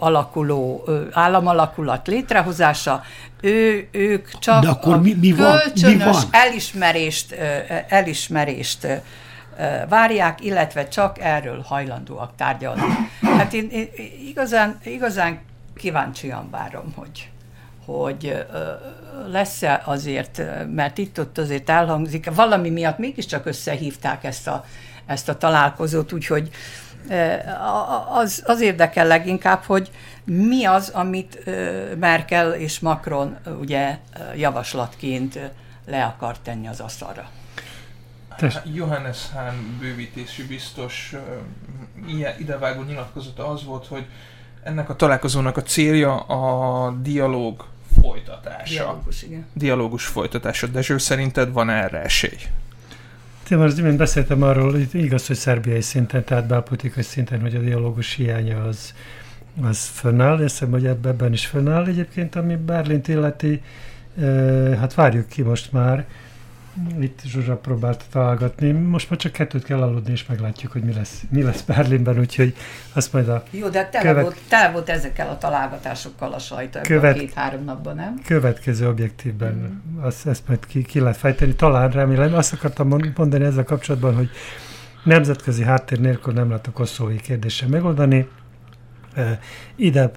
alakuló 0.01 0.89
államalakulat 1.13 2.07
létrehozása, 2.07 3.03
ő, 3.41 3.89
ők 3.93 4.39
csak 4.39 4.63
De 4.63 4.69
akkor 4.69 5.01
mi, 5.01 5.15
mi 5.21 5.33
van? 5.33 5.59
kölcsönös 5.59 5.97
mi 5.97 6.13
van? 6.13 6.23
elismerést, 6.31 7.33
elismerést 7.89 8.87
várják, 9.89 10.45
illetve 10.45 10.89
csak 10.89 11.19
erről 11.21 11.61
hajlandóak 11.67 12.31
tárgyalni. 12.37 12.83
Hát 13.21 13.53
én, 13.53 13.69
én 13.71 13.89
igazán, 14.29 14.79
igazán 14.85 15.41
kíváncsian 15.77 16.51
várom, 16.51 16.95
hogy, 16.97 17.31
hogy 17.85 18.45
lesz-e 19.27 19.83
azért, 19.85 20.43
mert 20.75 20.99
itt-ott 20.99 21.39
azért 21.39 21.71
elhangzik, 21.71 22.35
valami 22.35 22.71
miatt 22.71 22.99
mégiscsak 22.99 23.47
összehívták 23.47 24.25
ezt 24.25 24.49
a, 24.49 24.65
ezt 25.07 25.29
a 25.29 25.37
találkozót, 25.37 26.13
úgyhogy 26.13 26.51
az, 28.09 28.43
az 28.47 28.61
érdekel 28.61 29.07
leginkább, 29.07 29.63
hogy 29.63 29.91
mi 30.25 30.65
az, 30.65 30.89
amit 30.89 31.45
Merkel 31.99 32.53
és 32.55 32.81
Macron 32.81 33.39
ugye 33.61 33.99
javaslatként 34.37 35.39
le 35.87 36.05
akar 36.05 36.39
tenni 36.39 36.69
az 36.69 36.81
asztalra. 36.81 37.29
Hát, 38.29 38.63
Johannes 38.75 39.19
Hahn 39.35 39.79
bővítési 39.81 40.47
biztos 40.47 41.15
ilyen 42.07 42.35
idevágó 42.39 42.83
nyilatkozata 42.83 43.49
az 43.49 43.65
volt, 43.65 43.87
hogy 43.87 44.07
ennek 44.63 44.89
a 44.89 44.97
találkozónak 44.97 45.57
a 45.57 45.63
célja 45.63 46.17
a 46.17 46.91
dialóg 46.91 47.65
folytatása. 48.01 48.75
Dialógus, 48.75 49.23
igen. 49.23 49.47
Dialógus 49.53 50.07
folytatása. 50.07 50.67
Dezső, 50.67 50.99
szerinted 50.99 51.53
van 51.53 51.71
erre 51.71 52.03
esély? 52.03 52.39
Én 53.51 53.59
most 53.59 53.79
imént 53.79 53.97
beszéltem 53.97 54.43
arról, 54.43 54.71
hogy 54.71 54.89
igaz, 54.93 55.27
hogy 55.27 55.37
szerbiai 55.37 55.81
szinten, 55.81 56.25
tehát 56.25 56.47
belpolitikai 56.47 57.03
szinten, 57.03 57.41
hogy 57.41 57.55
a 57.55 57.61
dialógus 57.61 58.15
hiánya 58.15 58.63
az, 58.63 58.95
az 59.63 59.87
fönnáll, 59.87 60.39
hiszem, 60.39 60.71
hogy 60.71 60.87
ebben 60.87 61.33
is 61.33 61.47
fönnáll 61.47 61.87
egyébként, 61.87 62.37
ami 62.37 62.57
Berlint 62.57 63.09
illeti, 63.09 63.63
hát 64.79 64.95
várjuk 64.95 65.29
ki 65.29 65.43
most 65.43 65.73
már, 65.73 66.07
itt 67.01 67.21
Zsuzsa 67.25 67.57
próbált 67.57 68.05
találgatni. 68.11 68.71
Most 68.71 69.11
már 69.11 69.19
csak 69.19 69.33
kettőt 69.33 69.65
kell 69.65 69.83
aludni, 69.83 70.13
és 70.13 70.27
meglátjuk, 70.27 70.73
hogy 70.73 70.83
mi 70.83 70.93
lesz, 70.93 71.23
mi 71.31 71.43
lesz 71.43 71.63
Berlinben, 71.63 72.19
úgyhogy 72.19 72.55
azt 72.93 73.13
majd 73.13 73.29
a... 73.29 73.43
Jó, 73.51 73.69
de 73.69 73.89
tele, 73.89 74.05
követ... 74.05 74.23
volt, 74.23 74.37
tele 74.49 74.71
volt 74.71 74.89
ezekkel 74.89 75.29
a 75.29 75.39
találgatásokkal 75.39 76.33
a 76.33 76.39
sajtó 76.39 76.81
követ... 76.81 77.19
két-három 77.19 77.65
napban, 77.65 77.95
nem? 77.95 78.21
Következő 78.25 78.89
objektívben 78.89 79.53
mm. 79.53 80.03
azt, 80.03 80.27
ezt 80.27 80.49
majd 80.49 80.67
ki, 80.67 80.83
ki 80.83 81.01
lehet 81.01 81.17
fejteni. 81.17 81.55
Talán 81.55 81.91
remélem. 81.91 82.35
Azt 82.35 82.53
akartam 82.53 82.89
mondani 83.17 83.45
ezzel 83.45 83.65
kapcsolatban, 83.65 84.15
hogy 84.15 84.31
nemzetközi 85.05 85.65
háttér 85.65 86.01
nélkül 86.01 86.33
nem 86.33 86.49
lehet 86.49 86.67
a 86.67 86.71
koszovói 86.71 87.17
kérdése 87.17 87.67
megoldani. 87.67 88.29
Ide 89.77 90.11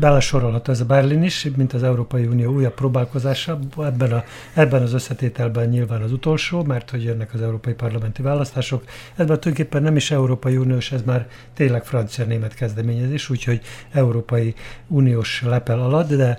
belesorolható 0.00 0.72
ez 0.72 0.80
a 0.80 0.84
Berlin 0.84 1.22
is, 1.22 1.48
mint 1.56 1.72
az 1.72 1.82
Európai 1.82 2.26
Unió 2.26 2.52
újabb 2.52 2.74
próbálkozása. 2.74 3.58
Ebben, 3.78 4.12
a, 4.12 4.24
ebben 4.54 4.82
az 4.82 4.92
összetételben 4.92 5.68
nyilván 5.68 6.02
az 6.02 6.12
utolsó, 6.12 6.62
mert 6.62 6.90
hogy 6.90 7.02
jönnek 7.02 7.34
az 7.34 7.42
európai 7.42 7.72
parlamenti 7.72 8.22
választások. 8.22 8.84
Már 9.16 9.26
tulajdonképpen 9.26 9.82
nem 9.82 9.96
is 9.96 10.10
Európai 10.10 10.56
Uniós, 10.56 10.92
ez 10.92 11.02
már 11.02 11.28
tényleg 11.54 11.84
francia-német 11.84 12.54
kezdeményezés, 12.54 13.30
úgyhogy 13.30 13.60
Európai 13.92 14.54
Uniós 14.88 15.42
lepel 15.42 15.80
alatt, 15.80 16.08
de 16.14 16.38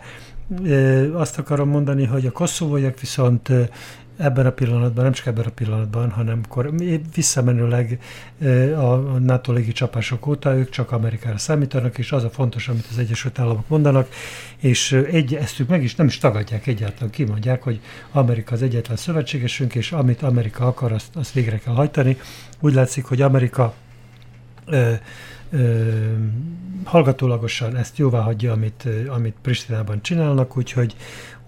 azt 1.13 1.37
akarom 1.37 1.69
mondani, 1.69 2.05
hogy 2.05 2.25
a 2.25 2.31
koszovóiak 2.31 2.99
viszont 2.99 3.49
ebben 4.23 4.45
a 4.45 4.51
pillanatban, 4.51 5.03
nem 5.03 5.13
csak 5.13 5.25
ebben 5.25 5.45
a 5.45 5.49
pillanatban, 5.49 6.09
hanem 6.09 6.41
kor, 6.47 6.73
visszamenőleg 7.15 7.99
a 8.75 8.95
NATO 9.19 9.51
légi 9.51 9.71
csapások 9.71 10.27
óta 10.27 10.55
ők 10.55 10.69
csak 10.69 10.91
Amerikára 10.91 11.37
számítanak, 11.37 11.97
és 11.97 12.11
az 12.11 12.23
a 12.23 12.29
fontos, 12.29 12.67
amit 12.67 12.87
az 12.91 12.97
Egyesült 12.97 13.39
Államok 13.39 13.67
mondanak, 13.67 14.09
és 14.57 14.91
egy, 14.91 15.35
ezt 15.35 15.59
ők 15.59 15.67
meg 15.67 15.83
is 15.83 15.95
nem 15.95 16.07
is 16.07 16.17
tagadják 16.17 16.67
egyáltalán, 16.67 17.09
kimondják, 17.09 17.63
hogy 17.63 17.79
Amerika 18.11 18.53
az 18.53 18.61
egyetlen 18.61 18.97
szövetségesünk, 18.97 19.75
és 19.75 19.91
amit 19.91 20.21
Amerika 20.21 20.67
akar, 20.67 20.91
azt, 20.91 21.15
azt 21.15 21.33
végre 21.33 21.57
kell 21.57 21.73
hajtani. 21.73 22.17
Úgy 22.59 22.73
látszik, 22.73 23.05
hogy 23.05 23.21
Amerika 23.21 23.73
ö, 24.65 24.93
ö, 25.51 25.91
hallgatólagosan 26.83 27.75
ezt 27.75 27.97
jóvá 27.97 28.19
hagyja, 28.19 28.51
amit, 28.51 28.87
amit 29.07 29.35
Pristinában 29.41 30.01
csinálnak, 30.01 30.57
úgyhogy 30.57 30.95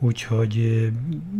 úgyhogy 0.05 0.87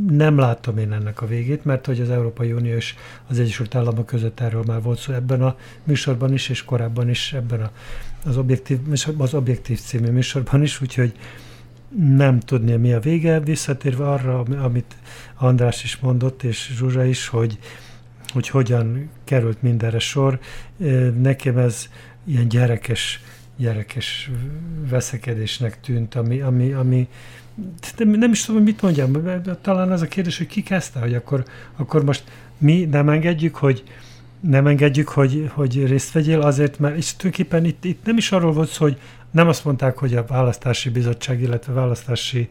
nem 0.10 0.38
látom 0.38 0.78
én 0.78 0.94
ennek 0.94 1.22
a 1.22 1.28
végét, 1.28 1.66
mert 1.66 1.86
hogy 1.86 2.02
az 2.02 2.10
Európai 2.10 2.52
Unió 2.52 2.76
és 2.76 2.96
az 3.28 3.40
Egyesült 3.40 3.76
Államok 3.76 4.06
között 4.06 4.40
erről 4.40 4.64
már 4.68 4.82
volt 4.82 5.00
szó 5.00 5.14
ebben 5.14 5.42
a 5.42 5.56
műsorban 5.84 6.34
is, 6.34 6.50
és 6.50 6.64
korábban 6.64 7.10
is 7.10 7.34
ebben 7.34 7.62
a, 7.62 7.72
az, 8.26 8.38
objektív, 8.38 8.80
az 9.18 9.34
Objektív 9.34 9.80
című 9.80 10.10
műsorban 10.10 10.64
is, 10.64 10.82
úgyhogy 10.82 11.14
nem 12.16 12.40
tudni, 12.40 12.76
mi 12.76 12.94
a 12.94 13.00
vége, 13.00 13.40
visszatérve 13.40 14.10
arra, 14.10 14.40
amit 14.40 14.96
András 15.36 15.84
is 15.84 15.98
mondott, 15.98 16.44
és 16.44 16.72
Zsuzsa 16.76 17.06
is, 17.06 17.28
hogy, 17.28 17.60
hogy 18.28 18.50
hogyan 18.50 19.10
került 19.24 19.62
mindenre 19.62 20.00
sor. 20.00 20.40
Nekem 21.22 21.58
ez 21.58 21.90
ilyen 22.24 22.48
gyerekes, 22.48 23.22
gyerekes 23.58 24.32
veszekedésnek 24.90 25.80
tűnt, 25.82 26.16
ami, 26.16 26.42
ami, 26.42 26.72
ami 26.72 27.08
nem, 27.98 28.10
nem 28.10 28.32
is 28.32 28.44
tudom, 28.44 28.64
mit 28.64 28.82
mondjam, 28.82 29.24
talán 29.62 29.92
az 29.92 30.02
a 30.02 30.08
kérdés, 30.08 30.38
hogy 30.38 30.48
ki 30.48 30.64
kezdte, 30.64 31.00
hogy 31.00 31.14
akkor, 31.14 31.44
akkor 31.76 32.04
most 32.04 32.24
mi 32.58 32.86
nem 32.86 33.10
engedjük, 33.10 33.56
hogy 33.56 33.84
nem 34.40 34.68
engedjük, 34.68 35.08
hogy, 35.08 35.50
hogy 35.54 35.88
részt 35.88 36.12
vegyél 36.12 36.42
azért, 36.42 36.80
mert 36.80 36.98
és 36.98 37.16
tulajdonképpen 37.16 37.66
itt, 37.66 37.84
itt 37.84 38.06
nem 38.06 38.18
is 38.18 38.32
arról 38.32 38.54
volt 38.54 38.70
szó, 38.70 38.84
hogy 38.84 38.98
nem 39.32 39.48
azt 39.48 39.66
mondták, 39.66 39.98
hogy 39.98 40.16
a 40.16 40.26
választási 40.26 40.90
bizottság, 40.90 41.42
illetve 41.42 41.74
választási 41.74 42.50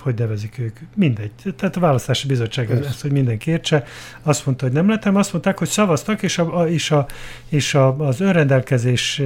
hogy 0.00 0.14
nevezik 0.14 0.58
ők, 0.58 0.78
mindegy. 0.94 1.30
Tehát 1.56 1.76
a 1.76 1.80
választási 1.80 2.26
bizottság 2.26 2.70
ez. 2.70 2.86
ezt, 2.86 3.00
hogy 3.00 3.12
mindenki 3.12 3.50
értse, 3.50 3.84
azt 4.22 4.46
mondta, 4.46 4.64
hogy 4.64 4.74
nem 4.74 4.88
lettem, 4.88 5.16
azt 5.16 5.32
mondták, 5.32 5.58
hogy 5.58 5.68
szavaztak, 5.68 6.22
és, 6.22 6.38
a, 6.38 6.66
és, 6.68 6.90
a, 6.90 7.06
és 7.48 7.74
a, 7.74 7.98
az 7.98 8.20
önrendelkezés 8.20 9.22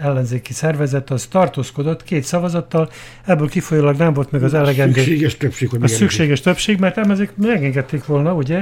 ellenzéki 0.00 0.52
szervezet 0.52 1.10
az 1.10 1.26
tartózkodott 1.26 2.04
két 2.04 2.24
szavazattal, 2.24 2.90
ebből 3.24 3.48
kifolyólag 3.48 3.96
nem 3.96 4.12
volt 4.12 4.30
meg 4.30 4.42
az 4.42 4.54
elegendő... 4.54 5.00
Szükséges 5.00 5.36
többség, 5.36 5.68
hogy 5.68 5.82
A 5.82 5.88
szükséges 5.88 6.40
többség, 6.40 6.78
mert 6.78 6.96
nem 6.96 7.10
ezek 7.10 7.36
megengedték 7.36 8.04
volna, 8.06 8.34
ugye, 8.34 8.60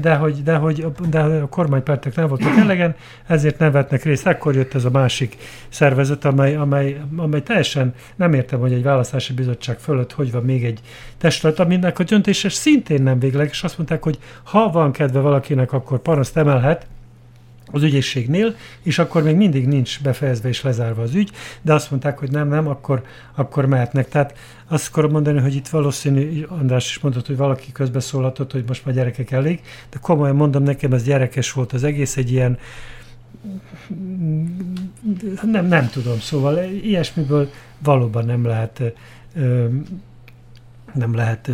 de 0.00 0.14
hogy, 0.14 0.42
de 0.42 0.54
hogy 0.54 0.86
de 1.10 1.20
a 1.20 1.48
kormánypártek 1.48 2.14
nem 2.14 2.28
voltak 2.28 2.56
elegen, 2.56 2.94
ezért 3.26 3.58
nem 3.58 3.72
vettnek 3.72 4.04
részt. 4.04 4.26
Ekkor 4.26 4.54
jött 4.54 4.74
ez 4.74 4.84
a 4.84 4.90
másik 4.90 5.36
szervezet, 5.68 6.24
amely, 6.24 6.54
amely, 6.54 7.00
amely 7.16 7.42
teljesen 7.42 7.94
nem 8.16 8.34
értem, 8.34 8.60
hogy 8.60 8.72
egy 8.72 8.82
választási 8.82 9.32
bizottság 9.32 9.78
föl 9.78 10.00
fölött 10.02 10.12
hogy 10.12 10.32
van 10.32 10.44
még 10.44 10.64
egy 10.64 10.80
testület, 11.18 11.58
aminek 11.58 11.98
a 11.98 12.04
döntése 12.04 12.48
szintén 12.48 13.02
nem 13.02 13.18
végleges. 13.18 13.62
Azt 13.64 13.78
mondták, 13.78 14.02
hogy 14.02 14.18
ha 14.42 14.70
van 14.70 14.92
kedve 14.92 15.20
valakinek, 15.20 15.72
akkor 15.72 15.98
panaszt 15.98 16.36
emelhet, 16.36 16.86
az 17.74 17.82
ügyészségnél, 17.82 18.54
és 18.82 18.98
akkor 18.98 19.22
még 19.22 19.36
mindig 19.36 19.66
nincs 19.66 20.02
befejezve 20.02 20.48
és 20.48 20.62
lezárva 20.62 21.02
az 21.02 21.14
ügy, 21.14 21.30
de 21.62 21.74
azt 21.74 21.90
mondták, 21.90 22.18
hogy 22.18 22.30
nem, 22.30 22.48
nem, 22.48 22.68
akkor, 22.68 23.02
akkor 23.34 23.66
mehetnek. 23.66 24.08
Tehát 24.08 24.34
azt 24.68 24.88
akarom 24.88 25.10
mondani, 25.10 25.40
hogy 25.40 25.54
itt 25.54 25.68
valószínű, 25.68 26.42
András 26.42 26.88
is 26.88 26.98
mondott, 26.98 27.26
hogy 27.26 27.36
valaki 27.36 27.72
közbeszólhatott, 27.72 28.52
hogy 28.52 28.64
most 28.66 28.84
már 28.84 28.94
gyerekek 28.94 29.30
elég, 29.30 29.60
de 29.90 29.98
komolyan 30.00 30.36
mondom, 30.36 30.62
nekem 30.62 30.92
ez 30.92 31.04
gyerekes 31.04 31.52
volt 31.52 31.72
az 31.72 31.84
egész, 31.84 32.16
egy 32.16 32.30
ilyen 32.30 32.58
nem, 35.42 35.66
nem 35.66 35.88
tudom, 35.88 36.20
szóval 36.20 36.58
ilyesmiből 36.82 37.50
valóban 37.78 38.24
nem 38.24 38.44
lehet 38.46 38.82
nem 40.94 41.14
lehet 41.14 41.50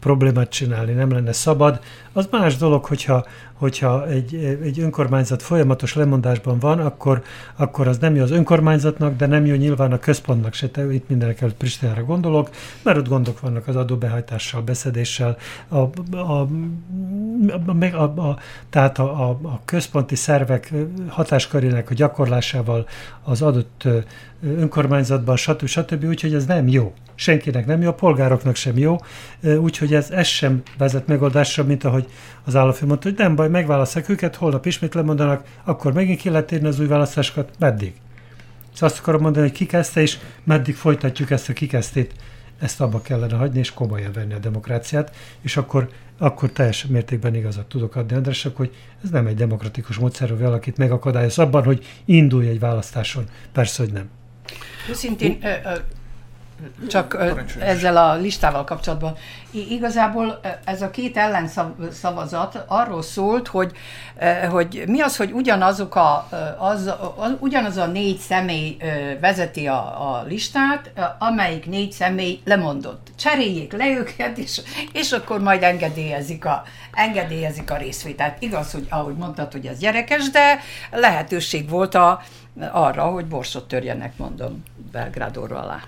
problémát 0.00 0.50
csinálni, 0.50 0.92
nem 0.92 1.10
lenne 1.10 1.32
szabad. 1.32 1.80
Az 2.16 2.28
más 2.30 2.56
dolog, 2.56 2.84
hogyha 2.84 3.24
hogyha 3.54 4.08
egy, 4.08 4.58
egy 4.62 4.80
önkormányzat 4.80 5.42
folyamatos 5.42 5.94
lemondásban 5.94 6.58
van, 6.58 6.78
akkor, 6.78 7.22
akkor 7.56 7.88
az 7.88 7.98
nem 7.98 8.14
jó 8.14 8.22
az 8.22 8.30
önkormányzatnak, 8.30 9.16
de 9.16 9.26
nem 9.26 9.46
jó 9.46 9.54
nyilván 9.54 9.92
a 9.92 9.98
központnak 9.98 10.54
se. 10.54 10.68
Te, 10.68 10.92
itt 10.92 11.08
mindenek 11.08 11.40
előtt 11.40 11.56
Pristinára 11.56 12.04
gondolok, 12.04 12.50
mert 12.82 12.98
ott 12.98 13.08
gondok 13.08 13.40
vannak 13.40 13.68
az 13.68 13.76
adóbehajtással, 13.76 14.62
beszedéssel, 14.62 15.36
a, 15.68 15.76
a, 15.76 15.88
a, 16.16 16.48
a, 17.66 17.96
a, 17.96 18.02
a, 18.02 18.38
tehát 18.70 18.98
a, 18.98 19.28
a, 19.28 19.38
a 19.42 19.60
központi 19.64 20.14
szervek 20.14 20.72
hatáskörének 21.08 21.90
a 21.90 21.94
gyakorlásával 21.94 22.86
az 23.22 23.42
adott 23.42 23.88
önkormányzatban, 24.42 25.36
stb. 25.36 25.66
stb. 25.66 26.04
Úgyhogy 26.04 26.34
ez 26.34 26.46
nem 26.46 26.68
jó. 26.68 26.92
Senkinek 27.14 27.66
nem 27.66 27.82
jó, 27.82 27.88
a 27.88 27.94
polgároknak 27.94 28.56
sem 28.56 28.78
jó, 28.78 28.96
úgyhogy 29.58 29.94
ez, 29.94 30.10
ez 30.10 30.26
sem 30.26 30.62
vezet 30.78 31.06
megoldásra, 31.06 31.64
mint 31.64 31.84
ahogy 31.84 32.03
az 32.44 32.56
államfő 32.56 32.86
mondta, 32.86 33.08
hogy 33.08 33.18
nem 33.18 33.34
baj, 33.34 33.48
megválasztják 33.48 34.08
őket, 34.08 34.36
holnap 34.36 34.66
ismét 34.66 34.94
lemondanak, 34.94 35.46
akkor 35.64 35.92
megint 35.92 36.20
ki 36.20 36.28
lehet 36.28 36.52
érni 36.52 36.66
az 36.66 36.80
új 36.80 36.86
választásokat, 36.86 37.50
meddig? 37.58 37.94
Szóval 38.72 38.88
azt 38.88 38.98
akarom 38.98 39.20
mondani, 39.20 39.46
hogy 39.46 39.56
kikezdte, 39.56 40.00
és 40.00 40.18
meddig 40.44 40.74
folytatjuk 40.74 41.30
ezt 41.30 41.48
a 41.48 41.52
kikezdét, 41.52 42.14
ezt 42.58 42.80
abba 42.80 43.02
kellene 43.02 43.36
hagyni, 43.36 43.58
és 43.58 43.72
komolyan 43.72 44.12
venni 44.12 44.32
a 44.32 44.38
demokráciát, 44.38 45.16
és 45.40 45.56
akkor, 45.56 45.88
akkor 46.18 46.50
teljes 46.50 46.86
mértékben 46.86 47.34
igazat 47.34 47.66
tudok 47.66 47.96
adni 47.96 48.16
Andrásnak, 48.16 48.56
hogy 48.56 48.74
ez 49.04 49.10
nem 49.10 49.26
egy 49.26 49.34
demokratikus 49.34 49.96
módszer, 49.96 50.28
hogy 50.28 50.38
valakit 50.38 50.76
megakadályoz 50.76 51.38
abban, 51.38 51.64
hogy 51.64 51.86
indulj 52.04 52.48
egy 52.48 52.58
választáson. 52.58 53.24
Persze, 53.52 53.82
hogy 53.82 53.92
nem. 53.92 54.08
Őszintén, 54.90 55.38
csak 56.88 57.18
ezzel 57.60 57.96
a 57.96 58.14
listával 58.14 58.64
kapcsolatban. 58.64 59.16
Igazából 59.50 60.40
ez 60.64 60.82
a 60.82 60.90
két 60.90 61.16
ellenszavazat 61.16 62.64
arról 62.66 63.02
szólt, 63.02 63.48
hogy, 63.48 63.72
hogy 64.50 64.84
mi 64.86 65.00
az, 65.00 65.16
hogy 65.16 65.32
ugyanazok 65.32 65.94
a, 65.94 66.28
az, 66.58 66.92
az, 67.16 67.32
ugyanaz 67.38 67.76
a 67.76 67.86
négy 67.86 68.18
személy 68.18 68.76
vezeti 69.20 69.66
a, 69.66 70.16
a 70.16 70.24
listát, 70.28 70.90
amelyik 71.18 71.66
négy 71.66 71.92
személy 71.92 72.40
lemondott. 72.44 73.08
Cseréljék 73.18 73.72
le 73.72 73.88
őket, 73.88 74.38
és, 74.38 74.60
és 74.92 75.12
akkor 75.12 75.40
majd 75.40 75.62
engedélyezik 75.62 76.44
a, 76.44 76.62
engedélyezik 76.92 77.70
a 77.70 77.76
részvételt. 77.76 78.42
Igaz, 78.42 78.72
hogy 78.72 78.86
ahogy 78.90 79.16
mondtad, 79.16 79.52
hogy 79.52 79.66
ez 79.66 79.78
gyerekes, 79.78 80.30
de 80.30 80.60
lehetőség 80.90 81.68
volt 81.68 81.94
a, 81.94 82.22
arra, 82.70 83.04
hogy 83.04 83.26
borsot 83.26 83.68
törjenek, 83.68 84.16
mondom, 84.16 84.62
Belgrádorra 84.92 85.62
alá. 85.62 85.80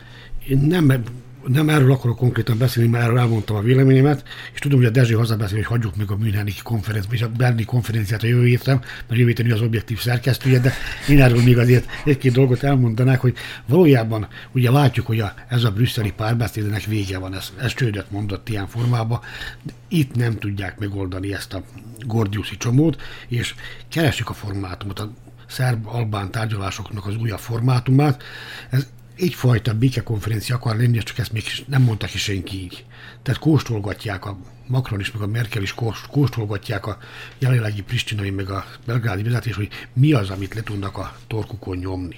Én 0.49 0.59
nem, 0.59 1.05
nem 1.47 1.69
erről 1.69 1.93
akarok 1.93 2.17
konkrétan 2.17 2.59
beszélni, 2.59 2.91
mert 2.91 3.05
erről 3.05 3.19
elmondtam 3.19 3.57
a 3.57 3.61
véleményemet, 3.61 4.25
és 4.53 4.59
tudom, 4.59 4.79
hogy 4.79 4.87
a 4.87 4.91
Dezső 4.91 5.15
hazabeszél, 5.15 5.57
hogy 5.57 5.67
hagyjuk 5.67 5.97
meg 5.97 6.11
a 6.11 6.17
Müncheni 6.17 6.53
konferenciát, 6.63 7.15
és 7.15 7.23
a 7.23 7.29
Berni 7.29 7.65
konferenciát 7.65 8.23
a 8.23 8.27
jövő 8.27 8.45
héten, 8.45 8.77
mert 8.77 9.21
jövő 9.21 9.27
héten 9.27 9.51
az 9.51 9.61
objektív 9.61 10.01
szerkesztője, 10.01 10.59
de 10.59 10.73
én 11.09 11.23
erről 11.23 11.43
még 11.43 11.59
azért 11.59 11.91
egy-két 12.05 12.33
dolgot 12.33 12.63
elmondanák, 12.63 13.21
hogy 13.21 13.35
valójában 13.67 14.29
ugye 14.53 14.71
látjuk, 14.71 15.07
hogy 15.07 15.21
a, 15.21 15.35
ez 15.49 15.65
a 15.65 15.71
brüsszeli 15.71 16.13
párbeszédnek 16.13 16.85
vége 16.85 17.19
van, 17.19 17.35
ez, 17.35 17.53
ez 17.61 17.75
csődöt 17.75 18.11
mondott 18.11 18.49
ilyen 18.49 18.67
formában, 18.67 19.21
de 19.63 19.73
itt 19.89 20.15
nem 20.15 20.39
tudják 20.39 20.79
megoldani 20.79 21.35
ezt 21.35 21.55
a 21.55 21.63
gordiuszi 22.07 22.57
csomót, 22.57 23.03
és 23.29 23.55
keresik 23.89 24.29
a 24.29 24.33
formátumot, 24.33 24.99
a 24.99 25.13
szerb-albán 25.47 26.31
tárgyalásoknak 26.31 27.07
az 27.07 27.17
újabb 27.17 27.39
formátumát. 27.39 28.23
Ez 28.71 28.87
egyfajta 29.17 29.75
békekonferencia 29.75 30.55
akar 30.55 30.77
lenni, 30.77 30.99
csak 30.99 31.19
ezt 31.19 31.33
még 31.33 31.45
nem 31.67 31.83
mondta 31.83 32.07
ki 32.07 32.19
senki 32.19 32.63
így. 32.63 32.85
Tehát 33.23 33.41
kóstolgatják 33.41 34.25
a 34.25 34.39
Macron 34.67 35.01
is, 35.01 35.13
meg 35.13 35.23
a 35.23 35.27
Merkel 35.27 35.63
is 35.63 35.75
kóstolgatják 36.11 36.87
a 36.87 36.99
jelenlegi 37.39 37.83
pristinai, 37.83 38.31
meg 38.31 38.51
a 38.51 38.67
belgrádi 38.85 39.23
vezetés, 39.23 39.55
hogy 39.55 39.69
mi 39.93 40.13
az, 40.13 40.31
amit 40.31 40.55
le 40.55 40.63
tudnak 40.63 40.99
a 40.99 41.17
torkukon 41.27 41.77
nyomni. 41.77 42.17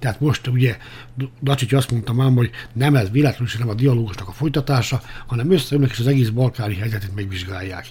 Tehát 0.00 0.20
most 0.20 0.46
ugye 0.46 0.76
Dacsics 1.42 1.72
azt 1.72 1.90
mondta 1.90 2.12
már, 2.12 2.32
hogy 2.34 2.50
nem 2.72 2.94
ez 2.94 3.10
véletlenül 3.10 3.54
nem 3.58 3.68
a 3.68 3.74
dialógusnak 3.74 4.28
a 4.28 4.32
folytatása, 4.32 5.00
hanem 5.26 5.50
összeülnek 5.50 5.90
és 5.90 5.98
az 5.98 6.06
egész 6.06 6.28
balkáni 6.28 6.74
helyzetet 6.74 7.14
megvizsgálják. 7.14 7.86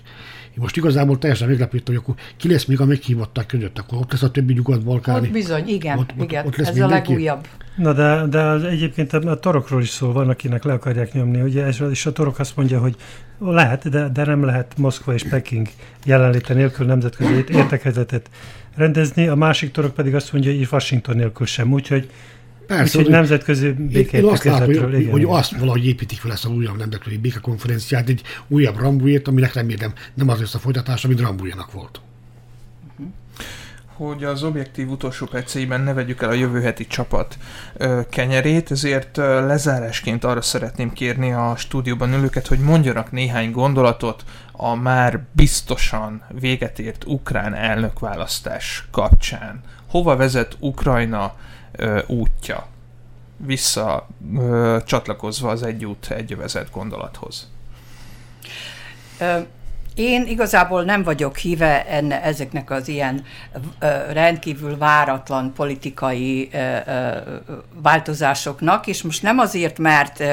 Én 0.49 0.57
most 0.57 0.77
igazából 0.77 1.17
teljesen 1.17 1.47
meglepődtem, 1.47 1.93
hogy 1.93 2.03
akkor 2.03 2.23
ki 2.37 2.51
lesz 2.51 2.65
még 2.65 2.79
a 2.81 2.85
meghívottak 2.85 3.47
között, 3.47 3.79
akkor 3.79 3.97
ott 3.97 4.11
lesz 4.11 4.23
a 4.23 4.31
többi 4.31 4.53
nyugat-balkáni. 4.53 5.27
Ott 5.27 5.33
bizony, 5.33 5.67
igen, 5.67 5.97
ott, 5.97 6.13
igen. 6.19 6.45
Ott, 6.45 6.51
ott 6.51 6.57
lesz 6.57 6.67
ez 6.67 6.75
mindenki. 6.75 7.11
a 7.11 7.13
legújabb. 7.13 7.47
Na 7.75 7.93
de, 7.93 8.25
de 8.29 8.41
az 8.41 8.63
egyébként 8.63 9.13
a 9.13 9.39
torokról 9.39 9.81
is 9.81 9.89
szó 9.89 10.11
van, 10.11 10.29
akinek 10.29 10.63
le 10.63 10.73
akarják 10.73 11.13
nyomni, 11.13 11.41
ugye, 11.41 11.67
és 11.89 12.05
a 12.05 12.11
torok 12.11 12.39
azt 12.39 12.55
mondja, 12.55 12.79
hogy 12.79 12.95
lehet, 13.39 13.89
de, 13.89 14.09
de 14.09 14.25
nem 14.25 14.43
lehet 14.43 14.77
Moszkva 14.77 15.13
és 15.13 15.23
Peking 15.23 15.67
jelenléte 16.05 16.53
nélkül 16.53 16.85
nemzetközi 16.85 17.45
értekezletet 17.49 18.29
rendezni, 18.75 19.27
a 19.27 19.35
másik 19.35 19.71
torok 19.71 19.93
pedig 19.93 20.15
azt 20.15 20.33
mondja, 20.33 20.51
hogy 20.51 20.67
Washington 20.71 21.15
nélkül 21.15 21.45
sem, 21.45 21.73
úgyhogy 21.73 22.09
Persze, 22.67 22.97
hogy 22.97 23.09
nemzetközi 23.09 23.65
hogy, 23.67 24.99
igen, 24.99 25.11
hogy 25.11 25.23
azt 25.27 25.57
valahogy 25.57 25.85
építik 25.85 26.19
fel 26.19 26.31
ezt 26.31 26.45
a 26.45 26.49
újabb 26.49 26.77
nemzetközi 26.77 27.17
békekonferenciát, 27.17 28.09
egy 28.09 28.21
újabb 28.47 28.77
Rambújét, 28.77 29.27
aminek 29.27 29.53
remélem 29.53 29.93
nem 30.13 30.29
az 30.29 30.39
lesz 30.39 30.55
a 30.55 30.59
folytatása, 30.59 31.07
mint 31.07 31.19
Rambújának 31.19 31.71
volt 31.71 32.01
hogy 33.99 34.23
az 34.23 34.43
objektív 34.43 34.89
utolsó 34.89 35.25
perceiben 35.25 35.81
ne 35.81 35.93
vegyük 35.93 36.21
el 36.21 36.29
a 36.29 36.33
jövő 36.33 36.61
heti 36.61 36.87
csapat 36.87 37.37
ö, 37.73 38.01
kenyerét, 38.09 38.71
ezért 38.71 39.17
ö, 39.17 39.45
lezárásként 39.45 40.23
arra 40.23 40.41
szeretném 40.41 40.93
kérni 40.93 41.33
a 41.33 41.55
stúdióban 41.57 42.13
ülőket, 42.13 42.47
hogy 42.47 42.59
mondjanak 42.59 43.11
néhány 43.11 43.51
gondolatot 43.51 44.23
a 44.51 44.75
már 44.75 45.21
biztosan 45.31 46.23
véget 46.29 46.79
ért 46.79 47.03
ukrán 47.05 47.53
elnökválasztás 47.53 48.87
kapcsán. 48.91 49.61
Hova 49.89 50.15
vezet 50.15 50.55
Ukrajna 50.59 51.33
ö, 51.71 51.99
útja? 52.07 52.67
Vissza 53.37 54.07
ö, 54.35 54.77
csatlakozva 54.85 55.49
az 55.49 55.63
egy 55.63 55.85
út, 55.85 56.11
egy 56.11 56.37
vezet 56.37 56.71
gondolathoz. 56.71 57.49
Én 59.99 60.27
igazából 60.27 60.83
nem 60.83 61.03
vagyok 61.03 61.37
híve 61.37 61.85
enne, 61.85 62.23
ezeknek 62.23 62.71
az 62.71 62.87
ilyen 62.87 63.23
ö, 63.79 63.87
rendkívül 64.11 64.77
váratlan 64.77 65.53
politikai 65.53 66.49
ö, 66.51 66.57
ö, 66.85 67.17
változásoknak, 67.81 68.87
és 68.87 69.01
most 69.01 69.21
nem 69.23 69.39
azért, 69.39 69.79
mert 69.79 70.23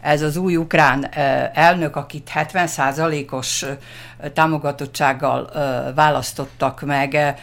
ez 0.00 0.22
az 0.22 0.36
új 0.36 0.56
ukrán 0.56 1.08
elnök, 1.54 1.96
akit 1.96 2.30
70%-os 2.34 3.66
támogatottsággal 4.32 5.50
választottak 5.94 6.80
meg, 6.80 7.40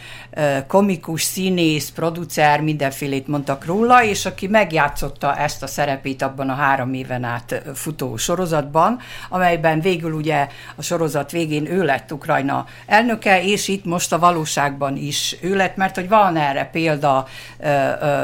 komikus, 0.66 1.22
színész, 1.22 1.90
producer, 1.90 2.60
mindenfélét 2.60 3.26
mondtak 3.26 3.64
róla, 3.64 4.04
és 4.04 4.26
aki 4.26 4.46
megjátszotta 4.46 5.36
ezt 5.36 5.62
a 5.62 5.66
szerepét 5.66 6.22
abban 6.22 6.48
a 6.48 6.54
három 6.54 6.94
éven 6.94 7.24
át 7.24 7.62
futó 7.74 8.16
sorozatban, 8.16 8.98
amelyben 9.28 9.80
végül 9.80 10.12
ugye 10.12 10.48
a 10.76 10.82
sorozat 10.82 11.30
végén 11.30 11.66
ő 11.72 11.84
lett 11.84 12.12
Ukrajna 12.12 12.66
elnöke, 12.86 13.42
és 13.42 13.68
itt 13.68 13.84
most 13.84 14.12
a 14.12 14.18
valóságban 14.18 14.96
is 14.96 15.36
ő 15.40 15.56
lett, 15.56 15.76
mert 15.76 15.94
hogy 15.94 16.08
van 16.08 16.36
erre 16.36 16.64
példa 16.72 17.26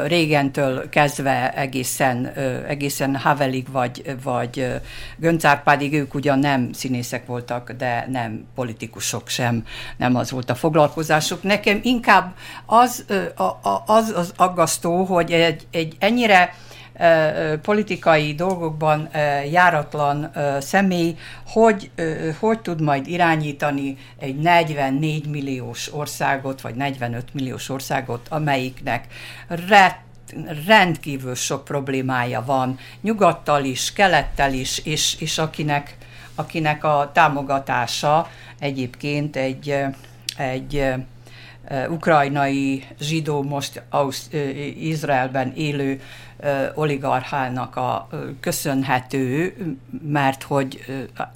régentől 0.05 0.89
kezdve 0.89 1.53
egészen, 1.53 2.31
egészen 2.67 3.15
Havelig 3.15 3.71
vagy, 3.71 4.15
vagy 4.23 4.81
Göncárpádig, 5.17 5.93
ők 5.93 6.13
ugyan 6.13 6.39
nem 6.39 6.69
színészek 6.73 7.25
voltak, 7.25 7.71
de 7.71 8.07
nem 8.11 8.45
politikusok 8.55 9.27
sem, 9.27 9.63
nem 9.97 10.15
az 10.15 10.31
volt 10.31 10.49
a 10.49 10.55
foglalkozásuk. 10.55 11.43
Nekem 11.43 11.79
inkább 11.83 12.33
az 12.65 13.05
az, 13.85 14.13
az 14.15 14.33
aggasztó, 14.35 15.03
hogy 15.03 15.31
egy, 15.31 15.67
egy 15.71 15.95
ennyire 15.99 16.53
politikai 17.61 18.33
dolgokban 18.33 19.09
járatlan 19.51 20.31
személy, 20.59 21.17
hogy, 21.47 21.91
hogy 22.39 22.59
tud 22.59 22.81
majd 22.81 23.07
irányítani 23.07 23.97
egy 24.19 24.35
44 24.35 25.27
milliós 25.27 25.93
országot, 25.93 26.61
vagy 26.61 26.75
45 26.75 27.33
milliós 27.33 27.69
országot, 27.69 28.27
amelyiknek 28.29 29.05
rett 29.67 30.07
rendkívül 30.65 31.35
sok 31.35 31.63
problémája 31.63 32.43
van, 32.45 32.77
nyugattal 33.01 33.63
is, 33.63 33.93
kelettel 33.93 34.53
is, 34.53 34.77
és, 34.77 35.15
és 35.19 35.37
akinek, 35.37 35.97
akinek 36.35 36.83
a 36.83 37.11
támogatása 37.13 38.29
egyébként 38.59 39.35
egy, 39.35 39.75
egy 40.37 40.93
ukrajnai 41.89 42.83
zsidó, 42.99 43.43
most 43.43 43.83
Ausz, 43.89 44.29
Izraelben 44.79 45.53
élő 45.55 46.01
oligarchának 46.73 47.75
a 47.75 48.07
köszönhető, 48.39 49.55
mert 50.07 50.43
hogy 50.43 50.85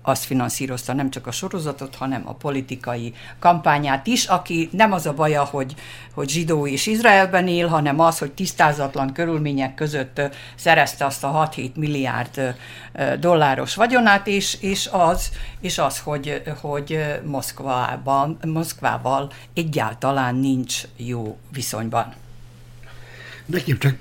azt 0.01 0.23
finanszírozta 0.23 0.93
nem 0.93 1.09
csak 1.09 1.27
a 1.27 1.31
sorozatot, 1.31 1.95
hanem 1.95 2.21
a 2.25 2.33
politikai 2.33 3.13
kampányát 3.39 4.07
is, 4.07 4.25
aki 4.25 4.69
nem 4.71 4.91
az 4.91 5.05
a 5.05 5.13
baja, 5.13 5.43
hogy, 5.43 5.75
hogy 6.13 6.29
zsidó 6.29 6.67
és 6.67 6.85
Izraelben 6.85 7.47
él, 7.47 7.67
hanem 7.67 7.99
az, 7.99 8.17
hogy 8.17 8.31
tisztázatlan 8.31 9.13
körülmények 9.13 9.75
között 9.75 10.21
szerezte 10.55 11.05
azt 11.05 11.23
a 11.23 11.49
6-7 11.55 11.73
milliárd 11.73 12.55
dolláros 13.19 13.75
vagyonát, 13.75 14.27
és, 14.27 14.57
és 14.61 14.89
az, 14.91 15.31
és 15.59 15.77
az 15.77 15.99
hogy, 15.99 16.41
hogy 16.61 17.19
Moszkvában, 17.25 18.37
Moszkvával 18.45 19.31
egyáltalán 19.53 20.35
nincs 20.35 20.81
jó 20.97 21.37
viszonyban. 21.51 22.13
Nekem 23.45 23.77
csak 23.77 23.95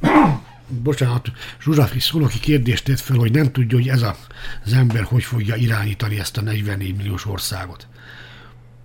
bocsánat, 0.82 1.32
Zsuzsafi 1.60 2.00
Szónoki 2.00 2.38
kérdést 2.38 2.84
tett 2.84 3.00
fel, 3.00 3.16
hogy 3.16 3.32
nem 3.32 3.52
tudja, 3.52 3.78
hogy 3.78 3.88
ez 3.88 4.02
a, 4.02 4.16
az 4.64 4.72
ember 4.72 5.02
hogy 5.02 5.22
fogja 5.22 5.54
irányítani 5.54 6.18
ezt 6.18 6.36
a 6.36 6.40
44 6.40 6.96
milliós 6.96 7.26
országot. 7.26 7.86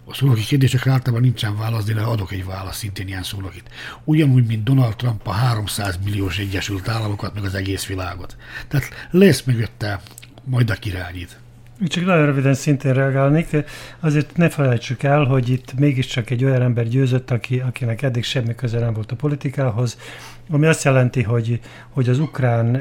A 0.07 0.13
szónoki 0.13 0.43
kérdésekre 0.43 0.91
általában 0.91 1.21
nincsen 1.21 1.57
válasz, 1.57 1.83
de 1.83 2.01
adok 2.01 2.31
egy 2.31 2.45
választ 2.45 2.79
szintén 2.79 3.07
ilyen 3.07 3.23
szónokit. 3.23 3.69
Ugyanúgy, 4.03 4.45
mint 4.45 4.63
Donald 4.63 4.95
Trump 4.95 5.27
a 5.27 5.31
300 5.31 5.99
milliós 6.03 6.37
Egyesült 6.37 6.87
Államokat, 6.87 7.33
meg 7.33 7.43
az 7.43 7.53
egész 7.53 7.85
világot. 7.85 8.35
Tehát 8.67 9.07
lesz 9.11 9.43
mögötte 9.43 10.01
majd 10.43 10.69
a 10.69 10.75
irányít. 10.83 11.37
Csak 11.83 12.05
nagyon 12.05 12.25
röviden 12.25 12.53
szintén 12.53 12.93
reagálnék. 12.93 13.55
Azért 13.99 14.37
ne 14.37 14.49
felejtsük 14.49 15.03
el, 15.03 15.23
hogy 15.23 15.49
itt 15.49 15.73
mégiscsak 15.79 16.29
egy 16.29 16.43
olyan 16.43 16.61
ember 16.61 16.87
győzött, 16.87 17.31
aki, 17.31 17.59
akinek 17.59 18.01
eddig 18.01 18.23
semmi 18.23 18.55
köze 18.55 18.79
nem 18.79 18.93
volt 18.93 19.11
a 19.11 19.15
politikához, 19.15 19.97
ami 20.49 20.65
azt 20.65 20.83
jelenti, 20.83 21.23
hogy, 21.23 21.59
hogy 21.89 22.09
az 22.09 22.19
ukrán 22.19 22.75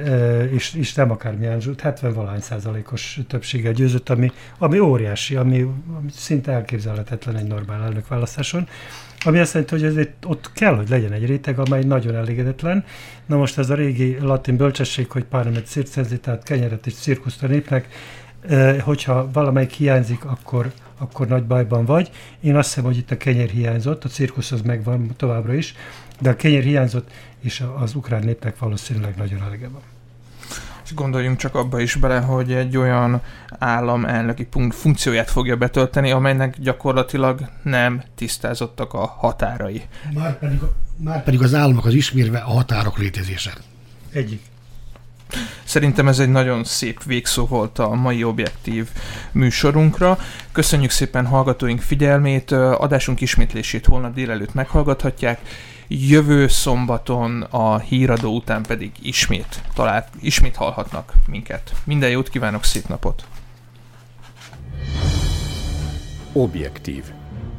és, 0.52 0.74
és 0.74 0.94
nem 0.94 1.10
akármilyen, 1.10 1.60
70-valány 1.60 2.40
százalékos 2.40 3.20
többséggel 3.28 3.72
győzött, 3.72 4.08
ami, 4.08 4.32
ami 4.58 4.78
óriási, 4.78 5.36
ami, 5.36 5.60
ami 5.96 6.10
szinte 6.10 6.52
elképzelhetetlen 6.52 7.36
egy 7.36 7.46
normál 7.46 7.82
elnökválasztáson. 7.82 8.68
Ami 9.26 9.38
azt 9.38 9.52
jelenti, 9.52 9.74
hogy 9.74 9.84
ezért 9.84 10.24
ott 10.24 10.50
kell, 10.52 10.74
hogy 10.74 10.88
legyen 10.88 11.12
egy 11.12 11.26
réteg, 11.26 11.58
amely 11.58 11.82
nagyon 11.82 12.14
elégedetlen. 12.14 12.84
Na 13.26 13.36
most 13.36 13.58
ez 13.58 13.70
a 13.70 13.74
régi 13.74 14.18
latin 14.20 14.56
bölcsesség, 14.56 15.10
hogy 15.10 15.24
páramet 15.24 15.66
circenzi, 15.66 16.18
tehát 16.18 16.42
kenyeret 16.42 16.86
és 16.86 16.94
cirkuszt 16.94 17.42
a 17.42 17.46
népnek, 17.46 17.88
hogyha 18.80 19.30
valamelyik 19.32 19.70
hiányzik, 19.70 20.24
akkor, 20.24 20.72
akkor 20.98 21.26
nagy 21.26 21.44
bajban 21.44 21.84
vagy. 21.84 22.10
Én 22.40 22.56
azt 22.56 22.68
hiszem, 22.68 22.84
hogy 22.84 22.96
itt 22.96 23.10
a 23.10 23.16
kenyér 23.16 23.50
hiányzott, 23.50 24.04
a 24.04 24.08
cirkusz 24.08 24.52
az 24.52 24.60
megvan 24.60 25.10
továbbra 25.16 25.54
is, 25.54 25.74
de 26.20 26.30
a 26.30 26.36
kenyér 26.36 26.62
hiányzott, 26.62 27.10
és 27.40 27.64
az 27.78 27.94
ukrán 27.94 28.22
népnek 28.22 28.58
valószínűleg 28.58 29.14
nagyon 29.16 29.42
elege 29.42 29.68
van. 29.68 29.82
És 30.84 30.94
gondoljunk 30.94 31.36
csak 31.36 31.54
abba 31.54 31.80
is 31.80 31.94
bele, 31.94 32.20
hogy 32.20 32.52
egy 32.52 32.76
olyan 32.76 33.22
állam 33.58 34.04
elnöki 34.04 34.48
funkcióját 34.70 35.30
fogja 35.30 35.56
betölteni, 35.56 36.10
amelynek 36.10 36.58
gyakorlatilag 36.58 37.40
nem 37.62 38.02
tisztázottak 38.14 38.92
a 38.92 39.06
határai. 39.06 39.82
Márpedig, 40.14 40.60
pedig 41.24 41.42
az 41.42 41.54
államok 41.54 41.86
az 41.86 41.94
ismérve 41.94 42.38
a 42.38 42.50
határok 42.50 42.98
létezése. 42.98 43.52
Egyik. 44.12 44.40
Szerintem 45.64 46.08
ez 46.08 46.18
egy 46.18 46.28
nagyon 46.28 46.64
szép 46.64 47.02
végszó 47.04 47.46
volt 47.46 47.78
a 47.78 47.94
mai 47.94 48.24
objektív 48.24 48.88
műsorunkra. 49.32 50.18
Köszönjük 50.52 50.90
szépen 50.90 51.26
hallgatóink 51.26 51.80
figyelmét, 51.80 52.50
adásunk 52.52 53.20
ismétlését 53.20 53.86
holnap 53.86 54.14
délelőtt 54.14 54.54
meghallgathatják. 54.54 55.40
Jövő 55.88 56.48
szombaton 56.48 57.42
a 57.42 57.78
híradó 57.78 58.34
után 58.34 58.62
pedig 58.62 58.90
ismét, 59.02 59.60
talál, 59.74 60.08
ismét 60.20 60.56
hallhatnak 60.56 61.12
minket. 61.26 61.72
Minden 61.84 62.10
jót 62.10 62.28
kívánok, 62.28 62.64
szép 62.64 62.88
napot! 62.88 63.24
Objektív. 66.32 67.04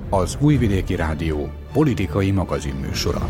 Az 0.09 0.38
Újvidéki 0.39 0.95
Rádió 0.95 1.51
politikai 1.73 2.32
magazinműsora. 2.32 3.30